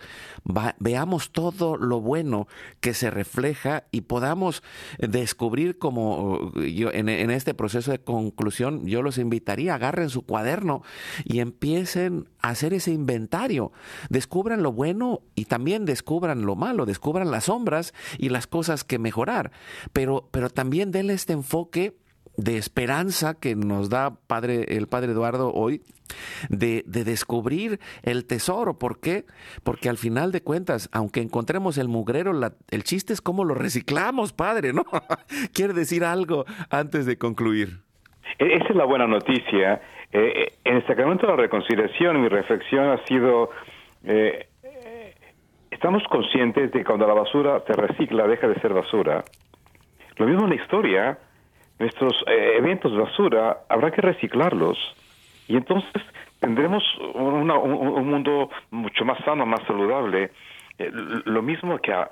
veamos 0.79 1.31
todo 1.31 1.77
lo 1.77 2.01
bueno 2.01 2.49
que 2.81 2.93
se 2.93 3.09
refleja 3.09 3.85
y 3.93 4.03
podamos 4.03 4.65
descubrir 4.99 5.79
como 5.79 6.53
yo 6.55 6.91
en, 6.93 7.09
este 7.09 7.55
proceso 7.55 7.93
de 7.93 8.01
conclusión, 8.01 8.85
yo 8.87 9.03
los 9.03 9.17
invitaría, 9.17 9.77
agarren 9.77 10.11
su 10.11 10.23
cuaderno 10.23 10.83
y 11.25 11.39
empiecen 11.39 12.29
a 12.41 12.51
hacer 12.51 12.75
ese 12.75 12.91
inventario, 12.91 13.71
descubran 14.11 14.63
lo 14.63 14.73
bueno 14.73 15.21
y 15.37 15.45
también 15.45 15.85
descubran 15.85 16.43
lo 16.43 16.57
malo, 16.57 16.85
descubran 16.85 17.31
las 17.31 17.45
sombras 17.45 17.95
y 18.19 18.31
las 18.31 18.49
cosas 18.49 18.83
que 18.83 18.99
mejorar, 18.99 19.53
pero, 19.93 20.29
pero 20.33 20.51
también 20.51 20.91
denle 20.91 21.15
este 21.15 21.33
enfoque 21.33 21.97
de 22.39 22.57
esperanza 22.57 23.35
que 23.39 23.57
nos 23.57 23.91
da 23.91 24.13
padre, 24.29 24.65
el 24.69 24.87
Padre 24.87 25.13
Eduardo 25.13 25.53
hoy, 25.53 25.83
de, 26.49 26.85
de, 26.87 27.05
descubrir 27.05 27.81
el 28.05 28.27
tesoro. 28.27 28.79
¿Por 28.79 29.01
qué? 29.01 29.25
Porque 29.65 29.89
al 29.89 29.99
final 29.99 30.31
de 30.31 30.41
cuentas, 30.41 30.89
aunque 30.93 31.21
encontremos 31.21 31.77
el 31.79 31.89
mugrero, 31.89 32.33
el 32.71 32.85
chiste 32.85 33.13
es 33.13 33.21
cómo 33.21 33.45
lo 33.45 33.55
reciclamos, 33.55 34.33
Padre, 34.33 34.73
¿no? 34.73 34.85
¿Quiere 35.53 35.75
decir 35.75 36.05
algo 36.05 36.45
antes 36.71 37.07
de 37.07 37.19
concluir? 37.19 37.81
E, 38.39 38.55
esa 38.55 38.69
es 38.69 38.77
la 38.77 38.85
buena 38.85 39.09
noticia. 39.09 39.83
Eh, 40.13 40.33
eh, 40.37 40.53
en 40.65 40.77
el 40.77 40.87
sacramento 40.87 41.27
de 41.27 41.33
la 41.33 41.43
reconciliación, 41.43 42.23
mi 42.23 42.29
reflexión 42.29 42.89
ha 42.91 43.05
sido... 43.07 43.51
Eh, 44.05 44.47
estamos 45.73 46.05
conscientes 46.05 46.71
de 46.71 46.79
que 46.79 46.85
cuando 46.85 47.07
la 47.07 47.15
basura 47.15 47.63
se 47.67 47.73
recicla, 47.73 48.29
deja 48.29 48.47
de 48.47 48.61
ser 48.61 48.73
basura. 48.73 49.25
Lo 50.17 50.27
mismo 50.27 50.45
en 50.45 50.51
la 50.51 50.63
historia, 50.63 51.19
nuestros 51.79 52.25
eh, 52.27 52.55
eventos 52.57 52.93
de 52.93 52.99
basura 52.99 53.59
habrá 53.69 53.91
que 53.91 54.01
reciclarlos 54.01 54.79
y 55.47 55.57
entonces 55.57 56.03
tendremos 56.41 56.83
un, 57.15 57.47
mundo 57.47 58.51
mucho 58.71 59.05
más 59.05 59.19
sano, 59.25 59.47
más 59.47 59.63
saludable. 59.67 60.31
Eh, 60.79 60.91
lo 61.25 61.43
mismo 61.43 61.79
que 61.79 61.93
ah, 61.93 62.11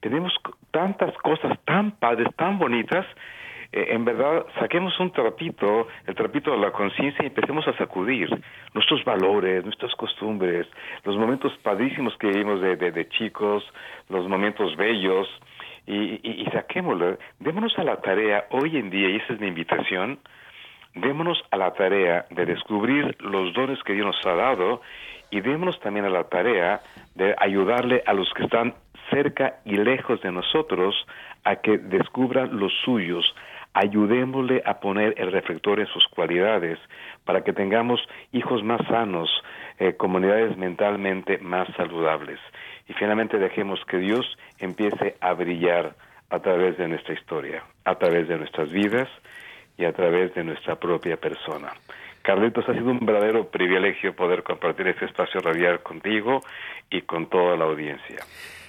tenemos 0.00 0.32
tantas 0.70 1.16
cosas 1.18 1.58
tan 1.64 1.92
padres, 1.92 2.28
tan 2.36 2.58
bonitas, 2.58 3.06
eh, 3.72 3.88
en 3.90 4.04
verdad 4.04 4.46
saquemos 4.58 4.98
un 5.00 5.10
trapito, 5.10 5.88
el 6.06 6.14
trapito 6.14 6.52
de 6.52 6.58
la 6.58 6.72
conciencia 6.72 7.22
y 7.22 7.26
empecemos 7.26 7.66
a 7.68 7.76
sacudir 7.76 8.28
nuestros 8.74 9.04
valores, 9.04 9.64
nuestras 9.64 9.94
costumbres, 9.94 10.66
los 11.04 11.16
momentos 11.16 11.52
padrísimos 11.62 12.16
que 12.18 12.28
vivimos 12.28 12.60
de, 12.60 12.76
de 12.76 13.08
chicos, 13.08 13.64
los 14.08 14.28
momentos 14.28 14.76
bellos, 14.76 15.28
y, 15.86 16.20
y, 16.22 16.44
saquémoslo, 16.52 17.18
démonos 17.38 17.78
a 17.78 17.84
la 17.84 17.96
tarea 18.00 18.46
hoy 18.50 18.76
en 18.76 18.90
día, 18.90 19.08
y 19.08 19.16
esa 19.16 19.34
es 19.34 19.40
mi 19.40 19.46
invitación, 19.46 20.18
démonos 20.94 21.42
a 21.50 21.56
la 21.56 21.72
tarea 21.74 22.26
de 22.30 22.46
descubrir 22.46 23.16
los 23.20 23.52
dones 23.54 23.82
que 23.84 23.92
Dios 23.92 24.06
nos 24.06 24.26
ha 24.26 24.34
dado 24.34 24.80
y 25.30 25.40
démonos 25.40 25.78
también 25.80 26.06
a 26.06 26.10
la 26.10 26.24
tarea 26.24 26.80
de 27.14 27.34
ayudarle 27.38 28.02
a 28.06 28.14
los 28.14 28.32
que 28.34 28.44
están 28.44 28.74
cerca 29.10 29.56
y 29.64 29.76
lejos 29.76 30.20
de 30.22 30.32
nosotros 30.32 30.94
a 31.44 31.56
que 31.56 31.78
descubran 31.78 32.58
los 32.58 32.72
suyos. 32.84 33.34
Ayudémosle 33.74 34.62
a 34.64 34.80
poner 34.80 35.14
el 35.18 35.30
reflector 35.30 35.78
en 35.80 35.86
sus 35.88 36.06
cualidades 36.08 36.78
para 37.24 37.44
que 37.44 37.52
tengamos 37.52 38.00
hijos 38.32 38.62
más 38.64 38.80
sanos, 38.88 39.28
eh, 39.78 39.94
comunidades 39.96 40.56
mentalmente 40.56 41.38
más 41.38 41.68
saludables 41.76 42.40
y 42.88 42.92
finalmente 42.94 43.38
dejemos 43.38 43.80
que 43.86 43.98
Dios 43.98 44.26
empiece 44.58 45.16
a 45.20 45.32
brillar 45.32 45.94
a 46.30 46.40
través 46.40 46.76
de 46.78 46.88
nuestra 46.88 47.14
historia, 47.14 47.62
a 47.84 47.94
través 47.96 48.28
de 48.28 48.38
nuestras 48.38 48.70
vidas 48.70 49.08
y 49.76 49.84
a 49.84 49.92
través 49.92 50.34
de 50.34 50.44
nuestra 50.44 50.76
propia 50.76 51.16
persona. 51.16 51.72
Carlitos, 52.22 52.68
ha 52.68 52.72
sido 52.72 52.90
un 52.90 53.06
verdadero 53.06 53.48
privilegio 53.48 54.14
poder 54.16 54.42
compartir 54.42 54.88
este 54.88 55.04
espacio 55.04 55.40
radial 55.40 55.80
contigo 55.82 56.40
y 56.90 57.02
con 57.02 57.28
toda 57.28 57.56
la 57.56 57.66
audiencia. 57.66 58.24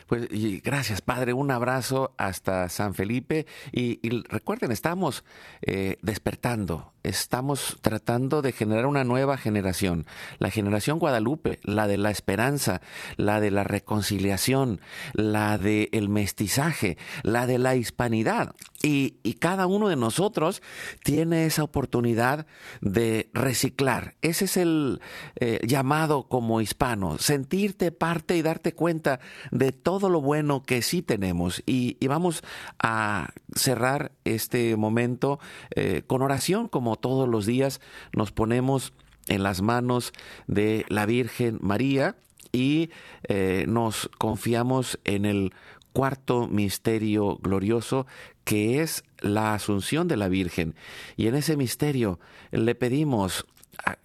Pues 0.07 0.27
y 0.31 0.61
gracias, 0.61 1.01
Padre. 1.01 1.33
Un 1.33 1.51
abrazo 1.51 2.13
hasta 2.17 2.69
San 2.69 2.93
Felipe. 2.93 3.45
Y, 3.73 3.99
recuerden, 4.29 4.71
estamos 4.71 5.25
eh, 5.61 5.97
despertando, 6.01 6.93
estamos 7.03 7.77
tratando 7.81 8.41
de 8.41 8.53
generar 8.53 8.85
una 8.85 9.03
nueva 9.03 9.37
generación. 9.37 10.05
La 10.39 10.49
generación 10.49 10.99
Guadalupe, 10.99 11.59
la 11.63 11.87
de 11.87 11.97
la 11.97 12.11
esperanza, 12.11 12.81
la 13.17 13.41
de 13.41 13.51
la 13.51 13.65
reconciliación, 13.65 14.79
la 15.13 15.57
del 15.57 15.89
el 15.91 16.07
mestizaje, 16.07 16.97
la 17.23 17.45
de 17.45 17.57
la 17.57 17.75
hispanidad. 17.75 18.55
Y, 18.83 19.17
cada 19.39 19.67
uno 19.67 19.87
de 19.87 19.95
nosotros 19.95 20.63
tiene 21.03 21.45
esa 21.45 21.63
oportunidad 21.63 22.47
de 22.81 23.29
reciclar. 23.33 24.15
Ese 24.21 24.45
es 24.45 24.57
el 24.57 24.99
eh, 25.35 25.59
llamado 25.63 26.27
como 26.27 26.59
hispano, 26.59 27.17
sentirte 27.19 27.91
parte 27.91 28.35
y 28.35 28.41
darte 28.41 28.73
cuenta 28.73 29.19
de 29.51 29.71
todo 29.71 29.96
lo 30.03 30.21
bueno 30.21 30.63
que 30.63 30.81
sí 30.81 31.01
tenemos. 31.01 31.63
Y, 31.65 31.97
vamos 32.07 32.43
a 32.79 33.33
cerrar 33.53 34.11
este 34.23 34.77
momento 34.77 35.39
eh, 35.75 36.03
con 36.07 36.21
oración, 36.21 36.67
como 36.67 36.95
todos 36.95 37.27
los 37.27 37.45
días 37.45 37.81
nos 38.13 38.31
ponemos 38.31 38.93
en 39.27 39.43
las 39.43 39.61
manos 39.61 40.13
de 40.47 40.85
la 40.87 41.05
Virgen 41.05 41.59
María 41.61 42.15
y 42.51 42.89
eh, 43.27 43.65
nos 43.67 44.09
confiamos 44.17 44.99
en 45.03 45.25
el 45.25 45.53
cuarto 45.91 46.47
misterio 46.47 47.37
glorioso 47.37 48.07
que 48.43 48.81
es 48.81 49.03
la 49.19 49.53
asunción 49.53 50.07
de 50.07 50.15
la 50.15 50.29
Virgen. 50.29 50.75
Y 51.17 51.27
en 51.27 51.35
ese 51.35 51.57
misterio 51.57 52.19
le 52.51 52.75
pedimos 52.75 53.45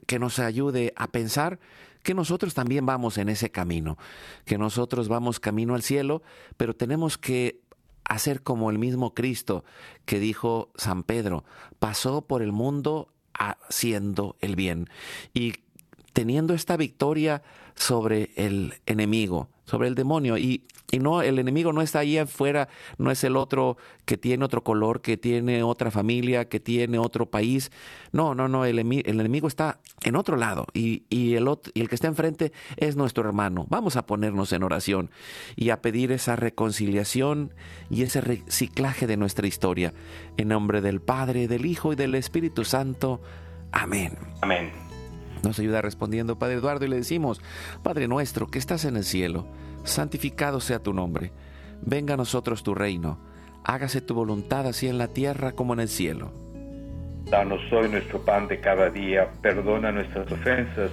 que 0.06 0.18
nos 0.18 0.38
ayude 0.38 0.92
a 0.96 1.08
pensar 1.08 1.58
que 2.02 2.14
nosotros 2.14 2.54
también 2.54 2.86
vamos 2.86 3.18
en 3.18 3.28
ese 3.28 3.50
camino, 3.50 3.98
que 4.44 4.58
nosotros 4.58 5.08
vamos 5.08 5.40
camino 5.40 5.74
al 5.74 5.82
cielo, 5.82 6.22
pero 6.56 6.74
tenemos 6.74 7.18
que 7.18 7.60
hacer 8.04 8.42
como 8.42 8.70
el 8.70 8.78
mismo 8.78 9.14
Cristo 9.14 9.64
que 10.04 10.18
dijo 10.18 10.70
San 10.74 11.02
Pedro, 11.02 11.44
pasó 11.78 12.22
por 12.22 12.42
el 12.42 12.52
mundo 12.52 13.12
haciendo 13.34 14.36
el 14.40 14.56
bien. 14.56 14.88
Y 15.32 15.54
teniendo 16.12 16.54
esta 16.54 16.76
victoria 16.76 17.42
sobre 17.74 18.30
el 18.36 18.74
enemigo, 18.86 19.48
sobre 19.64 19.88
el 19.88 19.94
demonio. 19.94 20.36
Y, 20.36 20.64
no, 21.00 21.22
el 21.22 21.38
enemigo 21.38 21.72
no 21.72 21.80
está 21.80 22.00
ahí 22.00 22.18
afuera, 22.18 22.68
no 22.98 23.10
es 23.10 23.24
el 23.24 23.38
otro 23.38 23.78
que 24.04 24.18
tiene 24.18 24.44
otro 24.44 24.62
color, 24.62 25.00
que 25.00 25.16
tiene 25.16 25.62
otra 25.62 25.90
familia, 25.90 26.50
que 26.50 26.60
tiene 26.60 26.98
otro 26.98 27.30
país. 27.30 27.72
No, 28.12 28.34
no, 28.34 28.46
no, 28.46 28.66
el, 28.66 28.78
el 28.78 29.02
enemigo 29.06 29.48
está 29.48 29.80
en 30.04 30.16
otro 30.16 30.36
lado 30.36 30.66
y, 30.74 31.04
el, 31.08 31.48
y 31.72 31.80
el 31.80 31.88
que 31.88 31.94
está 31.94 32.08
enfrente 32.08 32.52
es 32.76 32.94
nuestro 32.96 33.26
hermano. 33.26 33.64
Vamos 33.70 33.96
a 33.96 34.04
ponernos 34.04 34.52
en 34.52 34.64
oración 34.64 35.10
y 35.56 35.70
a 35.70 35.80
pedir 35.80 36.12
esa 36.12 36.36
reconciliación 36.36 37.54
y 37.88 38.02
ese 38.02 38.20
reciclaje 38.20 39.06
de 39.06 39.16
nuestra 39.16 39.46
historia. 39.46 39.94
En 40.36 40.48
nombre 40.48 40.82
del 40.82 41.00
Padre, 41.00 41.48
del 41.48 41.64
Hijo 41.64 41.94
y 41.94 41.96
del 41.96 42.14
Espíritu 42.16 42.66
Santo. 42.66 43.22
Amén. 43.72 44.18
Amén. 44.42 44.91
Nos 45.42 45.58
ayuda 45.58 45.82
respondiendo 45.82 46.38
Padre 46.38 46.54
Eduardo 46.54 46.84
y 46.84 46.88
le 46.88 46.96
decimos, 46.96 47.40
Padre 47.82 48.08
nuestro 48.08 48.46
que 48.46 48.58
estás 48.58 48.84
en 48.84 48.96
el 48.96 49.04
cielo, 49.04 49.46
santificado 49.84 50.60
sea 50.60 50.78
tu 50.78 50.92
nombre, 50.92 51.32
venga 51.82 52.14
a 52.14 52.16
nosotros 52.16 52.62
tu 52.62 52.74
reino, 52.74 53.18
hágase 53.64 54.00
tu 54.00 54.14
voluntad 54.14 54.66
así 54.66 54.88
en 54.88 54.98
la 54.98 55.08
tierra 55.08 55.52
como 55.52 55.74
en 55.74 55.80
el 55.80 55.88
cielo. 55.88 56.32
Danos 57.24 57.60
hoy 57.72 57.88
nuestro 57.88 58.20
pan 58.24 58.46
de 58.48 58.60
cada 58.60 58.90
día, 58.90 59.30
perdona 59.40 59.90
nuestras 59.90 60.30
ofensas, 60.30 60.90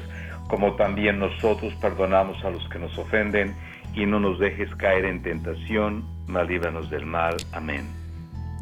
como 0.48 0.76
también 0.76 1.20
nosotros 1.20 1.74
perdonamos 1.82 2.44
a 2.44 2.50
los 2.50 2.68
que 2.70 2.80
nos 2.80 2.98
ofenden, 2.98 3.56
y 3.94 4.06
no 4.06 4.20
nos 4.20 4.40
dejes 4.40 4.74
caer 4.76 5.06
en 5.06 5.22
tentación, 5.22 6.06
mas 6.28 6.48
líbranos 6.48 6.90
del 6.90 7.06
mal. 7.06 7.36
Amén. 7.52 7.99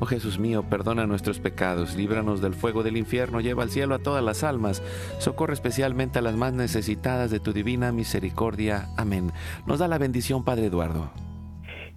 Oh 0.00 0.06
Jesús 0.06 0.38
mío, 0.38 0.64
perdona 0.70 1.06
nuestros 1.06 1.40
pecados, 1.40 1.96
líbranos 1.96 2.40
del 2.40 2.54
fuego 2.54 2.84
del 2.84 2.96
infierno, 2.96 3.40
lleva 3.40 3.64
al 3.64 3.70
cielo 3.70 3.96
a 3.96 3.98
todas 3.98 4.22
las 4.22 4.44
almas, 4.44 4.80
socorre 5.18 5.54
especialmente 5.54 6.20
a 6.20 6.22
las 6.22 6.36
más 6.36 6.52
necesitadas 6.52 7.32
de 7.32 7.40
tu 7.40 7.52
divina 7.52 7.90
misericordia. 7.90 8.86
Amén. 8.96 9.32
Nos 9.66 9.80
da 9.80 9.88
la 9.88 9.98
bendición, 9.98 10.44
Padre 10.44 10.66
Eduardo. 10.66 11.10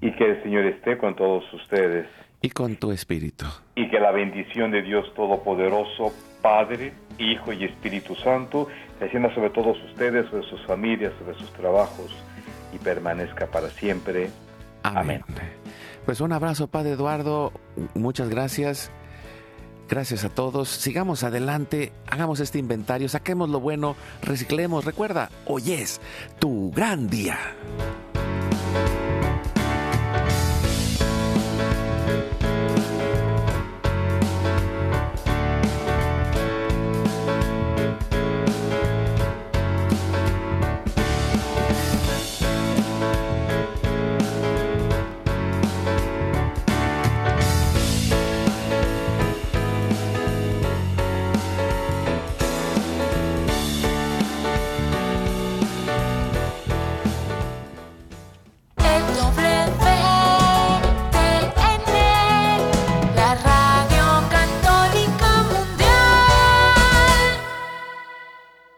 Y 0.01 0.11
que 0.13 0.31
el 0.31 0.41
Señor 0.41 0.65
esté 0.65 0.97
con 0.97 1.15
todos 1.15 1.43
ustedes 1.53 2.07
Y 2.41 2.49
con 2.49 2.75
tu 2.75 2.91
espíritu. 2.91 3.45
Y 3.75 3.87
que 3.91 3.99
la 3.99 4.11
bendición 4.11 4.71
de 4.71 4.81
Dios 4.81 5.13
Todopoderoso, 5.13 6.11
Padre, 6.41 6.93
Hijo 7.19 7.53
y 7.53 7.65
Espíritu 7.65 8.15
Santo, 8.15 8.67
descienda 8.99 9.31
sobre 9.35 9.51
todos 9.51 9.77
ustedes, 9.83 10.27
sobre 10.29 10.47
sus 10.49 10.65
familias, 10.65 11.13
sobre 11.19 11.37
sus 11.37 11.53
trabajos 11.53 12.11
y 12.73 12.79
permanezca 12.79 13.45
para 13.45 13.69
siempre. 13.69 14.29
Amén. 14.81 15.23
Pues 16.05 16.21
un 16.21 16.31
abrazo, 16.31 16.67
Padre 16.67 16.91
Eduardo. 16.91 17.51
Muchas 17.93 18.29
gracias. 18.29 18.91
Gracias 19.91 20.23
a 20.23 20.29
todos. 20.29 20.69
Sigamos 20.69 21.23
adelante, 21.23 21.91
hagamos 22.07 22.39
este 22.39 22.59
inventario, 22.59 23.09
saquemos 23.09 23.49
lo 23.49 23.59
bueno, 23.59 23.97
reciclemos. 24.21 24.85
Recuerda, 24.85 25.29
hoy 25.45 25.73
es 25.73 25.99
tu 26.39 26.71
gran 26.71 27.09
día. 27.09 27.37